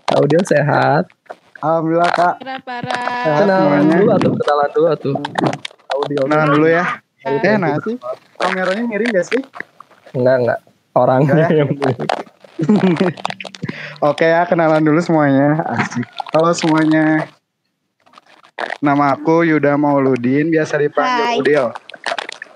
Kak 0.07 0.19
Udio 0.23 0.39
sehat. 0.47 1.11
Alhamdulillah 1.59 2.11
Kak. 2.15 2.35
Parah-parah. 2.39 3.23
Sehat 3.27 3.43
Kenalan 3.43 3.83
dulu 3.91 4.11
atau 4.15 4.31
kenalan 4.39 4.69
dulu 4.71 4.87
tuh. 5.03 5.17
Kak 5.87 5.97
Udio. 6.07 6.21
Kenalan 6.31 6.49
dulu 6.55 6.67
ya. 6.71 6.85
Kak 7.27 7.43
Eh, 7.43 7.59
nah 7.59 7.75
sih. 7.83 7.99
Kameranya 8.39 8.87
miring 8.87 9.11
gak 9.11 9.27
sih? 9.27 9.43
Enggak 10.15 10.47
enggak. 10.47 10.61
Orangnya 10.95 11.35
ya? 11.35 11.67
yang 11.67 11.75
milik. 11.75 12.07
Oke 14.09 14.31
ya, 14.31 14.47
kenalan 14.47 14.87
dulu 14.87 15.03
semuanya. 15.03 15.59
Asik. 15.67 16.07
Halo 16.31 16.55
semuanya. 16.55 17.27
Nama 18.79 19.19
aku 19.19 19.43
Yuda 19.43 19.75
Mauludin, 19.75 20.55
biasa 20.55 20.79
dipanggil 20.79 21.27
Hai. 21.27 21.43
Udil. 21.43 21.67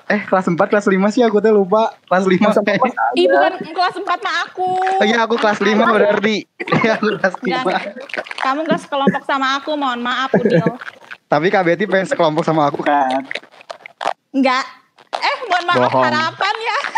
Eh 0.07 0.21
kelas 0.23 0.47
4 0.47 0.55
kelas 0.55 0.87
5 0.87 0.95
sih 1.11 1.21
aku 1.27 1.43
tuh 1.43 1.51
lupa. 1.51 1.91
Kelas 2.07 2.23
5 2.23 2.63
kayaknya. 2.63 2.93
Ih 3.19 3.27
bukan 3.27 3.53
kelas 3.59 3.95
4 3.99 4.07
mah 4.07 4.35
aku. 4.47 4.71
Oh 4.79 5.03
iya 5.03 5.27
aku 5.27 5.35
kelas 5.35 5.59
5 5.59 5.67
berarti. 5.67 6.35
Iya 6.63 6.95
aku 6.95 7.19
kelas 7.19 7.33
Enggak, 7.43 7.63
5. 8.23 8.43
kamu 8.47 8.59
gak 8.71 8.79
sekelompok 8.87 9.23
sama 9.27 9.47
aku, 9.59 9.71
mohon 9.75 9.99
maaf 9.99 10.31
Udil. 10.31 10.79
Tapi 11.27 11.51
Kak 11.51 11.67
Betty 11.67 11.83
pengen 11.91 12.07
sekelompok 12.07 12.47
sama 12.47 12.71
aku 12.71 12.87
kan. 12.87 13.19
Enggak. 14.31 14.63
Eh, 15.11 15.37
mohon 15.51 15.63
maaf 15.67 15.91
Bohong. 15.91 16.03
harapan 16.07 16.55
ya. 16.63 16.77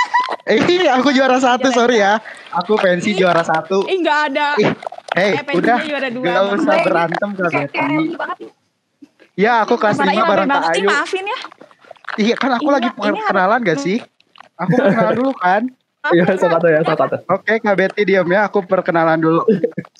Eh 0.47 0.63
aku 0.87 1.11
juara 1.11 1.35
satu 1.43 1.67
sorry 1.75 1.99
ya. 1.99 2.23
Aku 2.55 2.79
pensi 2.79 3.11
juara 3.11 3.43
satu. 3.43 3.83
Ih, 3.83 3.99
enggak 3.99 4.31
ada. 4.31 4.55
Ih, 4.55 4.71
Hei, 5.17 5.33
Eh, 5.33 5.41
udah 5.51 5.77
gak 5.81 6.13
Bang. 6.13 6.45
usah 6.53 6.75
berantem 6.85 7.29
Kak 7.33 7.49
Kayak 7.49 7.69
Betty. 7.73 8.45
Ya 9.33 9.61
aku 9.61 9.73
kelas 9.75 9.97
Parah 9.97 10.07
5 10.07 10.13
iya 10.13 10.23
bareng 10.23 10.47
Kak 10.47 10.63
Ayu. 10.71 10.87
maafin 10.87 11.25
ya. 11.25 11.39
Iya 12.17 12.35
kan 12.35 12.51
aku 12.53 12.67
Iya, 12.67 12.73
lagi 12.73 12.89
ini 12.89 13.01
harus- 13.03 13.27
kenalan 13.27 13.59
gak 13.61 13.79
sih? 13.79 13.97
Aku 14.55 14.73
kenalan 14.73 15.13
dulu 15.15 15.33
kan. 15.35 15.61
Iya, 16.07 16.23
satu 16.33 16.67
ya, 16.67 16.79
satu. 16.81 17.17
Oke 17.27 17.53
Kak 17.57 17.75
Betty 17.75 18.01
diam 18.03 18.25
ya, 18.25 18.45
aku 18.45 18.61
perkenalan 18.61 19.17
dulu. 19.17 19.41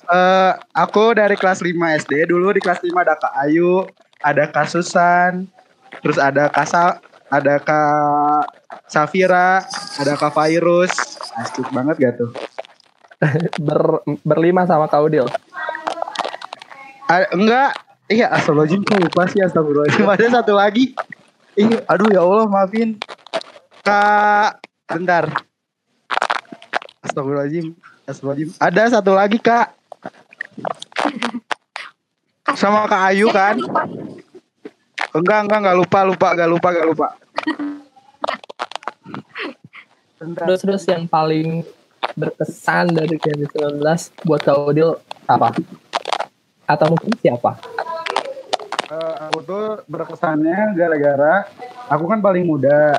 Eh, 0.08 0.52
aku 0.72 1.12
dari 1.12 1.34
kelas 1.34 1.60
5 1.60 1.74
SD 1.92 2.26
dulu 2.26 2.50
di 2.50 2.62
kelas 2.62 2.80
5 2.80 3.02
ada 3.02 3.14
Kak 3.14 3.34
Ayu, 3.40 3.84
ada 4.20 4.46
Kak 4.46 4.66
Susan, 4.68 5.50
terus 6.00 6.16
ada 6.16 6.48
Kak 6.48 6.64
Sa 6.64 6.96
ada 7.28 7.60
Kak 7.60 8.48
Safira, 8.88 9.60
ada 9.96 10.14
Kak 10.16 10.32
Virus. 10.32 10.94
Asik 11.36 11.68
banget 11.70 11.96
gak 12.00 12.14
tuh? 12.18 12.32
Ber, 13.68 14.06
berlima 14.22 14.70
sama 14.70 14.86
Kak 14.86 15.02
Udil. 15.10 15.26
A- 17.08 17.32
enggak, 17.34 17.72
iya 18.12 18.30
astrologi 18.30 18.78
kok 18.84 19.00
lupa 19.00 19.26
sih 19.32 19.42
astagfirullahaladzim. 19.42 20.06
Ada 20.14 20.28
satu 20.42 20.54
lagi. 20.54 20.94
Ih, 21.58 21.82
aduh 21.90 22.10
ya 22.14 22.22
Allah 22.22 22.46
maafin. 22.46 23.02
Kak, 23.82 24.62
bentar. 24.86 25.34
Astagfirullahaladzim. 27.02 27.74
Astagfirullahaladzim. 28.06 28.50
Ada 28.62 28.84
satu 29.00 29.12
lagi 29.18 29.38
kak. 29.42 29.74
Sama 32.56 32.88
Kak 32.88 33.12
Ayu 33.14 33.30
kan? 33.30 33.60
Enggak, 35.14 35.40
enggak, 35.46 35.60
enggak 35.66 35.78
lupa, 35.78 36.00
lupa, 36.06 36.28
enggak 36.34 36.50
lupa, 36.50 36.68
enggak 36.74 36.88
lupa. 36.88 37.08
Bentar. 40.18 40.50
Terus 40.50 40.62
terus 40.66 40.84
yang 40.90 41.06
paling 41.06 41.62
berkesan 42.18 42.98
dari 42.98 43.22
KMD 43.22 43.46
19 43.78 44.26
buat 44.26 44.42
Kak 44.42 44.58
Udil 44.74 44.98
apa? 45.30 45.54
Atau 46.66 46.98
mungkin 46.98 47.14
siapa? 47.22 47.62
Eh, 48.90 49.16
aku 49.30 49.40
tuh 49.46 49.66
berkesannya 49.86 50.74
gara-gara 50.74 51.46
aku 51.86 52.10
kan 52.10 52.18
paling 52.18 52.44
muda. 52.44 52.98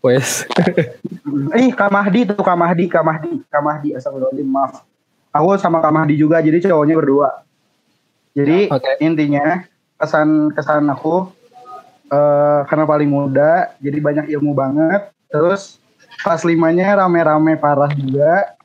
Wes. 0.00 0.48
Ih, 1.60 1.74
Kak 1.74 1.90
Mahdi 1.92 2.30
tuh 2.30 2.40
Kak 2.40 2.56
Mahdi, 2.56 2.86
Kak 2.88 3.04
Mahdi, 3.04 3.42
Kak 3.50 3.62
Mahdi, 3.62 3.88
astagfirullahaladzim, 3.92 4.48
maaf. 4.48 4.72
Aku 5.34 5.58
sama 5.60 5.82
Kak 5.84 5.92
Mahdi 5.92 6.14
juga, 6.16 6.40
jadi 6.40 6.62
cowoknya 6.64 6.96
berdua. 6.96 7.30
Jadi 8.32 8.72
Oke. 8.72 9.00
intinya 9.02 9.64
kesan 9.96 10.52
kesan 10.52 10.88
aku 10.92 11.32
eh 12.06 12.60
karena 12.70 12.84
paling 12.86 13.10
muda, 13.10 13.74
jadi 13.82 13.98
banyak 13.98 14.26
ilmu 14.30 14.54
banget. 14.54 15.10
Terus 15.26 15.82
pas 16.26 16.42
limanya 16.42 17.06
rame-rame 17.06 17.54
parah 17.54 17.94
juga. 17.94 18.58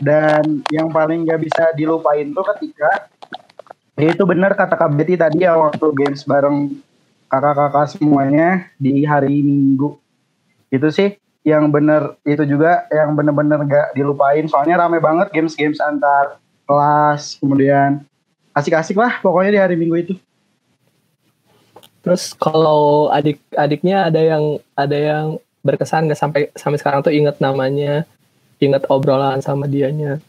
Dan 0.00 0.64
yang 0.72 0.88
paling 0.88 1.28
gak 1.28 1.44
bisa 1.44 1.64
dilupain 1.76 2.32
tuh 2.32 2.42
ketika 2.56 3.12
ya 3.94 4.10
itu 4.10 4.24
benar 4.24 4.56
kata 4.56 4.74
Kak 4.74 4.90
Betty 4.96 5.14
tadi 5.14 5.44
ya 5.44 5.54
waktu 5.54 5.86
games 5.94 6.24
bareng 6.26 6.80
kakak-kakak 7.28 7.94
semuanya 7.94 8.72
di 8.80 9.04
hari 9.04 9.44
Minggu. 9.44 10.00
Itu 10.72 10.88
sih 10.88 11.14
yang 11.44 11.68
bener 11.68 12.16
itu 12.24 12.42
juga 12.48 12.88
yang 12.88 13.12
bener-bener 13.12 13.60
gak 13.68 13.88
dilupain. 13.92 14.48
Soalnya 14.48 14.80
rame 14.80 14.98
banget 14.98 15.28
games-games 15.30 15.78
antar 15.78 16.40
kelas 16.64 17.36
kemudian 17.38 18.00
asik-asik 18.56 18.96
lah 18.96 19.20
pokoknya 19.20 19.50
di 19.52 19.60
hari 19.60 19.76
minggu 19.76 19.96
itu. 20.00 20.14
Terus 22.00 22.32
kalau 22.34 23.12
adik-adiknya 23.12 24.08
ada 24.08 24.20
yang 24.20 24.44
ada 24.74 24.96
yang 24.96 25.24
berkesan 25.64 26.06
nggak 26.06 26.20
sampai 26.20 26.42
sampai 26.52 26.78
sekarang 26.78 27.00
tuh 27.00 27.10
inget 27.10 27.40
namanya, 27.40 28.04
inget 28.60 28.84
obrolan 28.92 29.40
sama 29.40 29.64
dianya. 29.64 30.20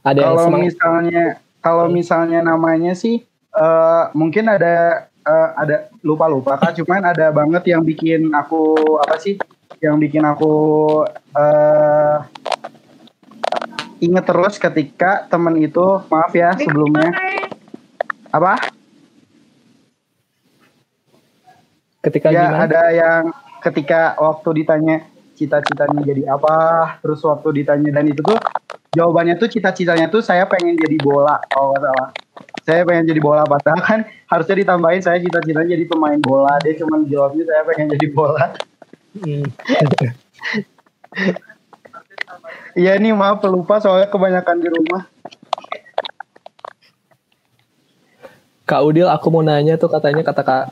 Ada 0.00 0.18
yang 0.20 0.28
kalau 0.32 0.44
semangat. 0.48 0.64
misalnya 0.64 1.24
kalau 1.60 1.86
misalnya 1.92 2.40
namanya 2.40 2.92
sih 2.96 3.20
eh, 3.52 4.04
mungkin 4.16 4.48
ada 4.48 5.06
eh, 5.08 5.50
ada 5.60 5.92
lupa-lupa 6.00 6.56
kak 6.56 6.80
cuman 6.80 7.12
ada 7.12 7.28
banget 7.30 7.76
yang 7.76 7.84
bikin 7.84 8.32
aku 8.32 8.76
apa 9.00 9.16
sih 9.20 9.36
yang 9.80 10.00
bikin 10.00 10.24
aku 10.24 10.52
eh 11.36 12.18
inget 14.04 14.24
terus 14.28 14.60
ketika 14.60 15.24
temen 15.32 15.56
itu 15.56 16.04
maaf 16.12 16.32
ya 16.36 16.52
sebelumnya 16.60 17.08
apa 18.28 18.60
ketika 22.04 22.28
ya 22.28 22.52
gimana? 22.52 22.58
ada 22.68 22.82
yang 22.92 23.22
ketika 23.64 24.12
waktu 24.20 24.62
ditanya 24.62 25.08
cita-citanya 25.34 26.00
jadi 26.04 26.22
apa 26.30 26.56
terus 27.02 27.24
waktu 27.24 27.64
ditanya 27.64 27.90
dan 27.90 28.06
itu 28.06 28.22
tuh 28.22 28.38
jawabannya 28.94 29.34
tuh 29.40 29.50
cita-citanya 29.50 30.06
tuh 30.06 30.22
saya 30.22 30.46
pengen 30.46 30.78
jadi 30.78 30.94
bola 31.02 31.42
kalau 31.50 31.74
nggak 31.74 31.82
salah 31.82 32.08
saya 32.62 32.86
pengen 32.86 33.10
jadi 33.10 33.20
bola 33.20 33.42
padahal 33.42 33.80
kan 33.82 34.00
harusnya 34.30 34.56
ditambahin 34.62 35.02
saya 35.02 35.18
cita-citanya 35.18 35.74
jadi 35.74 35.84
pemain 35.90 36.20
bola 36.22 36.54
dia 36.62 36.78
cuma 36.78 37.02
jawabnya 37.02 37.44
saya 37.50 37.62
pengen 37.66 37.88
jadi 37.98 38.08
bola 38.14 38.54
Hmm. 39.14 39.46
iya 42.74 42.98
nih 42.98 43.14
maaf 43.14 43.38
lupa 43.46 43.78
soalnya 43.78 44.10
kebanyakan 44.10 44.58
di 44.58 44.68
rumah 44.74 45.06
Kak 48.64 48.80
Udil, 48.80 49.06
aku 49.06 49.28
mau 49.28 49.44
nanya 49.44 49.76
tuh 49.76 49.92
katanya 49.92 50.24
kata 50.24 50.40
Kak 50.40 50.64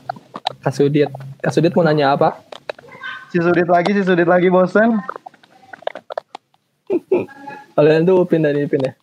Kak 0.65 0.73
Sudit. 0.73 1.13
Kak 1.45 1.53
Sudit 1.53 1.77
mau 1.77 1.85
nanya 1.85 2.17
apa? 2.17 2.41
Si 3.33 3.41
sudit 3.41 3.65
lagi 3.65 3.97
si 3.97 4.05
sudit 4.05 4.29
lagi 4.29 4.53
bosen 4.53 5.01
Kalian 7.73 8.05
tuh 8.05 8.21
Upin 8.21 8.45
dan 8.45 8.53
Ipin 8.53 8.85
ya? 8.85 8.93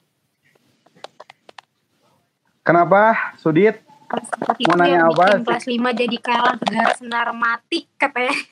kenapa 2.63 3.35
sudit 3.43 3.83
empat 4.11 4.59
Mau 4.71 4.79
nanya 4.79 5.07
yang 5.07 5.11
apa 5.11 5.43
kelas 5.43 5.67
5 5.67 6.01
jadi 6.03 6.17
kalah 6.19 6.59
negara 6.59 6.91
senar 6.99 7.31
mati 7.31 7.87
katanya. 7.95 8.35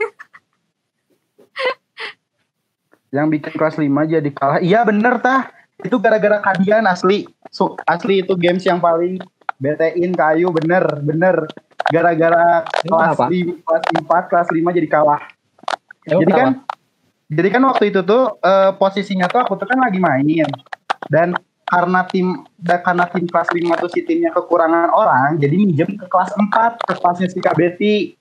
yang 3.14 3.26
bikin 3.26 3.58
kelas 3.58 3.74
5 3.74 3.90
jadi 4.06 4.30
kalah. 4.30 4.62
Iya 4.62 4.86
bener 4.86 5.18
tah. 5.18 5.50
Itu 5.82 5.98
gara-gara 5.98 6.38
kalian 6.38 6.86
asli. 6.86 7.26
So, 7.50 7.74
asli 7.90 8.22
itu 8.22 8.38
games 8.38 8.62
yang 8.62 8.78
paling 8.78 9.18
BT-in 9.58 10.14
kayu 10.14 10.54
bener 10.54 11.02
bener. 11.02 11.50
Gara-gara 11.90 12.62
kelas 12.86 13.18
kelas 13.18 13.82
4 13.98 14.30
kelas 14.30 14.48
5 14.54 14.78
jadi 14.78 14.86
kalah. 14.86 15.26
Emang 16.08 16.20
jadi 16.24 16.32
kan 16.32 16.48
kenapa? 16.56 16.74
jadi 17.28 17.48
kan 17.52 17.62
waktu 17.68 17.84
itu 17.92 18.00
tuh 18.02 18.22
eh, 18.40 18.70
posisinya 18.76 19.26
tuh 19.28 19.40
aku 19.44 19.52
tuh 19.60 19.66
kan 19.68 19.78
lagi 19.78 20.00
main. 20.00 20.24
Dan 21.08 21.36
karena 21.68 22.00
tim 22.08 22.48
dan 22.56 22.80
karena 22.80 23.04
tim 23.12 23.28
kelas 23.28 23.52
5 23.52 23.82
tuh 23.84 23.90
si 23.92 24.00
timnya 24.00 24.32
kekurangan 24.32 24.88
orang, 24.88 25.36
jadi 25.36 25.52
minjem 25.52 26.00
ke 26.00 26.06
kelas 26.08 26.32
4 26.32 26.80
ke 26.80 26.94
kelasnya 26.96 27.28
si 27.28 27.38
Kak 27.38 27.54
Betty. 27.54 28.16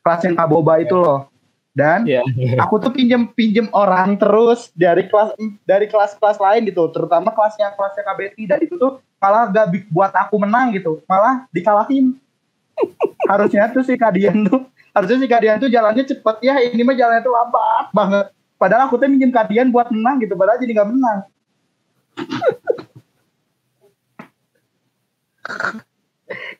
Kelas 0.00 0.24
yang 0.24 0.34
Kak 0.34 0.48
Boba 0.48 0.80
itu 0.80 0.96
loh. 0.96 1.28
Dan 1.76 2.08
Iya. 2.10 2.24
aku 2.58 2.82
tuh 2.82 2.90
pinjem 2.90 3.30
pinjem 3.36 3.70
orang 3.70 4.18
terus 4.18 4.72
dari 4.74 5.06
kelas 5.06 5.36
dari 5.62 5.86
kelas-kelas 5.86 6.42
lain 6.42 6.66
gitu 6.66 6.90
terutama 6.90 7.30
kelasnya 7.30 7.70
kelasnya 7.78 8.02
KBT 8.02 8.36
dan 8.50 8.58
itu 8.66 8.74
tuh 8.74 8.98
malah 9.22 9.46
gak 9.46 9.70
buat 9.86 10.10
aku 10.10 10.42
menang 10.42 10.74
gitu 10.74 10.98
malah 11.06 11.46
dikalahin 11.54 12.18
harusnya 13.30 13.70
tuh 13.70 13.86
si 13.86 13.94
Kadian 13.94 14.42
tuh 14.50 14.66
harusnya 14.98 15.22
si 15.22 15.30
Kadian 15.30 15.62
tuh 15.62 15.70
jalannya 15.70 16.02
cepet. 16.02 16.36
Ya 16.42 16.58
ini 16.58 16.82
mah 16.82 16.98
jalannya 16.98 17.22
tuh 17.22 17.30
lambat 17.30 17.86
banget. 17.94 18.26
Padahal 18.58 18.90
aku 18.90 18.98
tuh 18.98 19.06
minjem 19.06 19.30
Kadian 19.30 19.70
buat 19.70 19.86
menang 19.94 20.18
gitu 20.18 20.34
padahal 20.34 20.58
jadi 20.58 20.74
gak 20.74 20.90
menang. 20.90 21.18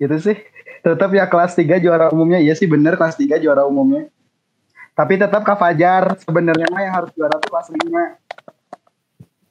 Gitu 0.01 0.17
sih. 0.23 0.37
Tetap 0.81 1.11
ya 1.13 1.29
kelas 1.29 1.53
3 1.59 1.83
juara 1.83 2.09
umumnya. 2.09 2.39
Iya 2.41 2.55
sih 2.57 2.65
bener 2.65 2.97
kelas 2.97 3.19
3 3.19 3.37
juara 3.43 3.67
umumnya. 3.69 4.09
Tapi 4.95 5.15
tetap 5.19 5.45
Kak 5.45 5.59
Fajar 5.61 6.17
sebenarnya 6.23 6.67
mah 6.71 6.83
yang 6.83 6.95
harus 6.95 7.11
juara 7.13 7.37
tuh 7.39 7.51
kelas 7.51 7.69
5 7.71 8.19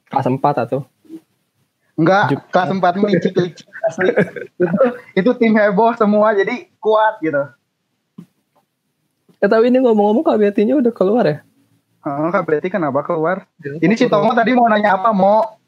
Kelas 0.07 0.27
4 0.27 0.63
atau? 0.63 0.87
Enggak, 1.99 2.23
Juk- 2.31 2.47
kelas 2.51 2.69
4 2.71 2.95
ini 2.95 3.05
licik-licik. 3.15 3.65
Asli. 3.87 4.09
itu, 4.63 4.87
itu 5.19 5.31
tim 5.39 5.53
heboh 5.55 5.91
semua 5.99 6.31
jadi 6.31 6.71
kuat 6.79 7.19
gitu. 7.19 7.43
Eh, 9.37 9.45
tapi 9.45 9.69
ini 9.69 9.77
ngomong-ngomong 9.85 10.25
Kak 10.25 10.41
Betty-nya 10.41 10.73
udah 10.81 10.89
keluar 10.89 11.25
ya? 11.29 11.37
Oh, 12.01 12.33
Kak 12.33 12.49
Betty 12.49 12.73
kenapa 12.73 13.05
keluar? 13.05 13.45
Ini 13.61 13.93
si 13.93 14.09
Tomo 14.09 14.33
tadi 14.33 14.57
mau 14.57 14.65
nanya 14.65 14.97
apa, 14.97 15.13
Mo? 15.13 15.59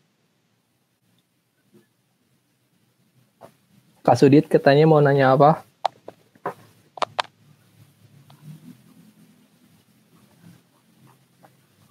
Kak 4.01 4.17
Sudit 4.17 4.49
katanya 4.49 4.89
mau 4.89 4.97
nanya 4.97 5.37
apa? 5.37 5.61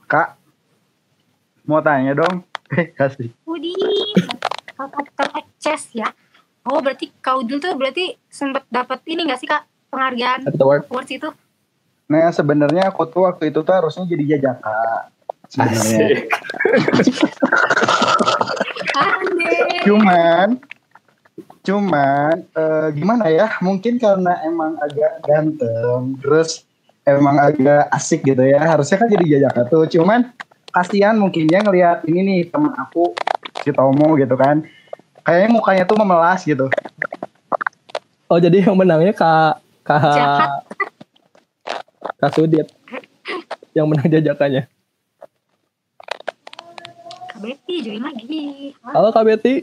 Kak, 0.08 0.34
mau 1.62 1.78
tanya 1.78 2.18
dong. 2.18 2.42
Eh, 2.68 2.92
kasih. 2.92 3.32
Wudi, 3.48 3.72
Faktor 4.76 5.32
Access 5.32 5.88
ya. 5.96 6.12
Oh 6.68 6.84
berarti 6.84 7.08
kau 7.24 7.40
dulu 7.40 7.64
tuh 7.64 7.72
berarti 7.80 8.12
sempat 8.28 8.68
dapat 8.68 9.00
ini 9.08 9.24
gak 9.24 9.40
sih 9.40 9.48
kak 9.48 9.64
penghargaan 9.88 10.52
awards 10.52 11.08
itu? 11.08 11.32
Nah, 12.09 12.32
sebenarnya 12.32 12.88
aku 12.88 13.04
tuh 13.04 13.28
waktu 13.28 13.52
itu 13.52 13.61
tuh 13.61 13.74
harusnya 13.76 14.09
jadi 14.09 14.24
jajaka. 14.36 15.12
Sebenarnya. 15.52 16.24
Cuman, 19.84 20.56
cuman 21.61 22.34
eh, 22.48 22.88
gimana 22.96 23.24
ya? 23.28 23.46
Mungkin 23.61 24.00
karena 24.00 24.40
emang 24.48 24.80
agak 24.80 25.20
ganteng, 25.20 26.16
terus 26.24 26.64
emang 27.04 27.36
agak 27.44 27.92
asik 27.92 28.24
gitu 28.24 28.40
ya. 28.40 28.64
Harusnya 28.64 28.96
kan 28.96 29.12
jadi 29.12 29.24
jajaka 29.36 29.68
tuh. 29.68 29.84
Cuman 29.92 30.32
kasihan 30.72 31.12
mungkin 31.12 31.44
dia 31.44 31.61
ngelihat 31.61 32.09
ini 32.09 32.20
nih 32.24 32.40
teman 32.48 32.72
aku 32.72 33.12
si 33.61 33.68
Tomo 33.68 34.16
gitu 34.16 34.32
kan. 34.32 34.64
Kayaknya 35.28 35.48
mukanya 35.52 35.84
tuh 35.84 35.96
memelas 36.00 36.40
gitu. 36.40 36.72
Oh 38.32 38.40
jadi 38.40 38.64
yang 38.64 38.76
menangnya 38.80 39.12
Kak 39.12 39.61
Kak 39.84 40.00
Jahat. 40.00 40.50
Kak 42.16 42.32
Sudit 42.32 42.64
yang 43.76 43.84
menang 43.84 44.09
jajakannya. 44.09 44.64
Kak 47.28 47.38
Betty 47.44 47.84
join 47.84 48.00
lagi. 48.00 48.72
Wah, 48.80 48.92
Halo 48.96 49.09
Kak 49.12 49.24
Betty. 49.28 49.54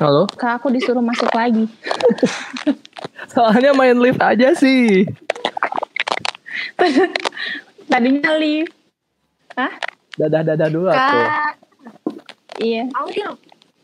Halo. 0.00 0.24
Kak 0.32 0.62
aku 0.62 0.72
disuruh 0.72 1.04
masuk 1.04 1.28
lagi. 1.36 1.68
Soalnya 3.32 3.76
main 3.76 4.00
lift 4.00 4.18
aja 4.18 4.56
sih. 4.56 5.04
Tadinya 7.92 8.32
lift. 8.40 8.72
Hah? 9.54 9.72
Dadah 10.16 10.42
dadah 10.42 10.68
dulu 10.72 10.88
tuh. 10.88 10.96
Kak, 10.96 11.60
Iya. 12.62 12.86
Audil, 12.94 13.32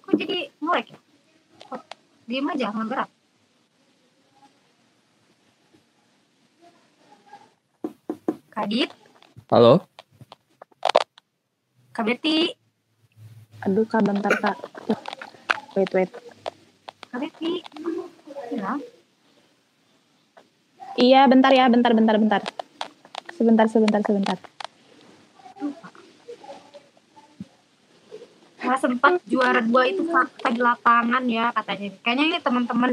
kok 0.07 0.15
jadi 0.15 0.47
ngorek 0.63 0.87
ya? 0.95 0.99
Diem 2.29 2.47
aja, 2.53 2.71
nggak 2.71 2.87
gerak. 2.95 3.09
Kadit, 8.59 8.91
Halo. 9.55 9.87
Kak 11.95 12.03
Betty, 12.03 12.51
Aduh 13.63 13.87
kak 13.87 14.03
bentar 14.03 14.35
kak. 14.35 14.59
Wait 15.79 15.87
wait. 15.95 16.11
Kak 17.07 17.23
Betty. 17.23 17.63
Ya, 18.51 18.75
Iya 20.99 21.31
bentar 21.31 21.55
ya 21.55 21.71
bentar 21.71 21.95
bentar 21.95 22.19
bentar. 22.19 22.43
Sebentar 23.39 23.71
sebentar 23.71 24.03
sebentar. 24.03 24.43
Kelas 28.69 28.85
sempat 28.85 29.17
juara 29.25 29.65
dua 29.65 29.89
itu 29.89 30.05
fakta 30.05 30.53
di 30.53 30.61
lapangan 30.61 31.25
ya 31.25 31.49
katanya. 31.57 31.89
Kayaknya 32.05 32.25
ini 32.29 32.39
teman-teman 32.45 32.91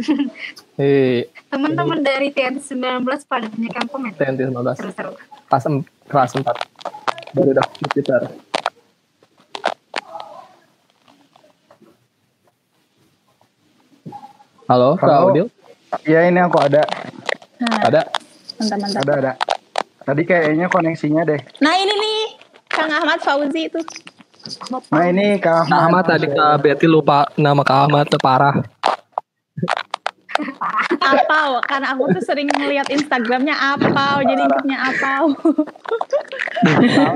Hei, 0.79 1.27
teman-teman 1.51 1.99
dari 1.99 2.31
TN 2.31 2.63
19 2.63 3.03
pada 3.27 3.51
yang 3.51 3.83
komen. 3.91 4.15
TNT 4.15 4.55
19. 4.55 4.55
Seru-seru. 4.79 5.11
Kelas, 5.51 5.67
kelas 6.07 6.31
4. 6.31 7.35
Baru 7.35 7.51
udah 7.51 7.67
Jupiter. 7.83 8.21
Halo, 14.71 14.95
Kak 14.95 15.11
Halo. 15.11 15.35
Audil. 15.35 15.47
Iya 16.07 16.31
ini 16.31 16.39
aku 16.39 16.55
ada, 16.59 16.83
Nah, 17.55 17.87
Ada? 17.87 18.01
bentar 18.59 18.77
bentar. 18.79 18.99
ada 19.03 19.13
ada. 19.19 19.33
Tadi 20.07 20.21
kayaknya 20.23 20.71
koneksinya 20.71 21.23
deh. 21.23 21.39
Nah 21.59 21.73
ini 21.75 21.93
nih 21.93 22.19
Kang 22.67 22.91
Ahmad 22.91 23.19
Fauzi 23.19 23.67
itu. 23.67 23.79
Nah 24.93 25.05
ini 25.09 25.41
Kak 25.41 25.65
Kak 25.65 25.79
Ahmad 25.89 26.03
tadi 26.05 26.29
Kak 26.29 26.61
Betty 26.61 26.85
lupa 26.85 27.25
nama 27.35 27.61
Kak 27.65 27.89
Ahmad 27.89 28.05
tuh 28.09 28.21
parah. 28.21 28.55
Apau, 30.99 31.63
karena 31.63 31.95
aku 31.95 32.11
tuh 32.11 32.23
sering 32.23 32.51
ngeliat 32.51 32.91
Instagramnya 32.91 33.55
Apau, 33.55 34.19
jadi 34.19 34.41
ingetnya 34.43 34.77
Apau. 34.91 35.31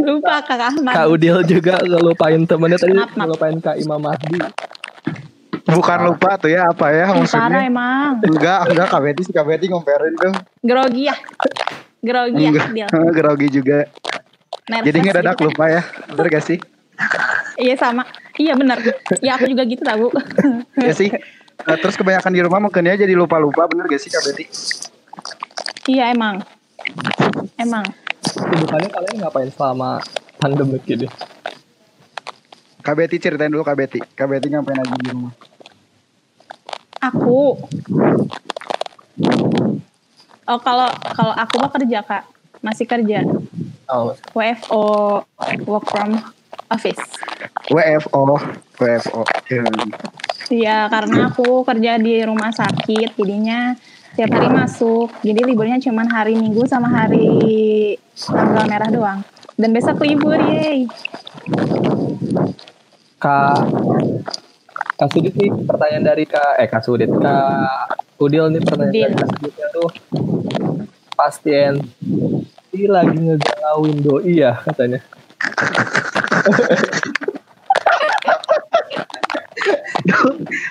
Lupa 0.07 0.39
Kang 0.47 0.61
Ahmad. 0.73 0.93
Kak 0.95 1.07
Udil 1.11 1.37
juga 1.43 1.83
ngelupain 1.83 2.39
temennya 2.47 2.79
tadi 2.79 2.95
Maaf, 2.95 3.11
maaf. 3.11 3.17
ngelupain 3.27 3.57
Kak 3.59 3.75
Imam 3.75 3.99
Mahdi. 3.99 4.39
Bukan 5.69 5.99
lupa 6.01 6.33
tuh 6.41 6.49
ya 6.49 6.65
apa 6.65 6.89
ya 6.89 7.13
Parah 7.13 7.19
maksudnya? 7.21 7.61
emang. 7.61 8.13
Enggak, 8.25 8.59
enggak 8.73 8.87
Kak 8.89 9.01
Betty 9.05 9.21
si 9.27 9.31
Kak 9.35 9.45
Betty 9.45 9.65
ngomperin 9.69 10.13
tuh. 10.17 10.33
Grogi 10.65 11.03
ya. 11.11 11.15
Grogi 12.01 12.45
ya. 12.73 12.87
Grogi 13.17 13.47
juga. 13.51 13.85
Nervous 14.69 14.85
Jadi 14.85 14.97
ngedadak 15.01 15.35
gitu 15.37 15.45
lupa 15.49 15.65
ya. 15.69 15.81
Bener 16.13 16.27
gak 16.29 16.45
sih? 16.45 16.57
Iya 17.59 17.75
sama. 17.75 18.03
Iya 18.39 18.55
benar. 18.55 18.79
Ya 19.19 19.35
aku 19.35 19.47
juga 19.51 19.63
gitu 19.67 19.83
tahu. 19.83 20.11
ya 20.79 20.93
sih. 20.95 21.11
Nah, 21.67 21.75
terus 21.75 21.99
kebanyakan 21.99 22.31
di 22.31 22.41
rumah 22.43 22.59
mungkin 22.63 22.87
ya 22.87 22.95
jadi 22.95 23.11
lupa-lupa 23.19 23.67
bener 23.67 23.91
gak 23.91 23.99
sih 23.99 24.07
Kak 24.07 24.23
Betty? 24.23 24.45
iya 25.91 26.13
emang. 26.13 26.39
Emang. 27.59 27.83
Kesibukannya 28.23 28.89
kalian 28.93 29.15
ngapain 29.19 29.49
selama 29.51 29.99
pandemik 30.39 30.87
ini? 30.87 31.07
Kak 32.79 32.95
Betty 32.95 33.19
ceritain 33.19 33.51
dulu 33.51 33.67
Kak 33.67 33.75
Betty. 33.75 33.99
Kak 34.15 34.31
Betty 34.31 34.47
ngapain 34.47 34.79
aja 34.79 34.95
di 34.95 35.11
rumah? 35.11 35.33
Aku. 37.03 37.59
Oh 40.49 40.59
kalau 40.63 40.89
kalau 41.13 41.33
aku 41.35 41.55
mah 41.61 41.71
kerja 41.71 41.99
kak, 42.01 42.23
masih 42.63 42.89
kerja. 42.89 43.21
Oh, 43.85 44.17
WFO 44.33 45.21
work 45.69 45.85
from 45.91 46.17
office. 46.69 47.01
WFO. 47.69 48.39
WFO. 48.79 49.21
Ya. 49.49 49.63
Iya 50.49 50.77
karena 50.89 51.29
aku 51.29 51.61
kerja 51.61 52.01
di 52.01 52.25
rumah 52.25 52.49
sakit, 52.49 53.13
jadinya 53.13 53.77
tiap 54.17 54.33
hari 54.33 54.49
masuk. 54.49 55.13
Jadi 55.21 55.45
liburnya 55.45 55.77
cuma 55.77 56.05
hari 56.09 56.33
Minggu 56.33 56.65
sama 56.65 56.89
hari 56.89 57.93
tanggal 58.17 58.65
merah 58.65 58.89
doang. 58.89 59.19
Dan 59.59 59.75
besok 59.75 60.01
libur, 60.01 60.39
yeay. 60.39 60.89
Kak 63.19 63.67
Kak 64.95 65.09
Sudit 65.11 65.35
nih 65.35 65.51
pertanyaan 65.67 66.05
dari 66.07 66.23
Kak 66.23 66.55
eh 66.55 66.67
Kak 66.71 66.83
Sudit 66.87 67.11
Kak 67.11 67.99
Udil 68.15 68.47
nih 68.51 68.63
pertanyaan 68.63 68.91
Udil. 68.95 69.03
dari 69.03 69.15
Kak 69.19 69.29
Suditnya 69.35 69.67
tuh 69.75 69.89
pastiin 71.19 71.75
ini 72.71 72.87
lagi 72.87 73.17
ngegalauin 73.19 73.97
doi 73.99 74.33
ya 74.39 74.55
katanya. 74.63 75.03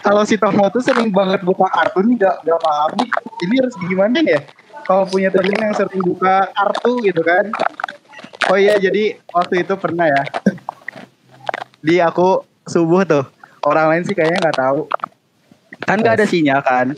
Kalau 0.03 0.23
si 0.25 0.41
Tomo 0.41 0.67
tuh 0.73 0.83
sering 0.83 1.13
banget 1.13 1.45
buka 1.45 1.69
kartu 1.69 2.01
nih 2.03 2.17
gak, 2.19 2.37
gak 2.43 2.61
paham 2.61 2.91
nih. 2.99 3.09
Ini 3.47 3.55
harus 3.63 3.77
gimana 3.79 4.19
ya? 4.25 4.41
Kalau 4.89 5.05
punya 5.05 5.29
temen 5.29 5.53
yang 5.53 5.77
sering 5.77 6.01
buka 6.01 6.49
kartu 6.51 6.93
gitu 7.05 7.21
kan. 7.21 7.45
Oh 8.49 8.57
iya 8.57 8.81
jadi 8.81 9.21
waktu 9.29 9.69
itu 9.69 9.75
pernah 9.77 10.09
ya. 10.09 10.23
Di 11.85 12.01
aku 12.01 12.43
subuh 12.65 13.05
tuh. 13.05 13.25
Orang 13.63 13.93
lain 13.93 14.03
sih 14.09 14.17
kayaknya 14.17 14.49
nggak 14.49 14.59
tahu. 14.59 14.89
Kan 15.85 16.01
nggak 16.01 16.17
ada 16.17 16.27
sinyal 16.27 16.61
kan. 16.65 16.97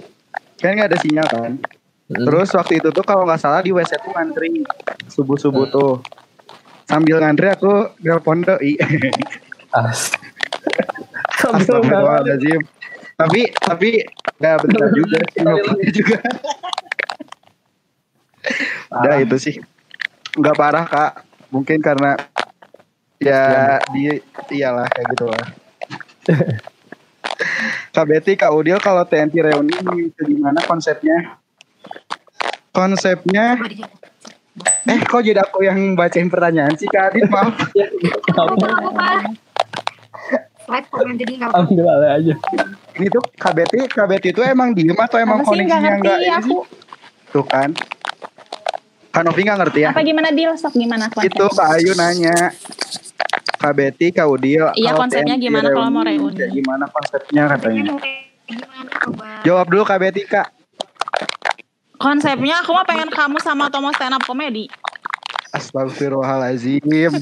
Kan 0.62 0.71
nggak 0.79 0.95
ada 0.95 0.99
sinyal 1.03 1.27
kan. 1.27 1.59
Terus 2.11 2.49
waktu 2.55 2.79
itu 2.79 2.89
tuh 2.95 3.03
kalau 3.07 3.27
nggak 3.27 3.43
salah 3.43 3.62
di 3.62 3.75
WC 3.75 3.99
tuh 3.99 4.14
ngantri 4.14 4.62
subuh-subuh 5.11 5.66
tuh. 5.71 6.03
Sambil 6.91 7.22
ngantri 7.22 7.47
aku 7.55 7.95
nelpon 8.03 8.43
doi. 8.43 8.74
Astagfirullahaladzim. 11.38 12.66
Tapi 13.14 13.41
tapi 13.55 14.03
nggak 14.43 14.57
benar 14.66 14.88
juga 14.91 15.18
sih 15.30 15.91
juga. 15.95 16.18
Udah 18.91 19.14
itu 19.22 19.36
sih. 19.38 19.55
Nggak 20.34 20.57
parah 20.59 20.84
kak. 20.91 21.12
Mungkin 21.55 21.78
karena 21.78 22.18
ya 23.22 23.78
di 23.95 24.18
iyalah 24.51 24.91
kayak 24.91 25.07
gitu 25.14 25.26
lah. 25.30 25.47
Kak 27.91 28.07
Betty, 28.07 28.38
Kak 28.38 28.53
Udil 28.55 28.78
kalau 28.78 29.03
TNT 29.03 29.34
reuni 29.43 29.74
itu 30.07 30.20
gimana 30.22 30.62
konsepnya? 30.62 31.41
Konsepnya. 32.70 33.59
Eh 34.89 34.99
kok 35.05 35.20
jadi 35.20 35.41
aku 35.41 35.61
yang 35.62 35.93
bacain 35.93 36.28
pertanyaan 36.28 36.72
sih 36.76 36.89
Kak 36.89 37.12
Adit 37.12 37.28
maaf. 37.28 37.53
Apa 38.33 38.55
apa? 38.57 39.07
Slide 40.64 40.89
komen 40.89 41.14
jadi 41.18 41.33
nggak 41.37 41.51
alih 41.53 42.11
aja. 42.11 42.35
Ini 42.97 43.07
tuh 43.09 43.22
KBT 43.35 43.91
KBT 43.91 44.24
itu 44.33 44.41
emang 44.45 44.72
diem 44.72 44.95
atau 44.95 45.18
emang 45.18 45.43
Apa 45.43 45.53
sih 45.53 45.61
nggak 45.61 45.68
koneksinya 45.68 45.81
ngerti 45.83 46.01
enggak 46.01 46.18
ini 46.18 46.31
aku? 46.33 46.45
sih? 46.49 46.61
Tuh 47.31 47.45
kan. 47.45 47.70
Kak 49.11 49.22
Novi 49.26 49.41
nggak 49.43 49.59
ngerti 49.59 49.78
ya? 49.83 49.91
Apa 49.91 50.03
gimana 50.07 50.28
deal? 50.31 50.53
Sok 50.55 50.74
gimana 50.78 51.05
konsepnya? 51.11 51.28
Itu 51.28 51.45
Kak 51.51 51.68
Ayu 51.76 51.93
nanya. 51.99 52.37
KBT, 53.61 54.16
Kak 54.16 54.24
Udil. 54.24 54.72
Iya, 54.72 54.97
konsepnya 54.97 55.37
gimana 55.37 55.68
kalau 55.68 55.93
mau 55.93 56.01
reuni? 56.01 56.33
Gimana 56.33 56.89
konsepnya 56.89 57.45
katanya? 57.45 57.93
Jawab 59.45 59.66
dulu 59.68 59.85
KBT 59.85 60.18
Kak. 60.24 60.49
Konsepnya 62.01 62.64
aku 62.64 62.72
mah 62.72 62.88
pengen 62.88 63.12
kamu 63.12 63.36
sama 63.44 63.68
Tomo 63.68 63.92
stand 63.92 64.16
up 64.16 64.24
comedy. 64.24 64.72
Astagfirullahalazim. 65.53 67.12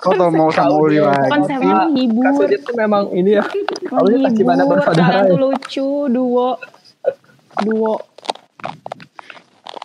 Kok 0.00 0.12
tuh 0.16 0.30
mau 0.32 0.48
sama 0.48 0.80
Udil 0.80 1.04
lagi? 1.04 1.28
Konsepnya 1.28 1.74
menghibur. 1.84 2.24
Sudit 2.40 2.60
tuh 2.64 2.72
memang 2.72 3.12
ini 3.12 3.36
ya. 3.36 3.44
Kalau 3.84 4.08
dia 4.08 4.24
tak 4.24 4.32
gimana 4.32 4.64
Menghibur, 4.64 4.80
bersaudara 4.80 5.04
kalian 5.04 5.20
ya. 5.20 5.28
tuh 5.28 5.38
lucu, 5.44 5.88
duo. 6.08 6.50
Duo. 7.60 7.94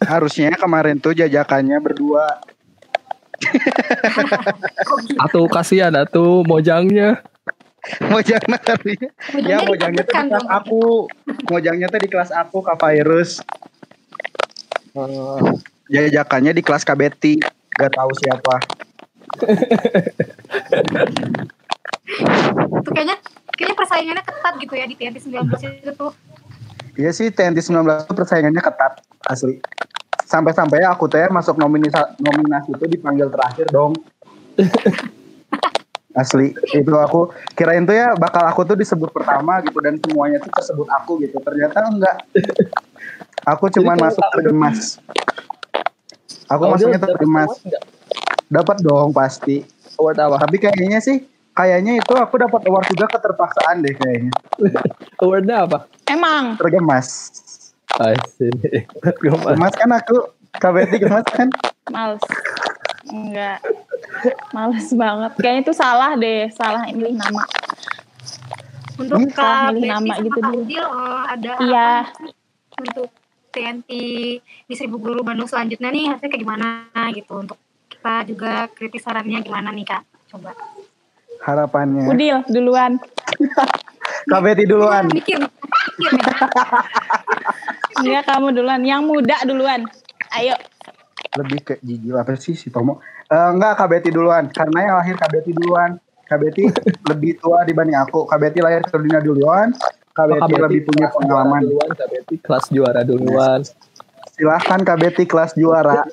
Harusnya 0.07 0.55
kemarin 0.55 1.03
tuh 1.03 1.11
jajakannya 1.11 1.77
berdua. 1.83 2.39
Atau 5.27 5.51
kasihan 5.51 5.91
atau 5.99 6.47
mojangnya. 6.47 7.19
Mojangnya 8.07 8.59
tapi 8.59 8.95
ya 9.39 9.63
mojangnya 9.67 10.03
tuh 10.07 10.15
di 10.15 10.27
kelas 10.31 10.47
aku. 10.47 11.07
Mojangnya 11.47 11.87
tuh 11.91 11.99
di 11.99 12.07
kelas 12.11 12.31
aku 12.31 12.63
Kak 12.63 12.79
Virus. 12.79 13.43
Eh, 14.95 15.53
jajakannya 15.89 16.51
di 16.55 16.61
kelas 16.65 16.83
KBT. 16.85 17.23
Gak 17.77 17.91
tahu 17.93 18.11
siapa. 18.17 18.55
Itu 22.81 22.89
kayaknya 22.91 23.17
kayaknya 23.53 23.75
persaingannya 23.77 24.23
ketat 24.25 24.53
gitu 24.57 24.73
ya 24.73 24.85
di 24.89 24.95
TNT 24.97 25.17
19 25.21 25.85
itu 25.85 25.91
tuh. 25.93 26.11
Iya 26.97 27.11
sih 27.13 27.29
TNT 27.29 27.61
19 27.61 28.09
itu 28.09 28.13
persaingannya 28.17 28.61
ketat 28.61 29.03
asli. 29.29 29.61
Sampai-sampai 30.25 30.85
aku 30.85 31.09
teh 31.09 31.29
masuk 31.31 31.57
nominasi 31.57 32.17
nominasi 32.21 32.69
itu 32.73 32.85
dipanggil 32.89 33.29
terakhir 33.29 33.69
dong. 33.69 33.93
asli 36.17 36.51
itu 36.73 36.89
aku 36.89 37.29
kirain 37.53 37.85
tuh 37.85 37.93
ya 37.93 38.17
bakal 38.17 38.41
aku 38.43 38.65
tuh 38.65 38.73
disebut 38.73 39.13
pertama 39.13 39.61
gitu 39.61 39.77
dan 39.77 39.95
semuanya 40.01 40.41
tuh 40.41 40.51
tersebut 40.51 40.89
aku 40.89 41.21
gitu 41.21 41.37
ternyata 41.39 41.85
enggak 41.85 42.17
aku 43.50 43.70
cuman 43.72 43.93
Jadi 43.93 44.04
masuk 44.04 44.22
kamu- 44.22 44.34
tergemas 44.34 44.80
aku 46.45 46.60
Kalau 46.60 46.72
masuknya 46.72 46.89
dia 46.91 47.02
dapat 47.02 47.16
tergemas 47.16 47.50
dong 48.80 49.10
pasti 49.12 49.56
Award 49.95 50.18
apa? 50.18 50.36
tapi 50.39 50.56
kayaknya 50.58 51.00
sih 51.00 51.18
kayaknya 51.52 51.97
itu 51.97 52.14
aku 52.14 52.36
dapat 52.38 52.62
award 52.64 52.88
juga 52.88 53.06
keterpaksaan 53.10 53.82
deh 53.82 53.93
kayaknya 53.93 54.32
Awardnya 55.22 55.56
apa? 55.62 55.78
Emang 56.06 56.56
tergemas 56.56 57.08
Ah, 57.91 58.14
sini. 58.32 58.86
Gemas. 59.20 59.50
gemas 59.50 59.74
kan 59.74 59.89
aku 59.91 60.16
KBT 60.54 61.02
gemas 61.02 61.26
kan 61.28 61.50
males. 61.89 62.22
Enggak. 63.04 63.60
Males 64.50 64.88
banget. 64.93 65.32
Kayaknya 65.36 65.62
itu 65.62 65.74
salah 65.74 66.14
deh, 66.14 66.47
salah 66.50 66.86
milih 66.86 67.18
nama. 67.18 67.43
Untuk 68.95 69.18
Hmm, 69.18 69.34
Kak 69.34 69.74
milih 69.74 69.89
nama 69.89 70.14
gitu 70.22 70.38
dulu. 70.38 70.62
Eh, 70.70 70.84
ada 71.28 71.52
Iya. 71.60 71.89
untuk 72.78 73.10
TNT 73.50 73.91
di 74.41 74.74
Seribu 74.78 75.02
Guru 75.02 75.26
Bandung 75.26 75.50
selanjutnya 75.50 75.89
nih 75.89 76.14
hasilnya 76.14 76.30
kayak 76.32 76.43
gimana 76.45 76.68
gitu? 77.14 77.34
Untuk 77.41 77.58
kita 77.89 78.24
juga 78.30 78.70
kritis 78.72 79.04
sarannya 79.04 79.41
gimana 79.41 79.74
nih 79.74 79.86
kak? 79.86 80.02
Coba. 80.30 80.54
Harapannya? 81.43 82.06
Udil 82.06 82.38
duluan. 82.47 83.02
KBT 84.32 84.60
duluan. 84.70 85.06
Mikir 85.10 85.39
mikir 85.97 86.12
Enggak 88.04 88.24
kamu 88.30 88.47
duluan. 88.54 88.82
Yang 88.86 89.02
muda 89.08 89.38
duluan. 89.47 89.82
Ayo. 90.36 90.56
lebih 91.38 91.62
ke 91.62 91.74
jijik 91.86 92.18
apa 92.18 92.34
sih 92.41 92.58
si 92.58 92.74
Tomo? 92.74 93.06
Eh, 93.30 93.50
enggak 93.54 93.78
KBT 93.78 94.10
duluan. 94.10 94.50
Karena 94.50 94.80
yang 94.82 94.95
lahir 94.97 95.16
KBT 95.18 95.47
duluan. 95.54 96.02
KBT 96.26 96.58
lebih 97.14 97.38
tua 97.41 97.66
dibanding 97.66 97.97
aku. 97.97 98.26
KBT 98.26 98.56
lahir 98.62 98.82
ke 98.86 98.97
dunia 98.97 99.22
duluan 99.22 99.74
KBT, 100.22 100.41
KBT 100.41 100.59
lebih 100.59 100.82
punya 100.84 101.07
pengalaman 101.09 101.61
duluan, 101.63 101.89
KBT 101.91 102.30
kelas 102.39 102.65
juara 102.70 103.01
duluan. 103.03 103.59
silahkan 104.30 104.80
KBT 104.80 105.28
kelas 105.28 105.51
juara 105.53 106.07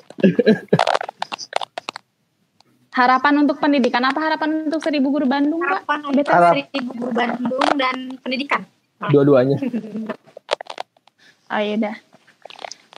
Harapan 2.91 3.45
untuk 3.45 3.61
pendidikan 3.61 4.01
apa 4.01 4.17
harapan 4.17 4.67
untuk 4.67 4.81
Seribu 4.81 5.13
Guru 5.13 5.29
Bandung, 5.29 5.61
Pak? 5.61 5.85
harapan 5.85 5.99
untuk 6.03 6.25
Harap- 6.27 6.55
Seribu 6.57 6.91
Guru 6.93 7.11
Bandung 7.13 7.67
dan 7.77 7.95
pendidikan 8.19 8.61
Dua-duanya. 8.99 9.57
Oh 11.47 11.63
iya 11.63 11.79
dah. 11.79 11.95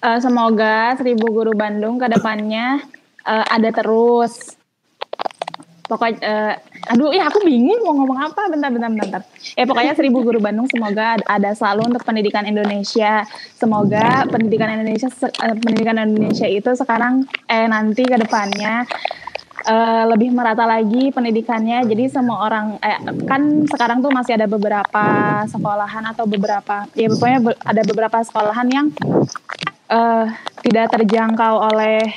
Eh, 0.01 0.17
semoga 0.17 0.97
Seribu 0.97 1.29
Guru 1.29 1.53
Bandung 1.53 2.01
ke 2.01 2.09
depannya 2.09 2.81
eh, 3.21 3.45
ada 3.45 3.69
terus. 3.69 4.57
Pokoknya, 5.89 6.17
eh, 6.21 6.53
aduh 6.93 7.09
ya 7.09 7.25
aku 7.25 7.41
bingung 7.41 7.81
mau 7.81 7.97
ngomong 7.97 8.29
apa. 8.29 8.45
Bentar, 8.45 8.69
bentar, 8.69 8.93
bentar. 8.93 9.21
Eh 9.57 9.65
pokoknya 9.65 9.97
Seribu 9.97 10.21
Guru 10.21 10.37
Bandung 10.37 10.69
semoga 10.69 11.17
ad- 11.17 11.25
ada 11.25 11.49
selalu 11.57 11.89
untuk 11.89 12.05
pendidikan 12.05 12.45
Indonesia. 12.45 13.25
Semoga 13.57 14.29
pendidikan 14.29 14.69
Indonesia, 14.69 15.09
eh, 15.25 15.55
pendidikan 15.57 15.97
Indonesia 15.97 16.45
itu 16.45 16.69
sekarang, 16.77 17.25
eh 17.49 17.65
nanti 17.65 18.05
ke 18.05 18.21
depannya 18.21 18.85
eh, 19.65 20.03
lebih 20.07 20.29
merata 20.29 20.69
lagi 20.69 21.09
pendidikannya. 21.09 21.81
Jadi 21.89 22.05
semua 22.05 22.45
orang 22.45 22.77
eh, 22.85 23.01
kan 23.25 23.65
sekarang 23.65 24.05
tuh 24.05 24.13
masih 24.13 24.37
ada 24.37 24.45
beberapa 24.45 25.05
sekolahan 25.49 26.05
atau 26.13 26.29
beberapa 26.29 26.85
ya 26.93 27.09
pokoknya 27.09 27.39
ada 27.65 27.81
beberapa 27.81 28.17
sekolahan 28.21 28.67
yang 28.69 28.87
eh, 29.89 30.25
tidak 30.61 30.85
terjangkau 30.93 31.65
oleh 31.73 32.13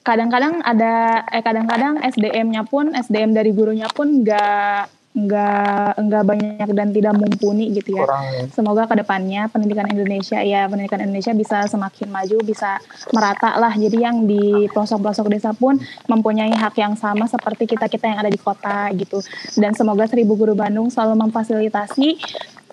kadang-kadang 0.00 0.64
ada 0.64 1.24
eh 1.28 1.44
kadang-kadang 1.44 2.00
SDM-nya 2.00 2.64
pun 2.64 2.96
SDM 2.96 3.36
dari 3.36 3.52
gurunya 3.52 3.88
pun 3.92 4.24
nggak 4.24 5.00
nggak 5.10 6.06
nggak 6.06 6.22
banyak 6.22 6.68
dan 6.70 6.94
tidak 6.94 7.18
mumpuni 7.18 7.74
gitu 7.74 7.98
ya. 7.98 8.06
Kurang 8.06 8.46
Semoga 8.54 8.86
ke 8.86 8.94
depannya 9.02 9.50
pendidikan 9.50 9.90
Indonesia 9.90 10.38
ya 10.38 10.70
pendidikan 10.70 11.02
Indonesia 11.02 11.34
bisa 11.34 11.66
semakin 11.66 12.14
maju, 12.14 12.38
bisa 12.46 12.78
merata 13.10 13.58
lah. 13.58 13.74
Jadi 13.74 13.98
yang 13.98 14.22
di 14.30 14.70
pelosok-pelosok 14.70 15.26
desa 15.34 15.50
pun 15.50 15.82
mempunyai 16.06 16.54
hak 16.54 16.78
yang 16.78 16.94
sama 16.94 17.26
seperti 17.26 17.66
kita 17.66 17.90
kita 17.90 18.06
yang 18.06 18.22
ada 18.22 18.30
di 18.30 18.38
kota 18.38 18.86
gitu. 18.94 19.18
Dan 19.58 19.74
semoga 19.74 20.06
Seribu 20.06 20.38
Guru 20.38 20.54
Bandung 20.54 20.94
selalu 20.94 21.26
memfasilitasi 21.26 22.08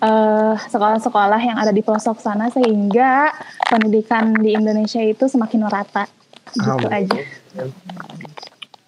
eh, 0.06 0.54
sekolah-sekolah 0.62 1.42
yang 1.42 1.58
ada 1.58 1.74
di 1.74 1.82
pelosok 1.82 2.22
sana 2.22 2.54
sehingga 2.54 3.34
pendidikan 3.66 4.38
di 4.38 4.54
Indonesia 4.54 5.02
itu 5.02 5.26
semakin 5.26 5.66
merata. 5.66 6.06
Gitu 6.58 6.88
Amin. 6.90 6.90
aja. 6.90 7.22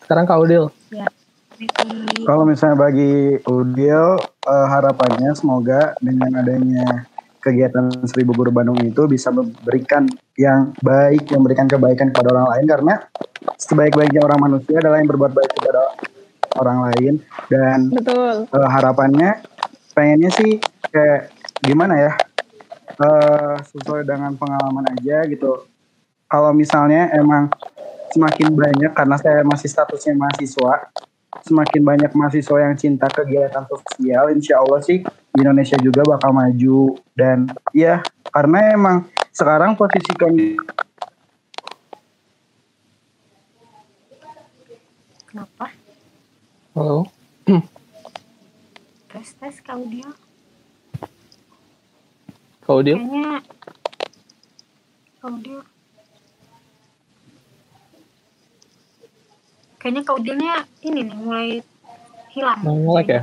Sekarang 0.01 0.26
Kak 0.26 0.41
Udil. 0.41 0.74
Jadi, 0.89 2.24
Kalau 2.24 2.43
misalnya 2.47 2.78
bagi 2.80 3.36
Udil 3.45 4.17
eh, 4.47 4.67
harapannya 4.72 5.32
semoga 5.36 5.93
dengan 5.99 6.39
adanya 6.39 7.05
kegiatan 7.39 7.88
Seribu 8.07 8.36
Guru 8.36 8.51
Bandung 8.51 8.80
itu 8.84 9.07
bisa 9.07 9.32
memberikan 9.32 10.07
yang 10.36 10.76
baik, 10.84 11.32
yang 11.32 11.39
memberikan 11.43 11.67
kebaikan 11.67 12.11
kepada 12.11 12.36
orang 12.36 12.47
lain 12.57 12.65
karena 12.67 12.95
sebaik-baiknya 13.59 14.22
orang 14.24 14.39
manusia 14.39 14.76
adalah 14.80 14.99
yang 14.99 15.09
berbuat 15.11 15.32
baik 15.36 15.51
kepada 15.55 15.84
orang 16.59 16.80
lain 16.91 17.13
dan 17.51 17.80
Betul. 17.91 18.47
eh, 18.47 18.70
harapannya 18.72 19.39
pengennya 19.95 20.32
sih 20.32 20.59
kayak 20.91 21.32
gimana 21.63 21.93
ya 21.95 22.11
eh 22.99 23.55
sesuai 23.63 24.03
dengan 24.03 24.36
pengalaman 24.36 24.84
aja 24.95 25.24
gitu 25.28 25.63
kalau 26.30 26.54
misalnya 26.54 27.10
emang 27.18 27.50
semakin 28.14 28.54
banyak 28.54 28.92
karena 28.94 29.18
saya 29.18 29.42
masih 29.42 29.66
statusnya 29.66 30.14
mahasiswa 30.14 30.94
semakin 31.46 31.82
banyak 31.82 32.12
mahasiswa 32.14 32.58
yang 32.62 32.78
cinta 32.78 33.10
kegiatan 33.10 33.66
sosial 33.66 34.30
insya 34.34 34.62
Allah 34.62 34.82
sih 34.86 35.02
Indonesia 35.34 35.78
juga 35.82 36.06
bakal 36.06 36.34
maju 36.34 37.02
dan 37.18 37.50
ya 37.74 38.06
karena 38.30 38.78
emang 38.78 38.98
sekarang 39.34 39.74
posisi 39.74 40.14
kondisi 40.14 40.58
kenapa 45.26 45.74
Halo. 46.78 47.10
tes 49.14 49.30
tes 49.38 49.56
kau 49.66 49.82
dia 49.90 50.10
Kak 52.66 52.74
Udil. 52.86 52.98
kayaknya 53.02 53.42
kau 55.22 55.34
dia 55.42 55.62
kayaknya 59.80 60.02
kau 60.04 60.20
dia 60.20 60.36
ini 60.84 61.08
nih 61.08 61.16
mulai 61.16 61.48
hilang 62.36 62.60
Mau 62.62 62.76
nge-lag 62.76 63.08
ya? 63.08 63.22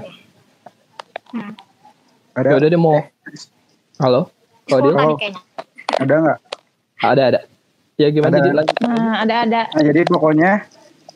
hmm. 1.36 1.52
ada 2.36 2.48
udah 2.56 2.68
dia 2.68 2.80
mau. 2.80 2.96
Halo. 4.00 4.28
Kak 4.66 4.76
Udil. 4.82 4.92
Sekolah 4.92 5.06
nih 5.06 5.16
kayaknya 5.20 5.42
ada 5.96 6.14
nggak 6.20 6.38
Ada 7.00 7.22
ada. 7.28 7.40
Ya 7.96 8.08
gimana 8.12 8.36
Ada. 8.36 8.44
jadi 8.44 8.56
lagi? 8.56 8.72
Nah, 8.84 9.14
ada-ada. 9.24 9.60
Nah, 9.72 9.82
jadi 9.84 10.00
pokoknya 10.04 10.52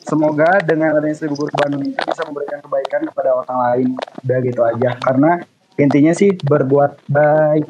semoga 0.01 0.49
dengan 0.65 0.97
adanya 0.97 1.13
Seribu 1.13 1.45
Guru 1.45 1.53
Bandung 1.53 1.81
ini 1.85 1.93
bisa 1.93 2.21
memberikan 2.25 2.57
kebaikan 2.65 3.01
kepada 3.05 3.29
orang 3.37 3.57
lain. 3.65 3.87
Udah 4.25 4.37
gitu 4.41 4.61
aja. 4.65 4.89
Karena 4.97 5.31
intinya 5.77 6.13
sih 6.17 6.33
berbuat 6.41 7.05
baik. 7.05 7.65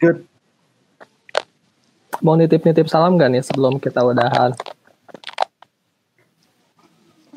Good. 0.00 0.24
Mau 2.24 2.34
nitip-nitip 2.36 2.88
salam 2.88 3.20
gak 3.20 3.28
nih 3.28 3.44
sebelum 3.44 3.76
kita 3.76 4.00
udahan? 4.00 4.56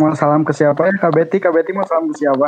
Mau 0.01 0.17
salam 0.17 0.41
ke 0.41 0.49
siapa 0.49 0.89
ya? 0.89 0.97
Kak 0.97 1.13
Betty, 1.13 1.37
Kak 1.37 1.53
Betty 1.53 1.77
mau 1.77 1.85
salam 1.85 2.09
ke 2.09 2.17
siapa? 2.17 2.47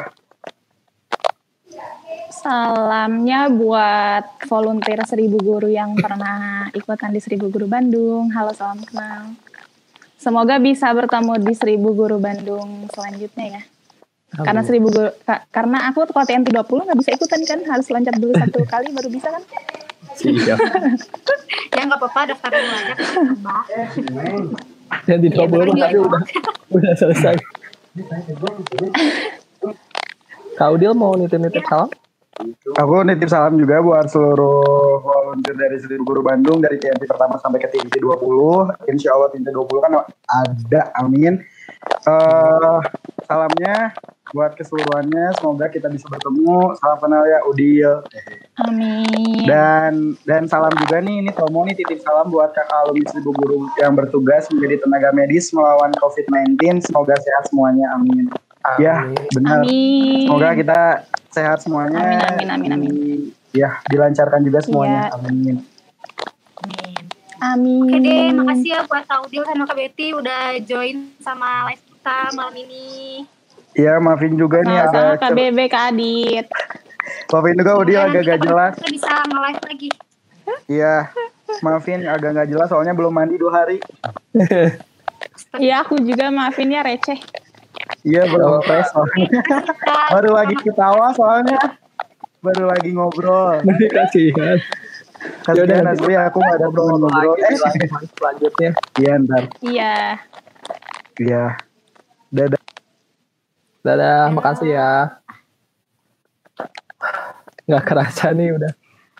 Salamnya 2.33 3.45
buat 3.53 4.41
volunteer 4.49 5.05
seribu 5.05 5.37
guru 5.37 5.69
yang 5.69 5.93
pernah 5.93 6.65
ikutan 6.73 7.13
di 7.13 7.21
seribu 7.21 7.53
guru 7.53 7.69
Bandung. 7.69 8.33
Halo, 8.33 8.57
salam 8.57 8.81
kenal. 8.81 9.37
Semoga 10.17 10.57
bisa 10.57 10.89
bertemu 10.97 11.45
di 11.45 11.53
seribu 11.53 11.93
guru 11.93 12.17
Bandung 12.17 12.89
selanjutnya 12.89 13.61
ya. 13.61 13.63
Karena 14.33 14.65
seribu 14.65 14.89
guru, 14.89 15.13
ka- 15.21 15.45
karena 15.53 15.93
aku 15.93 16.09
TNT 16.09 16.49
20 16.49 16.89
nggak 16.89 16.99
bisa 17.05 17.13
ikutan 17.13 17.41
kan, 17.45 17.59
harus 17.69 17.85
loncat 17.93 18.17
dulu 18.17 18.33
satu 18.33 18.65
kali 18.73 18.89
baru 18.89 19.13
bisa 19.13 19.29
kan? 19.29 19.43
Iya. 20.25 20.57
Ya 21.73 21.89
nggak 21.89 22.01
apa-apa 22.01 22.33
daftar 22.33 22.49
dulu 22.53 22.73
aja 22.77 22.93
Mbak. 23.33 23.63
Yang 25.09 25.19
di 25.25 25.29
20 25.33 25.49
bener 25.49 25.73
tadi 25.73 25.95
juga. 25.97 26.05
udah 26.05 26.23
udah 26.73 26.93
selesai. 26.97 27.37
Kak 30.57 30.69
Udil 30.69 30.93
mau 30.93 31.17
nitip-nitip 31.17 31.65
salam? 31.65 31.89
Aku 32.81 33.05
nitip 33.05 33.29
salam 33.29 33.57
juga 33.57 33.81
buat 33.81 34.09
seluruh 34.09 35.01
volunteer 35.05 35.53
dari 35.53 35.77
Seribu 35.77 36.13
Guru 36.13 36.21
Bandung 36.25 36.61
dari 36.61 36.81
TNT 36.81 37.05
pertama 37.05 37.37
sampai 37.37 37.61
ke 37.61 37.69
TNT 37.69 38.01
20. 38.01 38.89
Insya 38.89 39.13
Allah 39.13 39.29
TNT 39.29 39.53
20 39.53 39.85
kan 39.85 39.91
ada, 40.25 40.81
amin. 40.97 41.37
Eh 42.09 42.79
salamnya 43.33 43.97
buat 44.33 44.53
keseluruhannya, 44.53 45.25
semoga 45.41 45.65
kita 45.69 45.89
bisa 45.89 46.05
bertemu. 46.09 46.77
Salam 46.77 46.97
kenal 47.01 47.25
ya 47.25 47.39
Udil. 47.49 47.91
Amin. 48.61 49.45
Dan 49.45 49.93
dan 50.25 50.45
salam 50.45 50.73
juga 50.77 51.01
nih, 51.01 51.25
ini 51.25 51.31
Tomo 51.33 51.65
nih 51.65 51.73
titip 51.77 52.01
salam 52.01 52.29
buat 52.29 52.53
kakak 52.53 52.77
alumni 52.85 53.05
Seribu 53.09 53.33
Guru 53.33 53.57
yang 53.81 53.93
bertugas 53.97 54.49
menjadi 54.53 54.85
tenaga 54.85 55.09
medis 55.13 55.49
melawan 55.53 55.89
COVID-19. 55.97 56.81
Semoga 56.85 57.17
sehat 57.17 57.49
semuanya, 57.49 57.93
amin. 57.97 58.29
Ya, 58.81 59.05
benar. 59.33 59.61
Amin. 59.65 60.25
Semoga 60.29 60.49
kita 60.55 60.79
sehat 61.33 61.57
semuanya. 61.61 61.99
Amin, 61.99 62.21
amin, 62.21 62.47
amin, 62.49 62.69
amin. 62.73 62.91
Di- 62.93 63.29
ya, 63.53 63.81
dilancarkan 63.89 64.41
juga 64.45 64.61
semuanya. 64.65 65.13
Iya. 65.13 65.17
Amin. 65.29 65.55
Amin. 67.43 67.85
Oke 67.85 67.97
deh, 67.99 68.23
makasih 68.39 68.69
ya 68.71 68.79
buat 68.87 69.03
Audil 69.03 69.43
sama 69.43 69.67
Kak 69.67 69.75
Betty 69.75 70.15
udah 70.15 70.63
join 70.63 71.11
sama 71.19 71.67
live 71.67 71.92
kita 72.03 72.35
malam 72.35 72.51
ini. 72.59 73.23
Iya, 73.79 73.95
maafin 74.03 74.35
juga 74.35 74.59
nih 74.59 74.75
ada 74.75 75.15
Kak 75.15 75.31
Bebe, 75.31 75.71
Kak 75.71 75.95
Adit. 75.95 76.51
maafin 77.31 77.55
juga 77.55 77.79
Semoga 77.79 77.99
agak 78.03 78.21
gak 78.27 78.41
jelas. 78.43 78.73
Kita 78.75 78.89
bisa 78.91 79.11
nge-live 79.23 79.61
lagi. 79.63 79.89
Iya. 80.67 80.95
Maafin 81.63 82.03
agak 82.03 82.29
gak 82.35 82.49
jelas 82.51 82.67
soalnya 82.67 82.91
belum 82.91 83.15
mandi 83.15 83.39
dua 83.39 83.51
hari. 83.55 83.79
Iya, 85.55 85.85
aku 85.87 85.95
juga 86.03 86.27
maafin 86.27 86.67
ya 86.67 86.83
receh. 86.83 87.15
Iya, 88.03 88.27
belum 88.27 88.59
fresh 88.67 88.91
soalnya. 88.91 89.39
Baru 90.13 90.35
lagi 90.35 90.55
ketawa 90.59 91.15
soalnya. 91.15 91.57
Baru 92.43 92.67
lagi 92.67 92.91
ngobrol. 92.91 93.63
Ini 93.63 93.87
kasihan. 93.87 94.59
Kasihan 95.47 95.63
Yaudah, 95.63 95.95
asli 95.95 96.13
aku 96.19 96.37
gak 96.43 96.57
ada 96.59 96.67
teman 96.67 96.99
ngobrol. 96.99 97.33
Lagi 97.39 97.79
Eh, 97.79 98.09
selanjutnya. 98.19 98.69
iya 98.99 99.13
ntar. 99.15 99.43
Iya. 99.63 99.95
Iya. 101.17 101.45
Dadah. 102.33 102.61
Dadah, 103.83 104.33
makasih 104.33 104.73
ya. 104.73 105.21
Nggak 107.63 107.83
kerasa 107.85 108.33
nih 108.33 108.49
udah. 108.51 108.71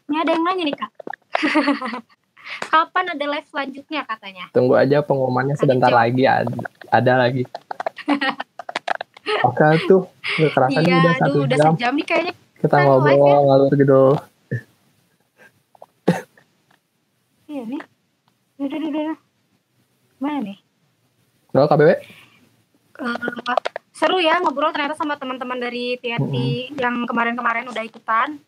Ini 0.04 0.18
ada 0.18 0.32
yang 0.34 0.44
nanya 0.44 0.64
nih 0.66 0.76
Kak. 0.76 0.92
Kapan 2.74 3.06
ada 3.14 3.26
live 3.30 3.48
selanjutnya 3.48 4.02
katanya? 4.04 4.46
Tunggu 4.52 4.76
aja 4.76 5.00
pengumumannya 5.00 5.56
sebentar 5.56 5.88
Lanjut. 5.88 6.02
lagi 6.02 6.24
ada, 6.26 6.54
ada 6.90 7.14
lagi. 7.18 7.44
Oke 9.48 9.64
tuh, 9.86 10.10
nggak 10.36 10.52
kerasa 10.52 10.78
nih 10.78 10.90
Iya, 10.90 10.98
udah 11.00 11.14
satu 11.16 11.38
udah 11.40 11.58
jam. 11.58 11.72
sejam 11.72 11.94
nih 11.94 12.06
kayaknya. 12.06 12.34
Kita 12.58 12.76
Kan 12.76 12.84
ngobrol 12.84 13.14
live-nya. 13.14 13.36
ngalur 13.40 13.72
gitu. 13.74 14.02
Iya 17.46 17.64
nih. 17.64 17.82
Udah, 18.58 18.78
udah, 18.78 18.90
udah. 18.90 19.18
Mana 20.18 20.40
nih? 20.42 20.58
Udah 21.54 21.68
KBW? 21.70 21.90
Eh, 23.04 23.60
seru 23.92 24.18
ya 24.24 24.40
ngobrol 24.40 24.72
ternyata 24.72 24.96
sama 24.96 25.20
teman-teman 25.20 25.60
dari 25.60 26.00
TNT 26.00 26.36
yang 26.80 27.04
kemarin-kemarin 27.04 27.68
udah 27.68 27.84
ikutan. 27.84 28.40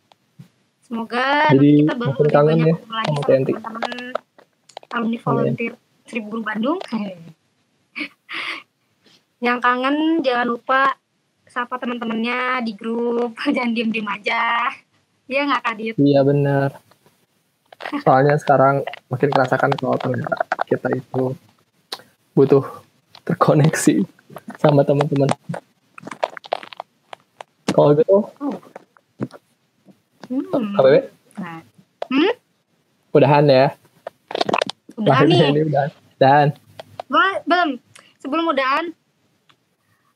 Semoga 0.86 1.52
Jadi, 1.52 1.58
nanti 1.58 1.82
kita 1.84 1.94
baru 1.98 2.12
lebih 2.14 2.32
banyak 2.32 2.56
ya 2.56 2.76
lagi 2.94 3.16
sama 3.18 3.28
teman-teman 3.28 3.94
alumni 4.96 5.18
volunteer 5.20 5.74
Seribu 6.08 6.28
Guru 6.32 6.42
Bandung. 6.46 6.80
yang 9.46 9.60
kangen 9.60 10.24
jangan 10.24 10.48
lupa 10.48 10.96
sapa 11.50 11.76
teman-temannya 11.78 12.64
di 12.64 12.74
grup, 12.78 13.36
jangan 13.56 13.76
diem-diem 13.76 14.08
aja. 14.08 14.72
Iya 15.26 15.42
nggak 15.52 15.62
Kak 15.66 15.76
Dit? 15.76 15.96
Iya 16.00 16.22
bener. 16.22 16.70
Soalnya 18.06 18.40
sekarang 18.40 18.86
makin 19.12 19.30
kerasakan 19.30 19.76
kalau 19.76 20.00
ternyata 20.00 20.38
kita 20.70 20.90
itu 20.96 21.36
butuh 22.38 22.64
terkoneksi 23.26 24.06
sama 24.58 24.82
teman-teman. 24.82 25.30
Kalau 27.68 27.92
gitu, 27.94 28.18
Hmm. 30.26 30.42
KBW, 30.74 30.96
Nah. 31.36 31.62
Hmm? 32.08 32.34
udahan 33.12 33.46
ya. 33.46 33.68
Udah 34.96 35.22
Live-nya 35.22 35.38
nih. 35.44 35.52
ini 35.54 35.62
udahan. 35.66 35.90
Dan 36.16 36.48
Ba- 37.06 37.44
belum. 37.44 37.70
Sebelum 38.18 38.46
udahan, 38.48 38.86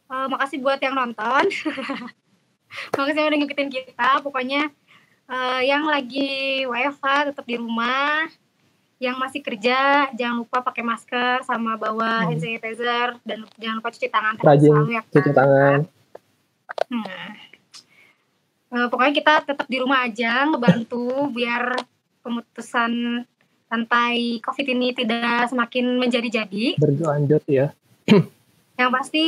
eh, 0.08 0.28
makasih 0.28 0.58
buat 0.60 0.80
yang 0.80 0.96
nonton. 0.96 1.44
makasih 2.98 3.20
yang 3.20 3.30
udah 3.30 3.40
ngikutin 3.40 3.70
kita. 3.70 4.10
Pokoknya 4.20 4.74
eh, 5.28 5.62
yang 5.64 5.86
lagi 5.86 6.30
WFH 6.66 7.06
tetap 7.30 7.46
di 7.46 7.56
rumah. 7.56 8.26
Yang 9.00 9.16
masih 9.16 9.42
kerja, 9.42 10.12
jangan 10.12 10.44
lupa 10.44 10.60
pakai 10.60 10.84
masker 10.84 11.48
sama 11.48 11.80
bawa 11.80 12.28
hand 12.28 12.44
sanitizer 12.44 13.16
dan 13.24 13.48
jangan 13.56 13.80
lupa 13.80 13.90
cuci 13.96 14.08
tangan 14.12 14.36
rajin 14.44 14.76
selalu 14.76 14.92
ya. 14.92 15.02
cuci 15.08 15.30
kan? 15.32 15.36
tangan. 15.40 15.80
Hmm. 16.92 17.30
Eh, 18.70 18.88
pokoknya 18.92 19.14
kita 19.16 19.34
tetap 19.48 19.66
di 19.72 19.78
rumah 19.80 20.04
aja 20.04 20.46
ngebantu 20.52 21.32
biar 21.32 21.80
pemutusan 22.22 23.24
rantai 23.72 24.44
COVID 24.44 24.68
ini 24.68 24.92
tidak 24.92 25.48
semakin 25.48 25.96
menjadi-jadi. 25.96 26.76
Berlanjut 26.84 27.44
ya. 27.48 27.72
Yang 28.76 28.90
pasti 28.92 29.24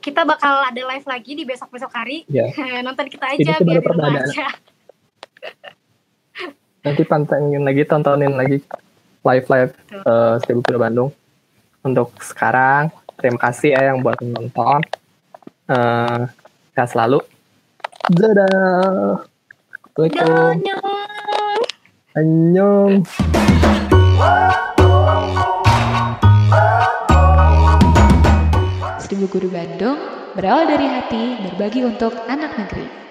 kita 0.00 0.24
bakal 0.24 0.64
ada 0.64 0.80
live 0.80 1.06
lagi 1.06 1.36
di 1.36 1.44
besok-besok 1.44 1.92
hari. 1.92 2.24
Ya. 2.24 2.48
Nonton 2.86 3.04
kita 3.12 3.36
aja 3.36 3.60
biar 3.60 3.84
di 3.84 3.84
rumah 3.84 4.16
aja. 4.16 4.48
Nanti 6.80 7.02
pantengin 7.04 7.68
lagi, 7.68 7.84
tontonin 7.84 8.32
lagi 8.32 8.64
live-live 9.24 9.72
eh, 9.92 10.34
Seribu 10.44 10.60
Guru 10.64 10.78
Bandung. 10.80 11.10
Untuk 11.80 12.12
sekarang, 12.20 12.92
terima 13.16 13.40
kasih 13.40 13.72
ya 13.76 13.92
yang 13.92 14.04
buat 14.04 14.20
nonton. 14.20 14.80
Eh, 15.70 16.20
sehat 16.76 16.90
selalu. 16.92 17.20
Dadah. 18.10 19.22
Assalamualaikum. 19.94 20.54
Annyeong. 22.16 22.94
Seribu 28.98 29.26
Guru 29.30 29.48
Bandung 29.52 29.98
berawal 30.34 30.70
dari 30.70 30.86
hati 30.86 31.24
berbagi 31.44 31.84
untuk 31.84 32.14
anak 32.30 32.56
negeri. 32.56 33.09